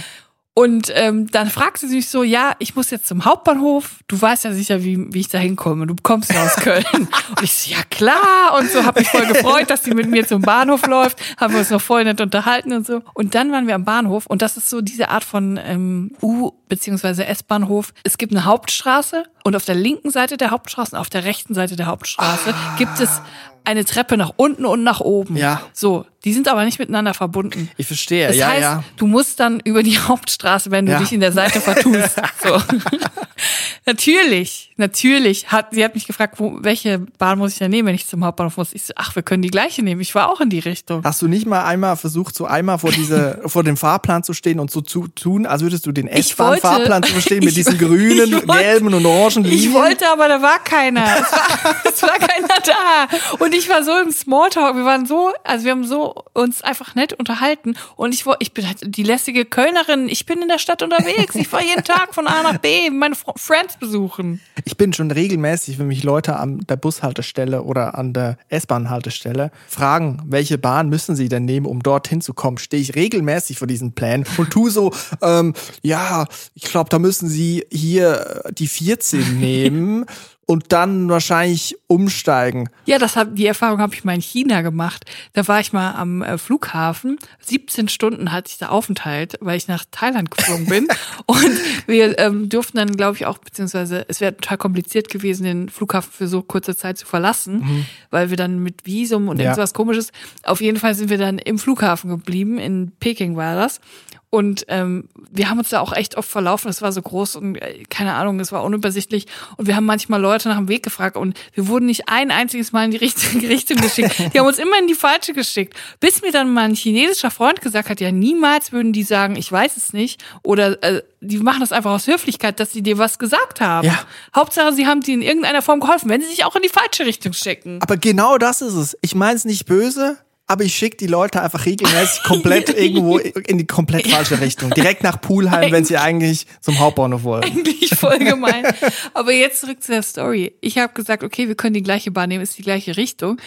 Und 0.58 0.91
ähm, 0.96 1.30
dann 1.30 1.52
fragte 1.52 1.88
sie 1.88 1.98
mich 1.98 2.10
so, 2.10 2.24
ja, 2.24 2.56
ich 2.58 2.76
muss 2.76 2.89
jetzt 2.89 3.06
zum 3.06 3.26
Hauptbahnhof. 3.26 4.00
Du 4.08 4.20
weißt 4.20 4.43
ja 4.43 4.52
sicher, 4.54 4.84
wie, 4.84 5.13
wie 5.13 5.20
ich 5.20 5.30
da 5.30 5.38
hinkomme. 5.38 5.86
Du 5.86 5.93
kommst 6.02 6.34
ja 6.34 6.43
aus 6.43 6.56
Köln. 6.63 6.84
und 6.96 7.43
ich 7.43 7.54
so, 7.54 7.70
ja 7.70 7.78
klar. 7.91 8.58
Und 8.58 8.72
so 8.72 8.84
habe 8.84 9.02
mich 9.02 9.08
voll 9.10 9.28
gefreut, 9.28 9.70
dass 9.70 9.84
sie 9.84 9.93
mit 9.93 10.10
mir 10.10 10.26
zum 10.26 10.41
Bahnhof 10.41 10.88
läuft. 10.88 11.20
Haben 11.39 11.54
wir 11.54 11.60
uns 11.60 11.70
noch 11.70 11.80
voll 11.80 12.06
nett 12.06 12.22
unterhalten 12.22 12.74
und 12.74 12.88
so. 12.88 13.04
Und 13.13 13.36
dann 13.36 13.52
waren 13.52 13.67
wir 13.67 13.76
am 13.76 13.86
Bahnhof. 13.86 14.26
Und 14.26 14.41
das 14.41 14.58
ist 14.58 14.67
so 14.67 14.82
diese 14.82 15.10
Art 15.10 15.24
von 15.24 15.60
ähm, 15.63 16.12
U- 16.24 16.50
bzw. 16.70 17.22
S-Bahnhof. 17.26 17.93
Es 18.04 18.17
gibt 18.17 18.34
eine 18.34 18.46
Hauptstraße 18.46 19.26
und 19.48 19.56
auf 19.56 19.64
der 19.64 19.76
linken 19.76 20.12
Seite 20.12 20.36
der 20.36 20.52
Hauptstraße 20.52 20.94
und 20.94 21.00
auf 21.00 21.10
der 21.10 21.24
rechten 21.24 21.54
Seite 21.54 21.78
der 21.78 21.86
Hauptstraße 21.86 22.54
ah. 22.54 22.76
gibt 22.78 23.00
es 23.00 23.22
eine 23.64 23.86
Treppe 23.86 24.18
nach 24.18 24.34
unten 24.36 24.66
und 24.66 24.84
nach 24.84 25.00
oben. 25.00 25.38
Ja. 25.38 25.62
So, 25.72 26.06
die 26.24 26.34
sind 26.34 26.48
aber 26.48 26.66
nicht 26.66 26.80
miteinander 26.80 27.14
verbunden. 27.14 27.70
Ich 27.78 27.88
verstehe, 27.88 28.28
das 28.28 28.36
ja, 28.36 28.48
heißt, 28.48 28.62
ja. 28.62 28.84
Du 28.98 29.08
musst 29.08 29.40
dann 29.40 29.60
über 29.60 29.84
die 29.84 29.98
Hauptstraße, 29.98 30.72
wenn 30.72 30.86
du 30.86 30.94
ja. 30.94 31.00
dich 31.00 31.14
in 31.14 31.20
der 31.20 31.32
Seite 31.32 31.62
vertust. 31.62 32.16
so. 32.44 32.62
natürlich, 33.86 34.72
natürlich 34.78 35.48
hat 35.50 35.68
sie 35.72 35.84
hat 35.84 35.96
mich 35.96 36.08
gefragt, 36.08 36.36
wo, 36.40 36.58
welche 36.62 37.00
Bahn 37.18 37.38
muss 37.38 37.54
ich 37.54 37.60
denn 37.60 37.72
nehmen, 37.72 37.88
wenn 37.88 37.96
ich 37.96 38.08
zum 38.08 38.26
Hauptbahnhof 38.26 38.58
muss. 38.58 38.74
Ich 38.74 38.84
so, 38.84 38.94
ach, 38.96 39.16
wir 39.16 39.24
können 39.24 39.42
die 39.42 39.52
gleiche 39.52 39.84
nehmen. 39.84 40.02
Ich 40.02 40.16
war 40.16 40.30
auch 40.30 40.42
in 40.42 40.50
die 40.50 40.60
Richtung. 40.60 41.04
Hast 41.04 41.22
du 41.22 41.28
nicht 41.28 41.46
mal 41.46 41.64
einmal 41.64 41.96
versucht, 41.98 42.36
so 42.36 42.46
einmal 42.46 42.80
vor 42.80 42.92
diese 42.92 43.42
vor 43.46 43.64
dem 43.64 43.78
Fahrplan 43.78 44.24
zu 44.24 44.34
stehen 44.34 44.60
und 44.60 44.72
so 44.72 44.82
zu 44.82 45.08
tun, 45.08 45.46
als 45.46 45.62
würdest 45.62 45.86
du 45.86 45.92
den 45.92 46.08
S-Bahn-Fahrplan 46.08 47.04
zu 47.04 47.12
verstehen 47.14 47.44
mit 47.44 47.56
diesen 47.56 47.78
grünen, 47.78 48.32
wollte, 48.32 48.48
gelben 48.48 48.94
und 48.94 49.06
orangen 49.06 49.37
Linien? 49.43 49.60
Ich 49.60 49.73
wollte, 49.73 50.10
aber 50.10 50.28
da 50.28 50.41
war 50.41 50.60
keiner. 50.63 51.06
Es 51.17 51.32
war, 51.32 51.84
es 51.86 52.02
war 52.04 52.17
keiner 52.19 52.47
da. 52.63 53.36
Und 53.39 53.54
ich 53.54 53.69
war 53.69 53.84
so 53.84 53.97
im 53.97 54.12
Smalltalk, 54.12 54.76
wir 54.76 54.86
waren 54.86 55.06
so, 55.06 55.32
also 55.43 55.65
wir 55.65 55.71
haben 55.71 55.86
so 55.86 56.23
uns 56.34 56.62
einfach 56.62 56.95
nett 56.95 57.13
unterhalten 57.13 57.76
und 57.95 58.13
ich 58.13 58.26
ich 58.39 58.54
bin 58.54 58.67
halt 58.67 58.78
die 58.84 59.04
lässige 59.04 59.45
Kölnerin, 59.45 60.08
ich 60.10 60.26
bin 60.26 60.41
in 60.41 60.47
der 60.47 60.60
Stadt 60.60 60.84
unterwegs, 60.84 61.36
ich 61.36 61.47
fahre 61.47 61.63
jeden 61.63 61.84
Tag 61.84 62.13
von 62.13 62.28
A 62.28 62.43
nach 62.43 62.58
B, 62.58 62.89
meine 62.89 63.15
Friends 63.15 63.78
besuchen. 63.78 64.41
Ich 64.65 64.78
bin 64.78 64.93
schon 64.93 65.12
regelmäßig, 65.12 65.80
wenn 65.80 65.88
mich 65.88 66.04
Leute 66.04 66.38
an 66.38 66.60
der 66.69 66.76
Bushaltestelle 66.76 67.63
oder 67.63 67.97
an 67.97 68.13
der 68.13 68.38
S-Bahn-Haltestelle 68.50 69.52
fragen, 69.67 70.21
welche 70.26 70.58
Bahn 70.58 70.89
müssen 70.89 71.15
sie 71.15 71.30
denn 71.30 71.45
nehmen, 71.45 71.65
um 71.65 71.82
dorthin 71.82 72.21
zu 72.21 72.34
kommen, 72.34 72.58
stehe 72.58 72.82
ich 72.82 72.95
regelmäßig 72.95 73.58
vor 73.58 73.67
diesen 73.67 73.93
Plänen 73.93 74.26
und 74.38 74.52
tu 74.52 74.69
so, 74.69 74.93
ähm, 75.21 75.54
ja, 75.82 76.26
ich 76.54 76.63
glaube, 76.63 76.89
da 76.89 77.00
müssen 77.00 77.30
sie 77.30 77.65
hier 77.71 78.43
die 78.52 78.67
14 78.67 79.27
nehmen 79.34 80.06
und 80.48 80.72
dann 80.72 81.10
wahrscheinlich 81.10 81.76
umsteigen. 81.88 82.70
Ja, 82.86 82.98
das 83.00 83.18
hab, 83.18 83.36
die 83.36 83.46
Erfahrung 83.46 83.80
habe 83.80 83.94
ich 83.94 84.06
mal 84.06 84.16
in 84.16 84.22
China 84.22 84.62
gemacht. 84.62 85.04
Da 85.34 85.46
war 85.50 85.60
ich 85.60 85.74
mal 85.74 85.92
am 85.92 86.22
äh, 86.22 86.38
Flughafen. 86.38 87.18
17 87.42 87.90
Stunden 87.90 88.32
hatte 88.32 88.50
ich 88.52 88.58
da 88.58 88.70
Aufenthalt, 88.70 89.36
weil 89.42 89.58
ich 89.58 89.68
nach 89.68 89.84
Thailand 89.92 90.32
geflogen 90.32 90.66
bin. 90.68 90.88
und 91.26 91.52
wir 91.86 92.18
ähm, 92.18 92.48
durften 92.48 92.78
dann, 92.78 92.96
glaube 92.96 93.18
ich, 93.18 93.26
auch, 93.26 93.40
beziehungsweise 93.40 94.06
es 94.08 94.22
wäre 94.22 94.38
total 94.38 94.58
kompliziert 94.58 95.10
gewesen, 95.10 95.44
den 95.44 95.68
Flughafen 95.68 96.13
für 96.13 96.30
so 96.30 96.42
kurze 96.42 96.78
Zeit 96.78 96.98
zu 96.98 97.06
verlassen, 97.06 97.86
weil 98.10 98.30
wir 98.30 98.38
dann 98.38 98.63
mit 98.63 98.86
Visum 98.86 99.28
und 99.28 99.40
Ja. 99.40 99.48
irgendwas 99.48 99.74
komisches. 99.74 100.13
Auf 100.44 100.62
jeden 100.62 100.80
Fall 100.80 100.96
sind 100.96 101.10
wir 101.10 101.18
dann 101.18 101.40
im 101.40 101.60
Flughafen 101.60 102.10
geblieben. 102.10 102.58
In 102.58 102.94
Peking 103.02 103.36
war 103.36 103.56
das. 103.58 103.82
Und 104.30 104.66
ähm, 104.68 105.08
wir 105.32 105.50
haben 105.50 105.58
uns 105.58 105.70
da 105.70 105.80
auch 105.80 105.94
echt 105.94 106.18
oft 106.18 106.30
verlaufen. 106.30 106.70
Es 106.70 106.82
war 106.82 106.92
so 106.92 107.02
groß 107.02 107.38
und 107.38 107.56
äh, 107.56 107.84
keine 107.90 108.13
Ahnung, 108.13 108.42
es 108.42 108.52
war 108.52 108.63
unübersichtlich. 108.63 109.26
Und 109.56 109.68
wir 109.68 109.76
haben 109.78 109.86
manchmal 109.86 110.20
Leute 110.20 110.50
nach 110.50 110.58
dem 110.58 110.68
Weg 110.68 110.84
gefragt 110.84 111.16
und 111.16 111.40
wir 111.54 111.70
wurden 111.70 111.86
nicht 111.86 112.10
ein 112.10 112.30
einziges 112.30 112.74
Mal 112.74 112.86
in 112.86 112.92
die 112.92 112.98
richtige 112.98 113.48
Richtung 113.50 113.78
geschickt. 113.78 114.20
Die 114.34 114.40
haben 114.40 114.48
uns 114.48 114.60
immer 114.60 114.78
in 114.80 114.88
die 114.88 114.96
falsche 114.96 115.32
geschickt. 115.34 115.76
Bis 116.02 116.22
mir 116.22 116.34
dann 116.34 116.54
mal 116.54 116.66
ein 116.66 116.76
chinesischer 116.76 117.32
Freund 117.32 117.62
gesagt 117.62 117.90
hat, 117.90 118.02
ja, 118.02 118.12
niemals 118.12 118.74
würden 118.74 118.92
die 118.92 119.04
sagen, 119.04 119.38
ich 119.38 119.50
weiß 119.50 119.78
es 119.78 119.94
nicht. 119.94 120.22
Oder 120.44 120.84
äh, 120.84 121.04
die 121.22 121.38
machen 121.38 121.62
das 121.62 121.72
einfach 121.72 121.92
aus 121.92 122.08
Höflichkeit, 122.08 122.60
dass 122.60 122.74
sie 122.74 122.82
dir 122.82 122.98
was 122.98 123.20
gesagt 123.20 123.62
haben. 123.62 123.88
Ja. 123.88 123.98
Hauptsache, 124.36 124.74
sie 124.74 124.88
haben 124.88 125.02
dir 125.02 125.13
in 125.13 125.22
irgendeiner 125.22 125.62
Form 125.62 125.80
geholfen, 125.80 126.10
wenn 126.10 126.22
sie 126.22 126.28
sich 126.28 126.44
auch 126.44 126.56
in 126.58 126.63
die 126.63 126.70
falsche 126.70 127.06
Richtung 127.06 127.32
schicken. 127.32 127.80
Aber 127.82 127.96
genau 127.96 128.38
das 128.38 128.62
ist 128.62 128.74
es. 128.74 128.98
Ich 129.02 129.16
meine 129.16 129.38
es 129.38 129.46
nicht 129.46 129.66
böse, 129.66 130.18
aber 130.48 130.64
ich 130.64 130.76
schicke 130.76 130.96
die 130.98 131.08
Leute 131.08 131.42
einfach 131.42 131.66
regelmäßig 131.66 132.24
komplett 132.24 132.70
irgendwo 132.78 133.18
in 133.18 133.58
die 133.58 133.68
komplett 133.68 134.08
falsche 134.08 134.40
Richtung. 134.40 134.72
Direkt 134.72 135.04
nach 135.04 135.20
Poolheim, 135.20 135.72
wenn 135.72 135.84
sie 135.84 135.98
eigentlich 135.98 136.48
zum 136.62 136.80
Hauptbahnhof 136.80 137.24
wollen. 137.24 137.44
eigentlich 137.44 137.90
voll 137.96 138.18
gemein. 138.20 138.66
Aber 139.14 139.34
jetzt 139.34 139.62
zurück 139.62 139.84
zu 139.84 139.92
der 139.92 140.04
Story. 140.04 140.54
Ich 140.62 140.78
habe 140.78 140.94
gesagt, 140.94 141.24
okay, 141.24 141.50
wir 141.50 141.56
können 141.56 141.74
die 141.74 141.84
gleiche 141.84 142.12
Bahn 142.12 142.30
nehmen, 142.30 142.44
ist 142.44 142.58
die 142.58 142.64
gleiche 142.64 142.96
Richtung. 142.96 143.40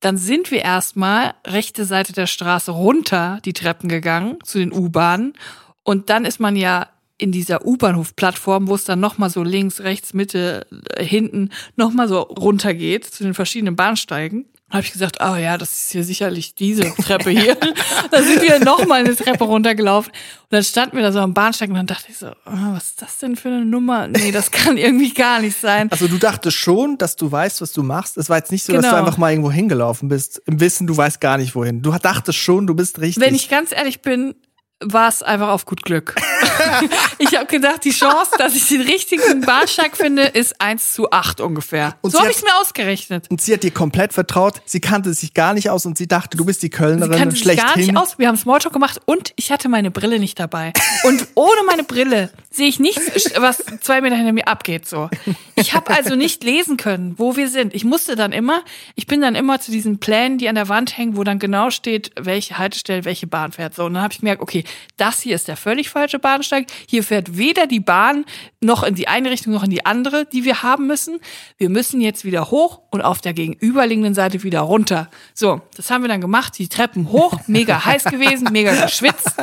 Dann 0.00 0.16
sind 0.16 0.50
wir 0.50 0.62
erstmal 0.62 1.34
rechte 1.46 1.84
Seite 1.84 2.12
der 2.12 2.26
Straße 2.26 2.72
runter 2.72 3.38
die 3.44 3.52
Treppen 3.52 3.88
gegangen 3.88 4.38
zu 4.44 4.58
den 4.58 4.72
U-Bahnen. 4.72 5.34
Und 5.84 6.10
dann 6.10 6.24
ist 6.24 6.40
man 6.40 6.56
ja 6.56 6.88
in 7.18 7.32
dieser 7.32 7.66
U-Bahnhof-Plattform, 7.66 8.68
wo 8.68 8.74
es 8.74 8.84
dann 8.84 9.00
nochmal 9.00 9.30
so 9.30 9.42
links, 9.42 9.80
rechts, 9.80 10.14
Mitte, 10.14 10.66
äh, 10.94 11.04
hinten 11.04 11.50
nochmal 11.76 12.08
so 12.08 12.20
runter 12.20 12.74
geht 12.74 13.04
zu 13.04 13.24
den 13.24 13.34
verschiedenen 13.34 13.74
Bahnsteigen. 13.74 14.46
Habe 14.70 14.82
ich 14.82 14.92
gesagt, 14.92 15.16
oh 15.20 15.34
ja, 15.36 15.56
das 15.56 15.70
ist 15.72 15.92
hier 15.92 16.04
sicherlich 16.04 16.54
diese 16.54 16.82
Treppe 16.94 17.30
hier. 17.30 17.54
dann 18.10 18.24
sind 18.24 18.42
wir 18.42 18.58
nochmal 18.62 19.00
eine 19.00 19.16
Treppe 19.16 19.44
runtergelaufen. 19.44 20.12
Und 20.12 20.52
dann 20.52 20.62
standen 20.62 20.96
wir 20.96 21.02
da 21.02 21.10
so 21.12 21.20
am 21.20 21.32
Bahnsteig 21.32 21.70
und 21.70 21.76
dann 21.76 21.86
dachte 21.86 22.06
ich 22.10 22.18
so, 22.18 22.26
ah, 22.44 22.72
was 22.74 22.90
ist 22.90 23.02
das 23.02 23.18
denn 23.18 23.36
für 23.36 23.48
eine 23.48 23.64
Nummer? 23.64 24.08
Nee, 24.08 24.30
das 24.30 24.50
kann 24.50 24.76
irgendwie 24.76 25.14
gar 25.14 25.40
nicht 25.40 25.58
sein. 25.58 25.90
Also 25.90 26.06
du 26.06 26.18
dachtest 26.18 26.56
schon, 26.58 26.98
dass 26.98 27.16
du 27.16 27.32
weißt, 27.32 27.62
was 27.62 27.72
du 27.72 27.82
machst. 27.82 28.18
Es 28.18 28.28
war 28.28 28.36
jetzt 28.36 28.52
nicht 28.52 28.64
so, 28.64 28.72
dass 28.74 28.82
Genau. 28.82 28.94
du 28.96 28.98
einfach 29.04 29.16
mal 29.16 29.30
irgendwo 29.30 29.50
hingelaufen 29.50 30.08
bist. 30.08 30.42
Im 30.46 30.60
Wissen, 30.60 30.86
du 30.86 30.96
weißt 30.96 31.20
gar 31.20 31.38
nicht 31.38 31.54
wohin. 31.54 31.80
Du 31.80 31.90
dachtest 31.92 32.38
schon, 32.38 32.66
du 32.66 32.74
bist 32.74 33.00
richtig. 33.00 33.24
Wenn 33.24 33.34
ich 33.34 33.48
ganz 33.48 33.72
ehrlich 33.72 34.02
bin, 34.02 34.34
war 34.80 35.08
es 35.08 35.22
einfach 35.22 35.48
auf 35.48 35.64
gut 35.64 35.82
Glück. 35.82 36.14
ich 37.18 37.34
habe 37.36 37.46
gedacht, 37.46 37.84
die 37.84 37.90
Chance, 37.90 38.32
dass 38.38 38.54
ich 38.54 38.68
den 38.68 38.82
richtigen 38.82 39.40
Bahnsteig 39.42 39.96
finde, 39.96 40.22
ist 40.22 40.60
1 40.60 40.94
zu 40.94 41.10
8 41.10 41.40
ungefähr. 41.40 41.96
Und 42.02 42.10
so 42.10 42.18
sie 42.18 42.22
habe 42.22 42.30
ich 42.30 42.38
es 42.38 42.42
mir 42.42 42.56
ausgerechnet. 42.60 43.26
und 43.30 43.40
sie 43.40 43.52
hat 43.52 43.62
dir 43.62 43.70
komplett 43.70 44.12
vertraut. 44.12 44.60
Sie 44.64 44.80
kannte 44.80 45.12
sich 45.14 45.34
gar 45.34 45.54
nicht 45.54 45.70
aus 45.70 45.86
und 45.86 45.98
sie 45.98 46.06
dachte, 46.06 46.36
du 46.36 46.44
bist 46.44 46.62
die 46.62 46.66
Sie 46.66 46.70
Kölnerin 46.70 47.18
kannte 47.18 47.36
sich 47.36 47.56
gar 47.56 47.76
nicht 47.76 47.96
aus. 47.96 48.18
Wir 48.18 48.28
haben 48.28 48.36
Smalltalk 48.36 48.72
gemacht 48.72 49.00
und 49.06 49.32
ich 49.36 49.50
hatte 49.50 49.68
meine 49.68 49.90
Brille 49.90 50.18
nicht 50.18 50.38
dabei. 50.38 50.72
Und 51.04 51.26
ohne 51.34 51.62
meine 51.66 51.84
Brille 51.84 52.30
sehe 52.50 52.68
ich 52.68 52.78
nichts, 52.78 53.30
was 53.36 53.62
zwei 53.80 54.00
Meter 54.00 54.16
hinter 54.16 54.32
mir 54.32 54.48
abgeht. 54.48 54.86
So, 54.86 55.08
ich 55.54 55.74
habe 55.74 55.90
also 55.94 56.14
nicht 56.14 56.44
lesen 56.44 56.76
können, 56.76 57.14
wo 57.18 57.36
wir 57.36 57.48
sind. 57.48 57.74
Ich 57.74 57.84
musste 57.84 58.16
dann 58.16 58.32
immer, 58.32 58.62
ich 58.94 59.06
bin 59.06 59.20
dann 59.20 59.34
immer 59.34 59.60
zu 59.60 59.70
diesen 59.70 59.98
Plänen, 59.98 60.38
die 60.38 60.48
an 60.48 60.54
der 60.56 60.68
Wand 60.68 60.96
hängen, 60.96 61.16
wo 61.16 61.24
dann 61.24 61.38
genau 61.38 61.70
steht, 61.70 62.10
welche 62.18 62.58
Haltestelle, 62.58 63.04
welche 63.04 63.26
Bahn 63.26 63.52
fährt. 63.52 63.74
So, 63.74 63.84
und 63.84 63.94
dann 63.94 64.02
habe 64.02 64.12
ich 64.12 64.20
gemerkt, 64.20 64.42
okay, 64.42 64.64
das 64.96 65.20
hier 65.20 65.34
ist 65.34 65.48
der 65.48 65.56
völlig 65.56 65.88
falsche 65.88 66.18
Bahnsteig. 66.18 66.57
Hier 66.88 67.02
fährt 67.02 67.36
weder 67.36 67.66
die 67.66 67.80
Bahn 67.80 68.24
noch 68.60 68.82
in 68.82 68.94
die 68.94 69.08
eine 69.08 69.30
Richtung 69.30 69.52
noch 69.52 69.62
in 69.62 69.70
die 69.70 69.86
andere, 69.86 70.26
die 70.26 70.44
wir 70.44 70.62
haben 70.62 70.86
müssen. 70.86 71.20
Wir 71.56 71.68
müssen 71.68 72.00
jetzt 72.00 72.24
wieder 72.24 72.50
hoch 72.50 72.80
und 72.90 73.02
auf 73.02 73.20
der 73.20 73.32
gegenüberliegenden 73.32 74.14
Seite 74.14 74.42
wieder 74.42 74.60
runter. 74.60 75.08
So, 75.34 75.60
das 75.76 75.90
haben 75.90 76.02
wir 76.02 76.08
dann 76.08 76.20
gemacht. 76.20 76.58
Die 76.58 76.68
Treppen 76.68 77.10
hoch, 77.10 77.40
mega 77.46 77.84
heiß 77.84 78.04
gewesen, 78.04 78.48
mega 78.52 78.74
geschwitzt, 78.84 79.34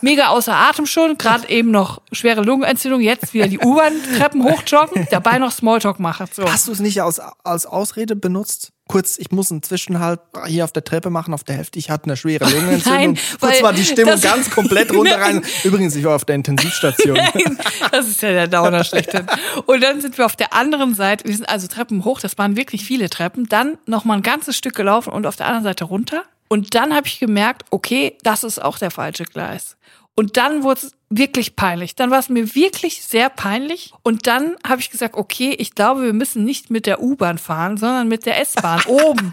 mega 0.00 0.28
außer 0.28 0.54
Atem 0.54 0.86
schon. 0.86 1.16
Gerade 1.18 1.48
eben 1.48 1.70
noch 1.70 2.02
schwere 2.12 2.42
Lungenentzündung. 2.42 3.00
Jetzt 3.00 3.34
wieder 3.34 3.48
die 3.48 3.58
U-Bahn-Treppen 3.58 4.44
hochjoggen, 4.44 5.06
dabei 5.10 5.38
noch 5.38 5.52
Smalltalk 5.52 5.98
machen. 5.98 6.26
So. 6.32 6.44
Hast 6.50 6.68
du 6.68 6.72
es 6.72 6.80
nicht 6.80 7.02
als, 7.02 7.20
als 7.44 7.66
Ausrede 7.66 8.16
benutzt? 8.16 8.72
Kurz, 8.88 9.18
ich 9.18 9.30
muss 9.30 9.50
einen 9.50 9.62
Zwischenhalt 9.62 10.20
hier 10.46 10.64
auf 10.64 10.72
der 10.72 10.82
Treppe 10.82 11.10
machen, 11.10 11.34
auf 11.34 11.44
der 11.44 11.56
Hälfte. 11.56 11.78
Ich 11.78 11.90
hatte 11.90 12.04
eine 12.04 12.16
schwere 12.16 12.44
Lungenentzündung. 12.50 13.12
Nein, 13.12 13.18
Kurz 13.38 13.62
war 13.62 13.72
die 13.72 13.84
Stimmung 13.84 14.20
ganz 14.20 14.50
komplett 14.50 14.92
runter 14.92 15.20
rein. 15.20 15.44
Übrigens, 15.64 15.94
ich 15.94 16.04
war 16.04 16.16
auf 16.16 16.24
der 16.24 16.36
Intensivstation. 16.36 17.14
Nein, 17.34 17.58
das 17.92 18.08
ist 18.08 18.22
ja 18.22 18.30
der 18.30 18.48
Downer 18.48 18.84
schlechthin. 18.84 19.26
Und 19.66 19.82
dann 19.82 20.00
sind 20.00 20.16
wir 20.16 20.24
auf 20.24 20.36
der 20.36 20.54
anderen 20.54 20.94
Seite, 20.94 21.28
wir 21.28 21.36
sind 21.36 21.48
also 21.48 21.66
Treppen 21.68 22.04
hoch, 22.04 22.20
das 22.20 22.38
waren 22.38 22.56
wirklich 22.56 22.84
viele 22.84 23.10
Treppen, 23.10 23.46
dann 23.48 23.78
noch 23.86 24.04
mal 24.04 24.14
ein 24.14 24.22
ganzes 24.22 24.56
Stück 24.56 24.74
gelaufen 24.74 25.12
und 25.12 25.26
auf 25.26 25.36
der 25.36 25.46
anderen 25.46 25.64
Seite 25.64 25.84
runter. 25.84 26.24
Und 26.48 26.74
dann 26.74 26.94
habe 26.94 27.06
ich 27.06 27.20
gemerkt, 27.20 27.66
okay, 27.70 28.16
das 28.22 28.42
ist 28.42 28.62
auch 28.62 28.78
der 28.78 28.90
falsche 28.90 29.24
Gleis. 29.24 29.76
Und 30.14 30.36
dann 30.36 30.62
wurde 30.62 30.80
es 30.80 30.92
wirklich 31.10 31.56
peinlich. 31.56 31.94
Dann 31.94 32.10
war 32.10 32.18
es 32.18 32.28
mir 32.28 32.54
wirklich 32.54 33.02
sehr 33.02 33.30
peinlich. 33.30 33.92
Und 34.02 34.26
dann 34.26 34.56
habe 34.66 34.80
ich 34.80 34.90
gesagt, 34.90 35.14
okay, 35.16 35.54
ich 35.58 35.74
glaube, 35.74 36.02
wir 36.02 36.12
müssen 36.12 36.44
nicht 36.44 36.70
mit 36.70 36.86
der 36.86 37.02
U-Bahn 37.02 37.38
fahren, 37.38 37.76
sondern 37.76 38.08
mit 38.08 38.26
der 38.26 38.40
S-Bahn 38.40 38.82
oben. 38.86 39.32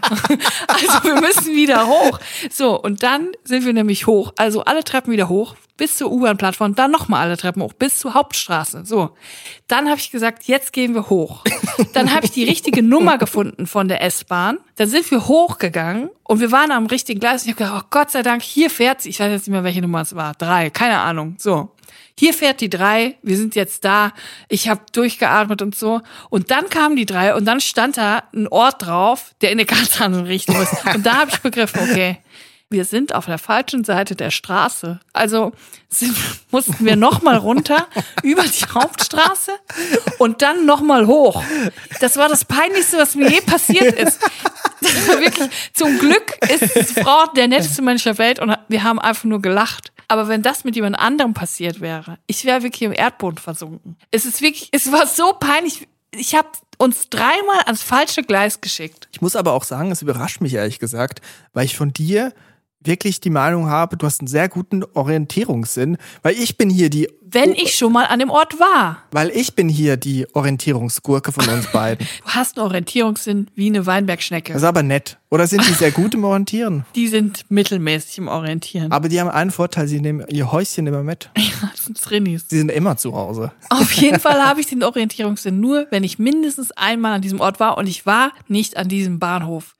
also 0.68 1.04
wir 1.04 1.20
müssen 1.20 1.54
wieder 1.54 1.86
hoch. 1.86 2.18
So, 2.50 2.80
und 2.80 3.02
dann 3.02 3.32
sind 3.44 3.64
wir 3.64 3.72
nämlich 3.72 4.06
hoch. 4.06 4.32
Also 4.36 4.64
alle 4.64 4.84
Treppen 4.84 5.12
wieder 5.12 5.28
hoch 5.28 5.56
bis 5.76 5.96
zur 5.96 6.10
U-Bahn-Plattform, 6.10 6.74
dann 6.74 6.90
nochmal 6.90 7.22
alle 7.22 7.36
Treppen 7.36 7.62
hoch, 7.62 7.72
bis 7.72 7.98
zur 7.98 8.14
Hauptstraße. 8.14 8.84
So. 8.84 9.10
Dann 9.68 9.88
habe 9.88 9.98
ich 9.98 10.10
gesagt, 10.10 10.44
jetzt 10.44 10.72
gehen 10.72 10.94
wir 10.94 11.10
hoch. 11.10 11.44
Dann 11.92 12.14
habe 12.14 12.26
ich 12.26 12.32
die 12.32 12.44
richtige 12.44 12.82
Nummer 12.82 13.18
gefunden 13.18 13.66
von 13.66 13.88
der 13.88 14.02
S-Bahn. 14.02 14.58
Dann 14.76 14.88
sind 14.88 15.10
wir 15.10 15.28
hochgegangen 15.28 16.10
und 16.24 16.40
wir 16.40 16.52
waren 16.52 16.70
am 16.70 16.86
richtigen 16.86 17.20
Gleis. 17.20 17.42
Und 17.42 17.50
ich 17.50 17.54
habe 17.54 17.64
gedacht, 17.64 17.84
oh 17.84 17.88
Gott 17.90 18.10
sei 18.10 18.22
Dank, 18.22 18.42
hier 18.42 18.70
fährt 18.70 19.02
sie. 19.02 19.10
Ich 19.10 19.20
weiß 19.20 19.30
jetzt 19.30 19.46
nicht 19.46 19.52
mehr, 19.52 19.64
welche 19.64 19.82
Nummer 19.82 20.00
es 20.00 20.14
war. 20.14 20.34
Drei, 20.34 20.70
keine 20.70 20.98
Ahnung. 20.98 21.36
So. 21.38 21.65
Hier 22.18 22.32
fährt 22.32 22.62
die 22.62 22.70
drei, 22.70 23.16
wir 23.22 23.36
sind 23.36 23.54
jetzt 23.54 23.84
da, 23.84 24.12
ich 24.48 24.68
habe 24.68 24.80
durchgeatmet 24.92 25.60
und 25.60 25.74
so. 25.74 26.00
Und 26.30 26.50
dann 26.50 26.70
kam 26.70 26.96
die 26.96 27.04
drei 27.04 27.34
und 27.34 27.44
dann 27.44 27.60
stand 27.60 27.98
da 27.98 28.22
ein 28.34 28.48
Ort 28.48 28.86
drauf, 28.86 29.34
der 29.42 29.50
in 29.50 29.58
eine 29.58 29.66
ganz 29.66 30.00
andere 30.00 30.26
Richtung 30.26 30.60
ist. 30.60 30.72
Und 30.94 31.04
da 31.04 31.16
habe 31.18 31.30
ich 31.30 31.40
begriffen, 31.40 31.80
okay, 31.80 32.18
wir 32.68 32.84
sind 32.84 33.14
auf 33.14 33.26
der 33.26 33.38
falschen 33.38 33.84
Seite 33.84 34.16
der 34.16 34.30
Straße. 34.30 34.98
Also 35.12 35.52
sind, 35.88 36.16
mussten 36.50 36.84
wir 36.84 36.96
nochmal 36.96 37.36
runter 37.36 37.86
über 38.22 38.42
die 38.42 38.64
Hauptstraße 38.64 39.52
und 40.18 40.42
dann 40.42 40.66
nochmal 40.66 41.06
hoch. 41.06 41.42
Das 42.00 42.16
war 42.16 42.28
das 42.28 42.44
Peinlichste, 42.44 42.98
was 42.98 43.14
mir 43.14 43.30
je 43.30 43.40
passiert 43.40 43.94
ist. 43.98 44.20
Wirklich, 45.06 45.50
zum 45.74 45.98
Glück 45.98 46.36
ist 46.48 46.74
die 46.74 47.00
Frau 47.00 47.26
der 47.36 47.48
netteste 47.48 47.82
Mensch 47.82 48.04
der 48.04 48.18
Welt 48.18 48.38
und 48.38 48.56
wir 48.68 48.82
haben 48.82 48.98
einfach 48.98 49.24
nur 49.24 49.40
gelacht. 49.40 49.92
Aber 50.08 50.28
wenn 50.28 50.42
das 50.42 50.64
mit 50.64 50.76
jemand 50.76 50.98
anderem 50.98 51.34
passiert 51.34 51.80
wäre, 51.80 52.18
ich 52.26 52.44
wäre 52.44 52.62
wirklich 52.62 52.82
im 52.82 52.92
Erdboden 52.92 53.38
versunken. 53.38 53.96
Es 54.10 54.24
ist 54.24 54.40
wirklich, 54.40 54.68
es 54.72 54.92
war 54.92 55.06
so 55.06 55.32
peinlich. 55.32 55.88
Ich 56.12 56.34
habe 56.34 56.48
uns 56.78 57.08
dreimal 57.10 57.60
ans 57.64 57.82
falsche 57.82 58.22
Gleis 58.22 58.60
geschickt. 58.60 59.08
Ich 59.12 59.20
muss 59.20 59.34
aber 59.34 59.52
auch 59.52 59.64
sagen, 59.64 59.90
es 59.90 60.02
überrascht 60.02 60.40
mich 60.40 60.54
ehrlich 60.54 60.78
gesagt, 60.78 61.20
weil 61.52 61.64
ich 61.64 61.76
von 61.76 61.92
dir 61.92 62.32
wirklich 62.86 63.20
die 63.20 63.30
Meinung 63.30 63.68
habe, 63.68 63.96
du 63.96 64.06
hast 64.06 64.20
einen 64.20 64.28
sehr 64.28 64.48
guten 64.48 64.82
Orientierungssinn, 64.94 65.96
weil 66.22 66.34
ich 66.34 66.56
bin 66.56 66.70
hier 66.70 66.90
die, 66.90 67.08
Wenn 67.22 67.52
ich 67.52 67.74
schon 67.76 67.92
mal 67.92 68.04
an 68.04 68.18
dem 68.18 68.30
Ort 68.30 68.58
war. 68.60 69.02
weil 69.10 69.30
ich 69.30 69.54
bin 69.54 69.68
hier 69.68 69.96
die 69.96 70.26
Orientierungsgurke 70.34 71.32
von 71.32 71.48
uns 71.48 71.66
beiden. 71.72 72.06
Du 72.26 72.32
hast 72.32 72.56
einen 72.58 72.66
Orientierungssinn 72.66 73.48
wie 73.54 73.66
eine 73.68 73.86
Weinbergschnecke. 73.86 74.52
Das 74.52 74.62
ist 74.62 74.68
aber 74.68 74.82
nett. 74.82 75.18
Oder 75.30 75.46
sind 75.46 75.66
die 75.66 75.72
sehr 75.72 75.90
gut 75.90 76.14
im 76.14 76.24
Orientieren? 76.24 76.84
die 76.94 77.08
sind 77.08 77.44
mittelmäßig 77.48 78.18
im 78.18 78.28
Orientieren. 78.28 78.92
Aber 78.92 79.08
die 79.08 79.20
haben 79.20 79.30
einen 79.30 79.50
Vorteil, 79.50 79.88
sie 79.88 80.00
nehmen 80.00 80.24
ihr 80.28 80.52
Häuschen 80.52 80.86
immer 80.86 81.02
mit. 81.02 81.30
Ja, 81.62 81.70
das 81.72 81.86
sind 81.86 81.98
Trinnis. 82.00 82.44
Sie 82.48 82.58
sind 82.58 82.70
immer 82.70 82.98
zu 82.98 83.14
Hause. 83.14 83.50
Auf 83.70 83.90
jeden 83.92 84.20
Fall 84.20 84.44
habe 84.44 84.60
ich 84.60 84.66
den 84.66 84.82
Orientierungssinn 84.82 85.58
nur, 85.58 85.86
wenn 85.90 86.04
ich 86.04 86.18
mindestens 86.18 86.70
einmal 86.72 87.14
an 87.14 87.22
diesem 87.22 87.40
Ort 87.40 87.60
war 87.60 87.78
und 87.78 87.86
ich 87.86 88.04
war 88.04 88.32
nicht 88.46 88.76
an 88.76 88.88
diesem 88.88 89.18
Bahnhof. 89.18 89.75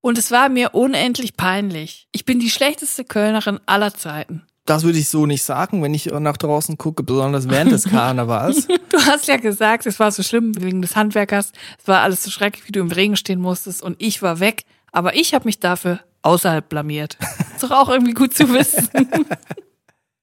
Und 0.00 0.18
es 0.18 0.30
war 0.30 0.48
mir 0.48 0.74
unendlich 0.74 1.36
peinlich. 1.36 2.08
Ich 2.12 2.24
bin 2.24 2.40
die 2.40 2.50
schlechteste 2.50 3.04
Kölnerin 3.04 3.60
aller 3.66 3.94
Zeiten. 3.94 4.42
Das 4.64 4.82
würde 4.84 4.98
ich 4.98 5.08
so 5.08 5.26
nicht 5.26 5.42
sagen, 5.42 5.82
wenn 5.82 5.94
ich 5.94 6.06
nach 6.06 6.36
draußen 6.36 6.78
gucke, 6.78 7.02
besonders 7.02 7.48
während 7.48 7.72
des 7.72 7.84
Karnevals. 7.90 8.66
Du 8.66 8.98
hast 8.98 9.26
ja 9.26 9.36
gesagt, 9.36 9.86
es 9.86 9.98
war 9.98 10.12
so 10.12 10.22
schlimm 10.22 10.52
wegen 10.60 10.80
des 10.80 10.96
Handwerkers. 10.96 11.52
Es 11.78 11.88
war 11.88 12.02
alles 12.02 12.22
so 12.22 12.30
schrecklich, 12.30 12.66
wie 12.68 12.72
du 12.72 12.80
im 12.80 12.90
Regen 12.90 13.16
stehen 13.16 13.40
musstest 13.40 13.82
und 13.82 13.96
ich 13.98 14.22
war 14.22 14.40
weg. 14.40 14.64
Aber 14.92 15.14
ich 15.14 15.34
habe 15.34 15.46
mich 15.46 15.60
dafür 15.60 16.00
außerhalb 16.22 16.68
blamiert. 16.68 17.18
Ist 17.54 17.62
doch 17.62 17.70
auch 17.70 17.88
irgendwie 17.88 18.14
gut 18.14 18.34
zu 18.34 18.52
wissen. 18.52 18.88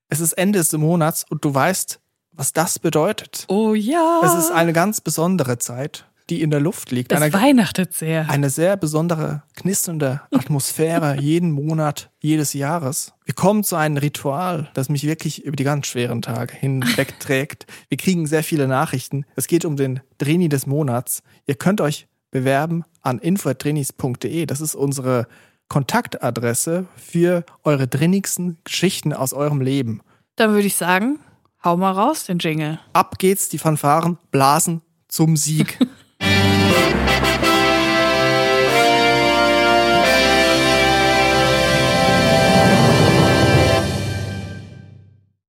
Es 0.10 0.22
ist 0.22 0.34
Ende 0.34 0.60
des 0.60 0.72
Monats 0.72 1.26
und 1.30 1.44
du 1.44 1.54
weißt, 1.54 2.00
was 2.32 2.54
das 2.54 2.80
bedeutet. 2.80 3.44
Oh 3.50 3.74
ja. 3.74 4.22
Es 4.24 4.36
ist 4.36 4.52
eine 4.52 4.72
ganz 4.72 5.02
besondere 5.02 5.58
Zeit. 5.58 6.06
Die 6.30 6.42
in 6.42 6.52
der 6.52 6.60
Luft 6.60 6.92
liegt. 6.92 7.12
Das 7.12 7.22
Eine, 7.22 7.34
weihnachtet 7.34 7.94
sehr. 7.94 8.30
eine 8.30 8.50
sehr 8.50 8.78
besondere, 8.78 9.44
knisternde 9.56 10.22
Atmosphäre 10.32 11.18
jeden 11.20 11.52
Monat, 11.52 12.10
jedes 12.20 12.54
Jahres. 12.54 13.14
Wir 13.26 13.34
kommen 13.34 13.64
zu 13.64 13.76
einem 13.76 13.98
Ritual, 13.98 14.70
das 14.74 14.90
mich 14.90 15.04
wirklich 15.04 15.44
über 15.46 15.56
die 15.56 15.64
ganz 15.64 15.88
schweren 15.88 16.22
Tage 16.22 16.54
hinwegträgt. 16.56 17.66
Wir 17.90 17.98
kriegen 17.98 18.28
sehr 18.28 18.44
viele 18.44 18.68
Nachrichten. 18.68 19.26
Es 19.36 19.48
geht 19.48 19.66
um 19.66 19.76
den 19.76 20.02
Drini 20.18 20.50
des 20.50 20.66
Monats. 20.66 21.24
Ihr 21.46 21.56
könnt 21.56 21.82
euch 21.82 22.08
bewerben 22.32 22.84
an 23.02 23.20
info.drinis.de. 23.20 24.46
Das 24.46 24.62
ist 24.62 24.76
unsere 24.76 25.28
Kontaktadresse 25.70 26.88
für 26.96 27.44
eure 27.64 27.88
drinnigsten 27.88 28.58
Geschichten 28.64 29.14
aus 29.14 29.34
eurem 29.34 29.62
Leben. 29.62 30.02
Dann 30.36 30.52
würde 30.52 30.68
ich 30.68 30.76
sagen, 30.76 31.20
hau 31.64 31.78
mal 31.78 31.92
raus 31.92 32.26
den 32.26 32.40
Jingle. 32.40 32.80
Ab 32.94 33.18
geht's, 33.18 33.50
die 33.50 33.58
Fanfaren 33.58 34.18
blasen 34.32 34.82
zum 35.08 35.36
Sieg. 35.36 35.80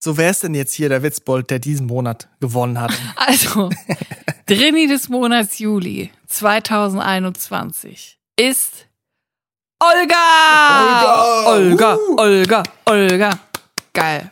So 0.00 0.16
wer 0.16 0.30
ist 0.30 0.44
denn 0.44 0.54
jetzt 0.54 0.74
hier 0.74 0.88
der 0.88 1.02
Witzbold, 1.02 1.50
der 1.50 1.58
diesen 1.58 1.86
Monat 1.86 2.28
gewonnen 2.40 2.80
hat? 2.80 2.92
Also, 3.16 3.68
Drini 4.46 4.86
des 4.86 5.08
Monats 5.08 5.58
Juli 5.58 6.10
2021 6.28 8.18
ist 8.36 8.86
Olga! 9.80 11.44
Olga, 11.46 11.96
Uh. 11.96 12.16
Olga, 12.16 12.62
Olga. 12.86 13.38
Geil. 13.92 14.30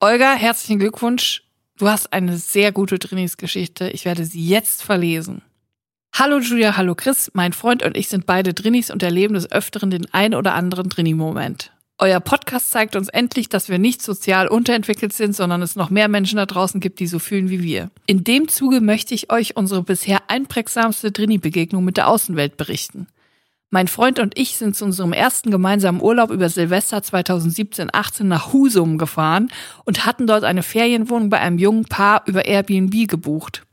Olga, 0.00 0.34
herzlichen 0.34 0.78
Glückwunsch. 0.78 1.42
Du 1.76 1.88
hast 1.88 2.12
eine 2.12 2.36
sehr 2.38 2.72
gute 2.72 2.98
Drinis-Geschichte. 2.98 3.90
Ich 3.90 4.04
werde 4.04 4.24
sie 4.24 4.44
jetzt 4.46 4.82
verlesen. 4.82 5.42
Hallo 6.14 6.38
Julia, 6.38 6.76
hallo 6.76 6.94
Chris. 6.94 7.30
Mein 7.34 7.52
Freund 7.52 7.82
und 7.82 7.96
ich 7.96 8.08
sind 8.08 8.26
beide 8.26 8.54
Drinis 8.54 8.90
und 8.90 9.02
erleben 9.02 9.34
des 9.34 9.50
Öfteren 9.52 9.90
den 9.90 10.12
ein 10.12 10.34
oder 10.34 10.54
anderen 10.54 10.88
Drini-Moment. 10.88 11.72
Euer 12.00 12.20
Podcast 12.20 12.70
zeigt 12.70 12.94
uns 12.94 13.08
endlich, 13.08 13.48
dass 13.48 13.68
wir 13.68 13.80
nicht 13.80 14.02
sozial 14.02 14.46
unterentwickelt 14.46 15.12
sind, 15.12 15.34
sondern 15.34 15.62
es 15.62 15.74
noch 15.74 15.90
mehr 15.90 16.06
Menschen 16.06 16.36
da 16.36 16.46
draußen 16.46 16.80
gibt, 16.80 17.00
die 17.00 17.08
so 17.08 17.18
fühlen 17.18 17.50
wie 17.50 17.60
wir. 17.60 17.90
In 18.06 18.22
dem 18.22 18.46
Zuge 18.46 18.80
möchte 18.80 19.14
ich 19.14 19.32
euch 19.32 19.56
unsere 19.56 19.82
bisher 19.82 20.20
einprägsamste 20.28 21.10
Drini-Begegnung 21.10 21.84
mit 21.84 21.96
der 21.96 22.06
Außenwelt 22.06 22.56
berichten. 22.56 23.08
Mein 23.70 23.88
Freund 23.88 24.20
und 24.20 24.38
ich 24.38 24.56
sind 24.56 24.76
zu 24.76 24.84
unserem 24.84 25.12
ersten 25.12 25.50
gemeinsamen 25.50 26.00
Urlaub 26.00 26.30
über 26.30 26.48
Silvester 26.48 26.98
2017-18 26.98 28.22
nach 28.22 28.52
Husum 28.52 28.96
gefahren 28.96 29.50
und 29.84 30.06
hatten 30.06 30.28
dort 30.28 30.44
eine 30.44 30.62
Ferienwohnung 30.62 31.30
bei 31.30 31.40
einem 31.40 31.58
jungen 31.58 31.84
Paar 31.84 32.22
über 32.26 32.46
Airbnb 32.46 33.08
gebucht. 33.08 33.66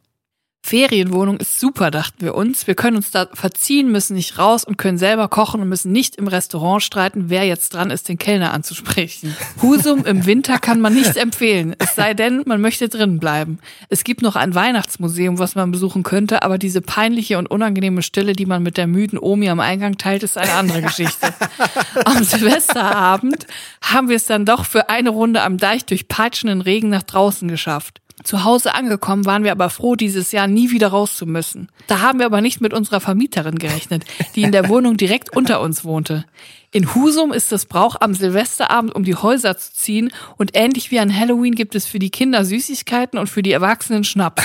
Ferienwohnung 0.65 1.37
ist 1.37 1.59
super, 1.59 1.91
dachten 1.91 2.25
wir 2.25 2.33
uns. 2.33 2.65
Wir 2.65 2.73
können 2.73 2.97
uns 2.97 3.11
da 3.11 3.27
verziehen, 3.31 3.91
müssen 3.91 4.15
nicht 4.15 4.39
raus 4.39 4.63
und 4.63 4.79
können 4.79 4.97
selber 4.97 5.27
kochen 5.27 5.61
und 5.61 5.69
müssen 5.69 5.91
nicht 5.91 6.15
im 6.15 6.27
Restaurant 6.27 6.81
streiten, 6.81 7.25
wer 7.29 7.43
jetzt 7.43 7.75
dran 7.75 7.91
ist, 7.91 8.09
den 8.09 8.17
Kellner 8.17 8.51
anzusprechen. 8.51 9.35
Husum 9.61 10.05
im 10.05 10.25
Winter 10.25 10.57
kann 10.57 10.81
man 10.81 10.95
nicht 10.95 11.17
empfehlen, 11.17 11.75
es 11.77 11.93
sei 11.93 12.15
denn, 12.15 12.41
man 12.47 12.61
möchte 12.61 12.89
drinnen 12.89 13.19
bleiben. 13.19 13.59
Es 13.89 14.03
gibt 14.03 14.23
noch 14.23 14.35
ein 14.35 14.55
Weihnachtsmuseum, 14.55 15.37
was 15.37 15.53
man 15.53 15.69
besuchen 15.69 16.01
könnte, 16.01 16.41
aber 16.41 16.57
diese 16.57 16.81
peinliche 16.81 17.37
und 17.37 17.45
unangenehme 17.45 18.01
Stille, 18.01 18.33
die 18.33 18.47
man 18.47 18.63
mit 18.63 18.77
der 18.77 18.87
müden 18.87 19.19
Omi 19.19 19.49
am 19.49 19.59
Eingang 19.59 19.99
teilt, 19.99 20.23
ist 20.23 20.35
eine 20.35 20.53
andere 20.53 20.81
Geschichte. 20.81 21.31
Am 22.05 22.23
Silvesterabend 22.23 23.45
haben 23.83 24.09
wir 24.09 24.15
es 24.15 24.25
dann 24.25 24.47
doch 24.47 24.65
für 24.65 24.89
eine 24.89 25.11
Runde 25.11 25.43
am 25.43 25.59
Deich 25.59 25.85
durch 25.85 26.07
peitschenden 26.07 26.61
Regen 26.61 26.89
nach 26.89 27.03
draußen 27.03 27.47
geschafft. 27.47 28.01
Zu 28.23 28.45
Hause 28.45 28.73
angekommen 28.73 29.25
waren 29.25 29.43
wir 29.43 29.51
aber 29.51 29.69
froh, 29.69 29.95
dieses 29.95 30.31
Jahr 30.31 30.47
nie 30.47 30.71
wieder 30.71 30.87
raus 30.87 31.17
zu 31.17 31.25
müssen. 31.25 31.69
Da 31.87 31.99
haben 31.99 32.19
wir 32.19 32.25
aber 32.25 32.41
nicht 32.41 32.61
mit 32.61 32.73
unserer 32.73 33.01
Vermieterin 33.01 33.59
gerechnet, 33.59 34.05
die 34.35 34.43
in 34.43 34.51
der 34.51 34.69
Wohnung 34.69 34.95
direkt 34.95 35.35
unter 35.35 35.59
uns 35.59 35.83
wohnte. 35.83 36.25
In 36.71 36.95
Husum 36.95 37.33
ist 37.33 37.51
es 37.51 37.65
Brauch, 37.65 37.97
am 37.99 38.13
Silvesterabend 38.13 38.95
um 38.95 39.03
die 39.03 39.15
Häuser 39.15 39.57
zu 39.57 39.73
ziehen 39.73 40.11
und 40.37 40.51
ähnlich 40.53 40.91
wie 40.91 40.99
an 40.99 41.13
Halloween 41.13 41.55
gibt 41.55 41.75
es 41.75 41.85
für 41.85 41.99
die 41.99 42.09
Kinder 42.09 42.45
Süßigkeiten 42.45 43.19
und 43.19 43.27
für 43.27 43.43
die 43.43 43.51
Erwachsenen 43.51 44.03
Schnaps. 44.03 44.43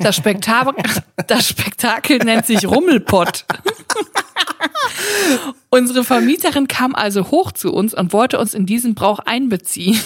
Das 0.00 0.16
Spektakel, 0.16 0.74
das 1.26 1.48
Spektakel 1.48 2.18
nennt 2.18 2.46
sich 2.46 2.66
Rummelpott. 2.66 3.46
Unsere 5.70 6.04
Vermieterin 6.04 6.68
kam 6.68 6.94
also 6.94 7.30
hoch 7.30 7.52
zu 7.52 7.72
uns 7.72 7.94
und 7.94 8.12
wollte 8.12 8.38
uns 8.38 8.54
in 8.54 8.64
diesen 8.64 8.94
Brauch 8.94 9.18
einbeziehen. 9.18 10.00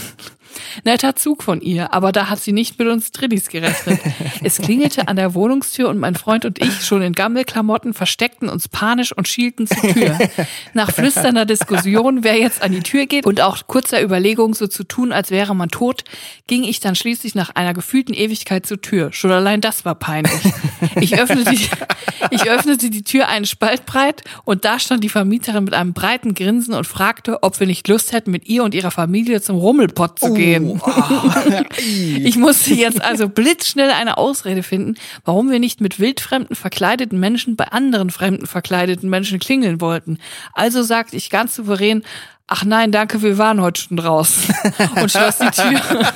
Netter 0.84 1.16
Zug 1.16 1.42
von 1.42 1.60
ihr, 1.60 1.92
aber 1.92 2.12
da 2.12 2.28
hat 2.28 2.40
sie 2.40 2.52
nicht 2.52 2.78
mit 2.78 2.88
uns 2.88 3.12
Trillis 3.12 3.48
gerechnet. 3.48 4.00
Es 4.44 4.58
klingelte 4.58 5.08
an 5.08 5.16
der 5.16 5.34
Wohnungstür 5.34 5.88
und 5.88 5.98
mein 5.98 6.16
Freund 6.16 6.44
und 6.44 6.60
ich, 6.62 6.84
schon 6.84 7.02
in 7.02 7.12
Gammelklamotten, 7.12 7.94
versteckten 7.94 8.48
uns 8.48 8.68
panisch 8.68 9.12
und 9.12 9.28
schielten 9.28 9.66
zur 9.66 9.92
Tür. 9.92 10.18
Nach 10.74 10.90
flüsternder 10.90 11.44
Diskussion, 11.44 12.24
wer 12.24 12.38
jetzt 12.38 12.62
an 12.62 12.72
die 12.72 12.80
Tür 12.80 13.06
geht 13.06 13.24
und 13.24 13.40
auch 13.40 13.66
kurzer 13.66 14.02
Überlegung, 14.02 14.54
so 14.54 14.66
zu 14.66 14.84
tun, 14.84 15.12
als 15.12 15.30
wäre 15.30 15.54
man 15.54 15.68
tot, 15.68 16.04
ging 16.46 16.64
ich 16.64 16.80
dann 16.80 16.94
schließlich 16.94 17.34
nach 17.34 17.50
einer 17.50 17.72
gefühlten 17.72 18.14
Ewigkeit 18.14 18.66
zur 18.66 18.80
Tür. 18.80 19.12
Schon 19.12 19.30
allein 19.30 19.60
das 19.60 19.84
war 19.84 19.94
peinlich. 19.94 20.32
Ich 21.00 21.18
öffnete 21.18 21.50
die, 21.50 21.68
ich 22.30 22.48
öffnete 22.50 22.90
die 22.90 23.02
Tür 23.02 23.28
einen 23.28 23.46
Spalt 23.46 23.86
breit 23.86 24.22
und 24.44 24.64
da 24.64 24.78
stand 24.78 25.04
die 25.04 25.08
Vermieterin 25.08 25.64
mit 25.64 25.74
einem 25.74 25.92
breiten 25.92 26.34
Grinsen 26.34 26.74
und 26.74 26.86
fragte, 26.86 27.42
ob 27.42 27.58
wir 27.60 27.66
nicht 27.66 27.86
Lust 27.88 28.12
hätten, 28.12 28.30
mit 28.30 28.48
ihr 28.48 28.64
und 28.64 28.74
ihrer 28.74 28.90
Familie 28.90 29.40
zum 29.40 29.56
Rummelpott 29.56 30.18
zu 30.18 30.34
gehen. 30.34 30.41
Ich 32.24 32.36
musste 32.36 32.74
jetzt 32.74 33.02
also 33.02 33.28
blitzschnell 33.28 33.90
eine 33.90 34.18
Ausrede 34.18 34.62
finden, 34.62 34.96
warum 35.24 35.50
wir 35.50 35.58
nicht 35.58 35.80
mit 35.80 35.98
wildfremden 35.98 36.56
verkleideten 36.56 37.18
Menschen 37.18 37.56
bei 37.56 37.66
anderen 37.66 38.10
fremden 38.10 38.46
verkleideten 38.46 39.08
Menschen 39.08 39.38
klingeln 39.38 39.80
wollten. 39.80 40.18
Also 40.52 40.82
sagte 40.82 41.16
ich 41.16 41.30
ganz 41.30 41.54
souverän, 41.54 42.02
ach 42.52 42.64
nein, 42.66 42.92
danke, 42.92 43.22
wir 43.22 43.38
waren 43.38 43.62
heute 43.62 43.80
schon 43.80 43.96
draußen 43.96 44.54
und 45.00 45.10
schloss 45.10 45.38
die 45.38 45.50
Tür. 45.50 45.80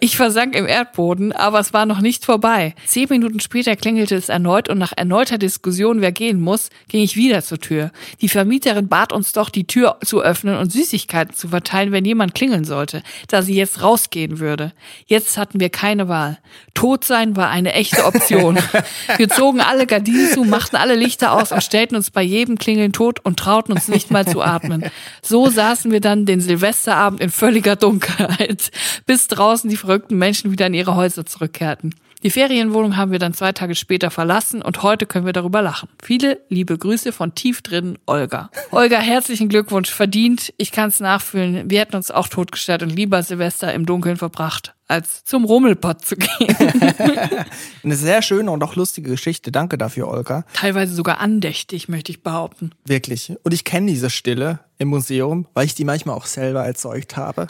Ich 0.00 0.16
versank 0.16 0.54
im 0.54 0.66
Erdboden, 0.66 1.32
aber 1.32 1.60
es 1.60 1.72
war 1.72 1.86
noch 1.86 2.00
nicht 2.00 2.24
vorbei. 2.24 2.74
Zehn 2.86 3.08
Minuten 3.08 3.40
später 3.40 3.76
klingelte 3.76 4.14
es 4.14 4.28
erneut 4.28 4.68
und 4.68 4.78
nach 4.78 4.92
erneuter 4.96 5.38
Diskussion, 5.38 6.00
wer 6.00 6.12
gehen 6.12 6.40
muss, 6.40 6.70
ging 6.88 7.02
ich 7.02 7.16
wieder 7.16 7.42
zur 7.42 7.58
Tür. 7.58 7.90
Die 8.20 8.28
Vermieterin 8.28 8.88
bat 8.88 9.12
uns 9.12 9.32
doch, 9.32 9.50
die 9.50 9.66
Tür 9.66 9.98
zu 10.04 10.22
öffnen 10.22 10.56
und 10.56 10.72
Süßigkeiten 10.72 11.34
zu 11.34 11.48
verteilen, 11.48 11.92
wenn 11.92 12.04
jemand 12.04 12.34
klingeln 12.34 12.64
sollte, 12.64 13.02
da 13.28 13.42
sie 13.42 13.54
jetzt 13.54 13.82
rausgehen 13.82 14.38
würde. 14.38 14.72
Jetzt 15.06 15.36
hatten 15.36 15.60
wir 15.60 15.70
keine 15.70 16.08
Wahl. 16.08 16.38
Tot 16.74 17.04
sein 17.04 17.36
war 17.36 17.50
eine 17.50 17.72
echte 17.74 18.04
Option. 18.04 18.58
Wir 19.16 19.28
zogen 19.28 19.60
alle 19.60 19.86
Gardinen 19.86 20.30
zu, 20.30 20.44
machten 20.44 20.76
alle 20.76 20.94
Lichter 20.94 21.32
aus 21.32 21.52
und 21.52 21.62
stellten 21.62 21.96
uns 21.96 22.10
bei 22.10 22.22
jedem 22.22 22.58
Klingeln 22.58 22.92
tot 22.92 23.20
und 23.20 23.38
trauten 23.38 23.72
uns 23.72 23.88
nicht 23.88 24.10
mal 24.10 24.26
zu 24.26 24.40
atmen. 24.40 24.90
So 25.22 25.48
saßen 25.48 25.90
wir 25.92 26.00
dann 26.00 26.26
den 26.26 26.40
Silvesterabend 26.40 27.20
in 27.20 27.30
völliger 27.30 27.76
Dunkelheit, 27.76 28.70
bis 29.06 29.28
draußen 29.28 29.68
die 29.68 29.76
verrückten 29.76 30.18
Menschen 30.18 30.52
wieder 30.52 30.66
in 30.66 30.74
ihre 30.74 30.96
Häuser 30.96 31.26
zurückkehrten. 31.26 31.94
Die 32.22 32.30
Ferienwohnung 32.30 32.98
haben 32.98 33.12
wir 33.12 33.18
dann 33.18 33.32
zwei 33.32 33.52
Tage 33.52 33.74
später 33.74 34.10
verlassen 34.10 34.60
und 34.60 34.82
heute 34.82 35.06
können 35.06 35.24
wir 35.24 35.32
darüber 35.32 35.62
lachen. 35.62 35.88
Viele 36.02 36.40
liebe 36.50 36.76
Grüße 36.76 37.12
von 37.12 37.34
tief 37.34 37.62
drinnen, 37.62 37.98
Olga. 38.04 38.50
Olga, 38.70 38.98
herzlichen 38.98 39.48
Glückwunsch, 39.48 39.90
verdient. 39.90 40.52
Ich 40.58 40.70
kann 40.70 40.90
es 40.90 41.00
nachfühlen. 41.00 41.70
Wir 41.70 41.80
hätten 41.80 41.96
uns 41.96 42.10
auch 42.10 42.28
totgestellt 42.28 42.82
und 42.82 42.90
lieber 42.90 43.22
Silvester 43.22 43.72
im 43.72 43.86
Dunkeln 43.86 44.18
verbracht, 44.18 44.74
als 44.90 45.24
zum 45.24 45.44
Rummelpott 45.44 46.04
zu 46.04 46.16
gehen. 46.16 46.56
Eine 47.84 47.96
sehr 47.96 48.22
schöne 48.22 48.50
und 48.50 48.62
auch 48.62 48.74
lustige 48.74 49.10
Geschichte. 49.10 49.52
Danke 49.52 49.78
dafür, 49.78 50.08
Olga. 50.08 50.44
Teilweise 50.52 50.94
sogar 50.94 51.20
andächtig, 51.20 51.88
möchte 51.88 52.10
ich 52.12 52.22
behaupten. 52.22 52.72
Wirklich. 52.84 53.32
Und 53.42 53.54
ich 53.54 53.64
kenne 53.64 53.90
diese 53.90 54.10
Stille 54.10 54.60
im 54.78 54.88
Museum, 54.88 55.46
weil 55.54 55.66
ich 55.66 55.74
die 55.74 55.84
manchmal 55.84 56.16
auch 56.16 56.26
selber 56.26 56.64
erzeugt 56.64 57.16
habe. 57.16 57.46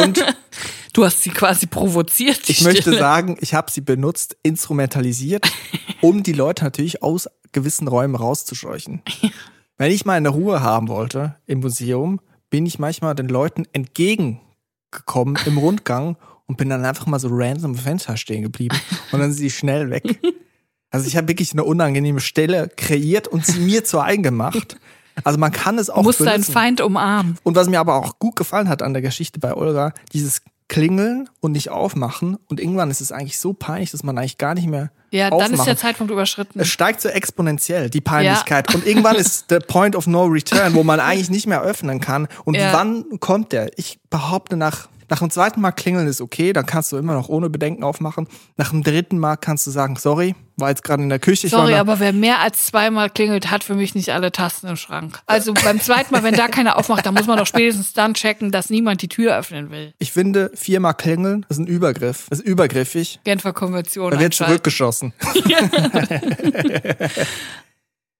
Und 0.00 0.24
Du 0.96 1.04
hast 1.04 1.22
sie 1.22 1.28
quasi 1.28 1.66
provoziert. 1.66 2.48
ich 2.48 2.62
möchte 2.62 2.80
Stille. 2.80 2.98
sagen, 2.98 3.36
ich 3.42 3.52
habe 3.52 3.70
sie 3.70 3.82
benutzt, 3.82 4.34
instrumentalisiert, 4.42 5.46
um 6.00 6.22
die 6.22 6.32
Leute 6.32 6.64
natürlich 6.64 7.02
aus 7.02 7.28
gewissen 7.52 7.86
Räumen 7.86 8.14
rauszuscheuchen. 8.14 9.02
Wenn 9.76 9.92
ich 9.92 10.06
mal 10.06 10.14
eine 10.14 10.30
Ruhe 10.30 10.62
haben 10.62 10.88
wollte 10.88 11.36
im 11.44 11.60
Museum, 11.60 12.20
bin 12.48 12.64
ich 12.64 12.78
manchmal 12.78 13.14
den 13.14 13.28
Leuten 13.28 13.66
entgegengekommen 13.74 15.38
im 15.44 15.58
Rundgang 15.58 16.16
und 16.46 16.56
bin 16.56 16.68
dann 16.70 16.84
einfach 16.84 17.06
mal 17.06 17.18
so 17.18 17.28
random 17.30 17.72
am 17.72 17.74
Fenster 17.76 18.16
stehen 18.16 18.42
geblieben 18.42 18.76
und 19.12 19.20
dann 19.20 19.32
sind 19.32 19.40
sie 19.40 19.50
schnell 19.50 19.90
weg. 19.90 20.18
Also 20.90 21.06
ich 21.08 21.16
habe 21.16 21.28
wirklich 21.28 21.52
eine 21.52 21.64
unangenehme 21.64 22.20
Stelle 22.20 22.68
kreiert 22.76 23.28
und 23.28 23.44
sie 23.44 23.58
mir 23.60 23.84
zu 23.84 24.00
eigen 24.00 24.22
gemacht. 24.22 24.76
Also 25.24 25.38
man 25.38 25.50
kann 25.52 25.78
es 25.78 25.88
auch 25.90 25.96
Du 25.98 26.02
musst 26.04 26.20
deinen 26.20 26.26
benutzen. 26.34 26.52
Feind 26.52 26.80
umarmen. 26.80 27.38
Und 27.42 27.56
was 27.56 27.68
mir 27.68 27.80
aber 27.80 27.94
auch 27.96 28.18
gut 28.18 28.36
gefallen 28.36 28.68
hat 28.68 28.82
an 28.82 28.92
der 28.92 29.02
Geschichte 29.02 29.40
bei 29.40 29.54
Olga, 29.54 29.92
dieses 30.12 30.42
Klingeln 30.68 31.28
und 31.40 31.52
nicht 31.52 31.70
aufmachen. 31.70 32.36
Und 32.48 32.60
irgendwann 32.60 32.90
ist 32.90 33.00
es 33.00 33.12
eigentlich 33.12 33.38
so 33.38 33.52
peinlich, 33.52 33.92
dass 33.92 34.02
man 34.02 34.18
eigentlich 34.18 34.36
gar 34.36 34.54
nicht 34.54 34.66
mehr 34.68 34.90
Ja, 35.10 35.28
aufmachen. 35.28 35.52
dann 35.52 35.60
ist 35.60 35.66
der 35.66 35.76
Zeitpunkt 35.76 36.10
überschritten. 36.12 36.58
es 36.60 36.68
steigt 36.68 37.00
so 37.00 37.08
exponentiell, 37.08 37.88
die 37.88 38.00
Peinlichkeit. 38.00 38.74
Und 38.74 38.84
irgendwann 38.86 39.16
ist 39.16 39.50
der 39.50 39.60
Point 39.60 39.94
of 39.96 40.06
No 40.06 40.24
Return, 40.24 40.74
wo 40.74 40.82
man 40.82 40.98
eigentlich 41.00 41.30
nicht 41.30 41.46
mehr 41.46 41.62
öffnen 41.62 42.00
kann. 42.00 42.26
Und 42.44 42.56
Ja. 42.56 42.72
wann 42.72 43.04
kommt 43.20 43.52
der? 43.52 43.70
Ich 43.78 43.98
behaupte 44.10 44.56
nach 44.56 44.88
Nach 45.08 45.18
dem 45.20 45.30
zweiten 45.30 45.60
Mal 45.60 45.72
klingeln 45.72 46.06
ist 46.06 46.20
okay, 46.20 46.52
dann 46.52 46.66
kannst 46.66 46.90
du 46.92 46.96
immer 46.96 47.14
noch 47.14 47.28
ohne 47.28 47.48
Bedenken 47.48 47.84
aufmachen. 47.84 48.26
Nach 48.56 48.70
dem 48.70 48.82
dritten 48.82 49.18
Mal 49.18 49.36
kannst 49.36 49.66
du 49.66 49.70
sagen, 49.70 49.96
sorry, 49.96 50.34
war 50.56 50.70
jetzt 50.70 50.82
gerade 50.82 51.02
in 51.02 51.08
der 51.08 51.18
Küche. 51.18 51.48
Sorry, 51.48 51.74
aber 51.74 52.00
wer 52.00 52.12
mehr 52.12 52.40
als 52.40 52.66
zweimal 52.66 53.10
klingelt, 53.10 53.50
hat 53.50 53.62
für 53.62 53.74
mich 53.74 53.94
nicht 53.94 54.10
alle 54.10 54.32
Tasten 54.32 54.66
im 54.68 54.76
Schrank. 54.76 55.20
Also 55.26 55.52
beim 55.54 55.80
zweiten 55.80 56.12
Mal, 56.12 56.22
wenn 56.22 56.34
da 56.34 56.48
keiner 56.48 56.76
aufmacht, 56.76 57.04
dann 57.06 57.14
muss 57.14 57.26
man 57.26 57.38
doch 57.38 57.46
spätestens 57.46 57.92
dann 57.92 58.14
checken, 58.14 58.50
dass 58.50 58.70
niemand 58.70 59.02
die 59.02 59.08
Tür 59.08 59.36
öffnen 59.36 59.70
will. 59.70 59.92
ich 59.98 60.12
finde, 60.12 60.50
viermal 60.54 60.94
klingeln 60.94 61.44
ist 61.48 61.58
ein 61.58 61.66
Übergriff. 61.66 62.26
Das 62.30 62.40
ist 62.40 62.46
übergriffig. 62.46 63.20
Genfer 63.24 63.52
Konvention. 63.52 64.10
Da 64.10 64.18
wird 64.18 64.34
zurückgeschossen. 64.34 65.12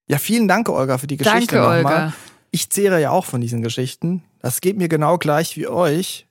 ja, 0.07 0.19
vielen 0.19 0.47
Dank, 0.47 0.69
Olga, 0.69 0.99
für 0.99 1.07
die 1.07 1.17
Geschichte 1.17 1.57
Danke, 1.57 1.57
nochmal. 1.57 1.77
Olga. 1.79 2.13
Ich 2.51 2.71
zehre 2.71 3.01
ja 3.01 3.11
auch 3.11 3.25
von 3.25 3.41
diesen 3.41 3.63
Geschichten. 3.63 4.23
Das 4.41 4.61
geht 4.61 4.77
mir 4.77 4.89
genau 4.89 5.19
gleich 5.19 5.57
wie 5.57 5.67
euch 5.67 6.26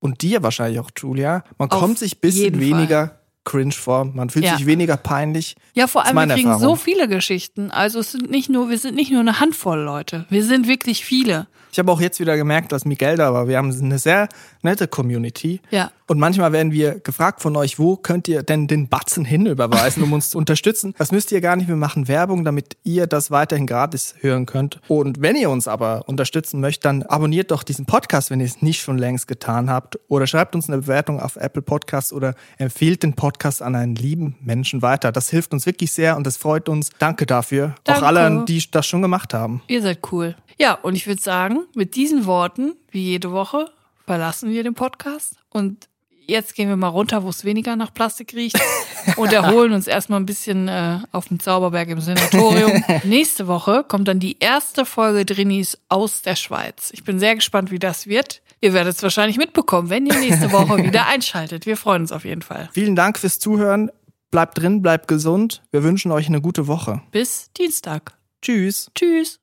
und 0.00 0.22
dir 0.22 0.42
wahrscheinlich 0.42 0.80
auch, 0.80 0.90
Julia. 0.96 1.44
Man 1.58 1.70
Auf 1.70 1.80
kommt 1.80 1.98
sich 1.98 2.16
ein 2.16 2.20
bisschen 2.20 2.60
weniger 2.60 3.18
cringe 3.44 3.72
vor, 3.72 4.04
man 4.04 4.28
fühlt 4.28 4.44
Ja. 4.44 4.56
sich 4.56 4.66
weniger 4.66 4.96
peinlich. 4.96 5.54
Ja, 5.74 5.86
vor 5.86 6.04
allem, 6.04 6.16
wir 6.16 6.34
kriegen 6.34 6.48
Erfahrung. 6.48 6.76
so 6.76 6.82
viele 6.82 7.06
Geschichten. 7.08 7.70
Also 7.70 8.00
es 8.00 8.10
sind 8.12 8.28
nicht 8.30 8.50
nur, 8.50 8.68
wir 8.70 8.78
sind 8.78 8.96
nicht 8.96 9.10
nur 9.12 9.20
eine 9.20 9.38
Handvoll 9.38 9.78
Leute. 9.80 10.26
Wir 10.30 10.44
sind 10.44 10.66
wirklich 10.66 11.04
viele. 11.04 11.46
Ich 11.70 11.78
habe 11.78 11.92
auch 11.92 12.00
jetzt 12.00 12.18
wieder 12.20 12.36
gemerkt, 12.36 12.72
dass 12.72 12.84
Miguel 12.84 13.16
da 13.16 13.32
war. 13.34 13.46
Wir 13.48 13.58
haben 13.58 13.70
eine 13.72 13.98
sehr 13.98 14.28
nette 14.62 14.88
Community. 14.88 15.60
Ja. 15.70 15.90
Und 16.08 16.20
manchmal 16.20 16.52
werden 16.52 16.70
wir 16.70 17.00
gefragt 17.00 17.40
von 17.40 17.56
euch, 17.56 17.78
wo 17.78 17.96
könnt 17.96 18.28
ihr 18.28 18.44
denn 18.44 18.68
den 18.68 18.88
Batzen 18.88 19.24
hinüberweisen, 19.24 20.02
um 20.04 20.12
uns 20.12 20.30
zu 20.30 20.38
unterstützen? 20.38 20.94
Das 20.98 21.10
müsst 21.10 21.32
ihr 21.32 21.40
gar 21.40 21.56
nicht. 21.56 21.68
Wir 21.68 21.76
machen 21.76 22.06
Werbung, 22.06 22.44
damit 22.44 22.76
ihr 22.84 23.08
das 23.08 23.32
weiterhin 23.32 23.66
gratis 23.66 24.14
hören 24.20 24.46
könnt. 24.46 24.80
Und 24.86 25.20
wenn 25.20 25.34
ihr 25.34 25.50
uns 25.50 25.66
aber 25.66 26.08
unterstützen 26.08 26.60
möchtet, 26.60 26.84
dann 26.84 27.02
abonniert 27.02 27.50
doch 27.50 27.64
diesen 27.64 27.86
Podcast, 27.86 28.30
wenn 28.30 28.38
ihr 28.38 28.46
es 28.46 28.62
nicht 28.62 28.80
schon 28.80 28.98
längst 28.98 29.26
getan 29.26 29.68
habt. 29.68 29.98
Oder 30.06 30.28
schreibt 30.28 30.54
uns 30.54 30.68
eine 30.68 30.78
Bewertung 30.78 31.18
auf 31.20 31.34
Apple 31.36 31.62
Podcasts 31.62 32.12
oder 32.12 32.34
empfehlt 32.58 33.02
den 33.02 33.14
Podcast 33.14 33.60
an 33.60 33.74
einen 33.74 33.96
lieben 33.96 34.36
Menschen 34.40 34.82
weiter. 34.82 35.10
Das 35.10 35.28
hilft 35.28 35.52
uns 35.52 35.66
wirklich 35.66 35.90
sehr 35.90 36.16
und 36.16 36.24
das 36.24 36.36
freut 36.36 36.68
uns. 36.68 36.90
Danke 37.00 37.26
dafür. 37.26 37.74
Danke. 37.82 38.02
Auch 38.02 38.06
alle, 38.06 38.44
die 38.46 38.62
das 38.70 38.86
schon 38.86 39.02
gemacht 39.02 39.34
haben. 39.34 39.62
Ihr 39.66 39.82
seid 39.82 40.00
cool. 40.12 40.36
Ja, 40.58 40.74
und 40.74 40.94
ich 40.94 41.06
würde 41.06 41.20
sagen, 41.20 41.64
mit 41.74 41.96
diesen 41.96 42.26
Worten, 42.26 42.74
wie 42.90 43.02
jede 43.02 43.32
Woche, 43.32 43.66
verlassen 44.06 44.50
wir 44.50 44.62
den 44.62 44.74
Podcast. 44.74 45.36
Und 45.50 45.88
jetzt 46.26 46.54
gehen 46.54 46.68
wir 46.68 46.76
mal 46.76 46.88
runter, 46.88 47.22
wo 47.22 47.28
es 47.28 47.44
weniger 47.44 47.76
nach 47.76 47.92
Plastik 47.92 48.34
riecht 48.34 48.58
und 49.16 49.32
erholen 49.32 49.72
uns 49.72 49.86
erstmal 49.86 50.20
ein 50.20 50.26
bisschen 50.26 50.68
äh, 50.68 50.98
auf 51.12 51.28
dem 51.28 51.40
Zauberberg 51.40 51.88
im 51.88 52.00
Sanatorium. 52.00 52.84
Nächste 53.04 53.46
Woche 53.46 53.84
kommt 53.86 54.08
dann 54.08 54.20
die 54.20 54.38
erste 54.38 54.84
Folge 54.84 55.24
Drinis 55.24 55.78
aus 55.88 56.22
der 56.22 56.36
Schweiz. 56.36 56.90
Ich 56.92 57.04
bin 57.04 57.18
sehr 57.18 57.34
gespannt, 57.34 57.70
wie 57.70 57.78
das 57.78 58.06
wird. 58.06 58.42
Ihr 58.60 58.72
werdet 58.72 58.96
es 58.96 59.02
wahrscheinlich 59.02 59.36
mitbekommen, 59.36 59.90
wenn 59.90 60.06
ihr 60.06 60.18
nächste 60.18 60.52
Woche 60.52 60.78
wieder 60.84 61.06
einschaltet. 61.06 61.66
Wir 61.66 61.76
freuen 61.76 62.02
uns 62.02 62.12
auf 62.12 62.24
jeden 62.24 62.42
Fall. 62.42 62.68
Vielen 62.72 62.96
Dank 62.96 63.18
fürs 63.18 63.38
Zuhören. 63.38 63.90
Bleibt 64.30 64.58
drin, 64.58 64.82
bleibt 64.82 65.08
gesund. 65.08 65.62
Wir 65.70 65.84
wünschen 65.84 66.10
euch 66.10 66.26
eine 66.26 66.40
gute 66.40 66.66
Woche. 66.66 67.02
Bis 67.12 67.52
Dienstag. 67.52 68.16
Tschüss. 68.42 68.90
Tschüss. 68.94 69.40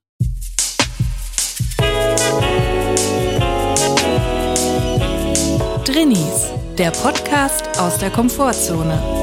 Drinnies, 5.85 6.49
der 6.77 6.91
Podcast 6.91 7.79
aus 7.79 7.97
der 7.99 8.09
Komfortzone. 8.09 9.22